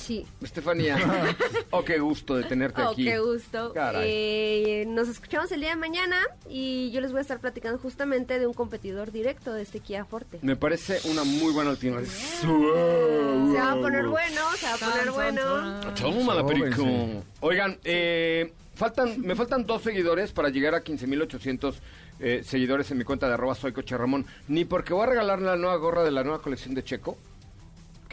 Sí. 0.03 0.27
Estefanía, 0.43 0.99
oh, 1.71 1.85
qué 1.85 1.99
gusto 2.01 2.35
de 2.35 2.43
tenerte 2.45 2.83
Oh, 2.83 2.89
aquí. 2.91 3.05
qué 3.05 3.19
gusto. 3.21 3.73
Caray. 3.73 4.09
Eh, 4.11 4.85
nos 4.89 5.09
escuchamos 5.09 5.51
el 5.53 5.61
día 5.61 5.71
de 5.71 5.77
mañana 5.77 6.17
y 6.49 6.91
yo 6.91 7.01
les 7.01 7.13
voy 7.13 7.19
a 7.19 7.23
estar 7.23 7.39
platicando 7.39 7.79
justamente 7.79 8.39
de 8.41 8.47
un 8.49 8.53
competidor 8.53 9.13
directo 9.13 9.53
de 9.53 9.63
este 9.63 9.79
Kia 9.81 10.05
Forte. 10.05 10.39
Me 10.43 10.57
parece 10.57 10.99
una 11.09 11.23
muy 11.25 11.53
buena 11.53 11.71
alternativa. 11.71 12.13
Se 12.13 12.47
va 12.49 13.73
a 13.73 13.81
poner 13.81 14.07
bueno, 14.09 14.41
se 14.57 14.67
va 14.67 14.75
a 14.75 14.79
poner 14.79 15.11
bueno. 15.13 15.43
Oigan, 17.41 17.79
eh, 17.85 18.53
faltan, 18.75 19.21
me 19.21 19.37
faltan 19.37 19.65
dos 19.67 19.83
seguidores 19.83 20.33
para 20.33 20.49
llegar 20.49 20.75
a 20.75 20.83
15.800 20.83 21.75
eh, 22.21 22.43
seguidores 22.45 22.91
en 22.91 22.99
mi 22.99 23.05
cuenta 23.05 23.29
de 23.29 23.35
arroba 23.35 23.55
soy 23.55 23.73
Coche 23.73 23.97
Ramón. 23.97 24.27
Ni 24.49 24.65
porque 24.65 24.93
voy 24.95 25.05
a 25.05 25.07
regalar 25.07 25.41
la 25.41 25.57
nueva 25.57 25.77
gorra 25.77 26.03
de 26.05 26.11
la 26.11 26.23
nueva 26.25 26.43
colección 26.43 26.75
de 26.75 26.83
Checo. 26.85 27.17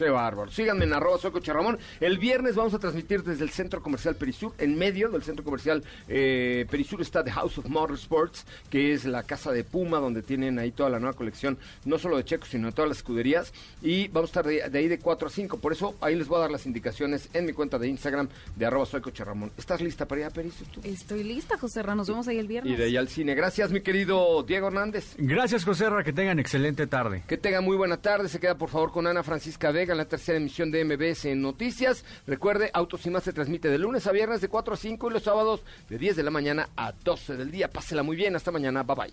Qué 0.00 0.08
bárbaro. 0.08 0.50
Síganme 0.50 0.86
en 0.86 0.94
arroba 0.94 1.18
soy 1.18 1.30
Coche 1.30 1.52
Ramón. 1.52 1.78
El 2.00 2.16
viernes 2.16 2.56
vamos 2.56 2.72
a 2.72 2.78
transmitir 2.78 3.22
desde 3.22 3.44
el 3.44 3.50
Centro 3.50 3.82
Comercial 3.82 4.16
Perisur. 4.16 4.54
En 4.56 4.78
medio 4.78 5.10
del 5.10 5.22
Centro 5.22 5.44
Comercial 5.44 5.84
eh, 6.08 6.64
Perisur 6.70 7.02
está 7.02 7.22
The 7.22 7.30
House 7.32 7.58
of 7.58 7.66
Motorsports, 7.66 8.46
que 8.70 8.94
es 8.94 9.04
la 9.04 9.24
casa 9.24 9.52
de 9.52 9.62
Puma, 9.62 9.98
donde 9.98 10.22
tienen 10.22 10.58
ahí 10.58 10.70
toda 10.70 10.88
la 10.88 11.00
nueva 11.00 11.14
colección, 11.14 11.58
no 11.84 11.98
solo 11.98 12.16
de 12.16 12.24
Checo, 12.24 12.46
sino 12.46 12.68
de 12.68 12.72
todas 12.72 12.88
las 12.88 12.96
escuderías. 12.96 13.52
Y 13.82 14.08
vamos 14.08 14.30
a 14.30 14.40
estar 14.40 14.46
de, 14.46 14.70
de 14.70 14.78
ahí 14.78 14.88
de 14.88 14.98
4 14.98 15.28
a 15.28 15.30
5. 15.30 15.58
Por 15.58 15.74
eso 15.74 15.94
ahí 16.00 16.16
les 16.16 16.28
voy 16.28 16.38
a 16.38 16.40
dar 16.40 16.50
las 16.50 16.64
indicaciones 16.64 17.28
en 17.34 17.44
mi 17.44 17.52
cuenta 17.52 17.78
de 17.78 17.86
Instagram 17.86 18.30
de 18.56 18.64
arroba 18.64 18.86
soy 18.86 19.02
Coche 19.02 19.22
Ramón. 19.22 19.52
¿Estás 19.58 19.82
lista 19.82 20.08
para 20.08 20.22
ir 20.22 20.26
a 20.28 20.30
Perisur 20.30 20.66
tú? 20.68 20.80
Estoy 20.82 21.24
lista, 21.24 21.58
José. 21.58 21.82
Nos 21.82 22.08
vemos 22.08 22.26
ahí 22.26 22.38
el 22.38 22.46
viernes. 22.46 22.72
Y 22.72 22.76
de 22.76 22.84
ahí 22.84 22.96
al 22.96 23.08
cine. 23.08 23.34
Gracias, 23.34 23.70
mi 23.70 23.82
querido 23.82 24.42
Diego 24.44 24.68
Hernández. 24.68 25.14
Gracias, 25.18 25.66
José 25.66 25.90
Ra, 25.90 26.02
que 26.02 26.14
tengan 26.14 26.38
excelente 26.38 26.86
tarde. 26.86 27.22
Que 27.28 27.36
tenga 27.36 27.60
muy 27.60 27.76
buena 27.76 27.98
tarde. 27.98 28.30
Se 28.30 28.40
queda, 28.40 28.56
por 28.56 28.70
favor, 28.70 28.92
con 28.92 29.06
Ana 29.06 29.22
Francisca 29.22 29.70
Vega. 29.70 29.89
Llega 29.90 29.94
la 29.96 30.08
tercera 30.08 30.38
emisión 30.38 30.70
de 30.70 30.84
MBS 30.84 31.36
Noticias. 31.36 32.04
Recuerde, 32.26 32.70
Autos 32.72 33.04
y 33.06 33.10
Más 33.10 33.24
se 33.24 33.32
transmite 33.32 33.68
de 33.68 33.78
lunes 33.78 34.06
a 34.06 34.12
viernes 34.12 34.40
de 34.40 34.48
4 34.48 34.74
a 34.74 34.76
5 34.76 35.10
y 35.10 35.12
los 35.12 35.22
sábados 35.22 35.62
de 35.88 35.98
10 35.98 36.16
de 36.16 36.22
la 36.22 36.30
mañana 36.30 36.68
a 36.76 36.92
12 36.92 37.36
del 37.36 37.50
día. 37.50 37.68
Pásela 37.68 38.02
muy 38.02 38.16
bien, 38.16 38.36
hasta 38.36 38.52
mañana, 38.52 38.84
bye 38.84 38.96
bye. 38.96 39.12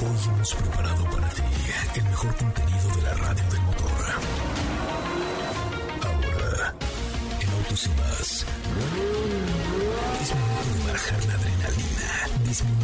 Hoy 0.00 0.34
hemos 0.34 0.54
preparado 0.54 1.04
para 1.10 1.28
ti 1.28 1.42
el 1.96 2.04
mejor 2.04 2.36
contenido 2.36 2.96
de 2.96 3.02
la 3.02 3.14
radio 3.14 3.44
del 3.50 3.60
motor. 3.62 3.90
Ahora, 6.02 6.74
en 7.40 7.50
Autos 7.50 7.86
y 7.86 7.88
Más, 7.90 8.46
es 10.22 10.34
momento 10.34 10.86
de 10.86 10.92
bajar 10.92 11.24
la 11.26 11.34
adrenalina, 11.34 12.48
disminuir 12.48 12.83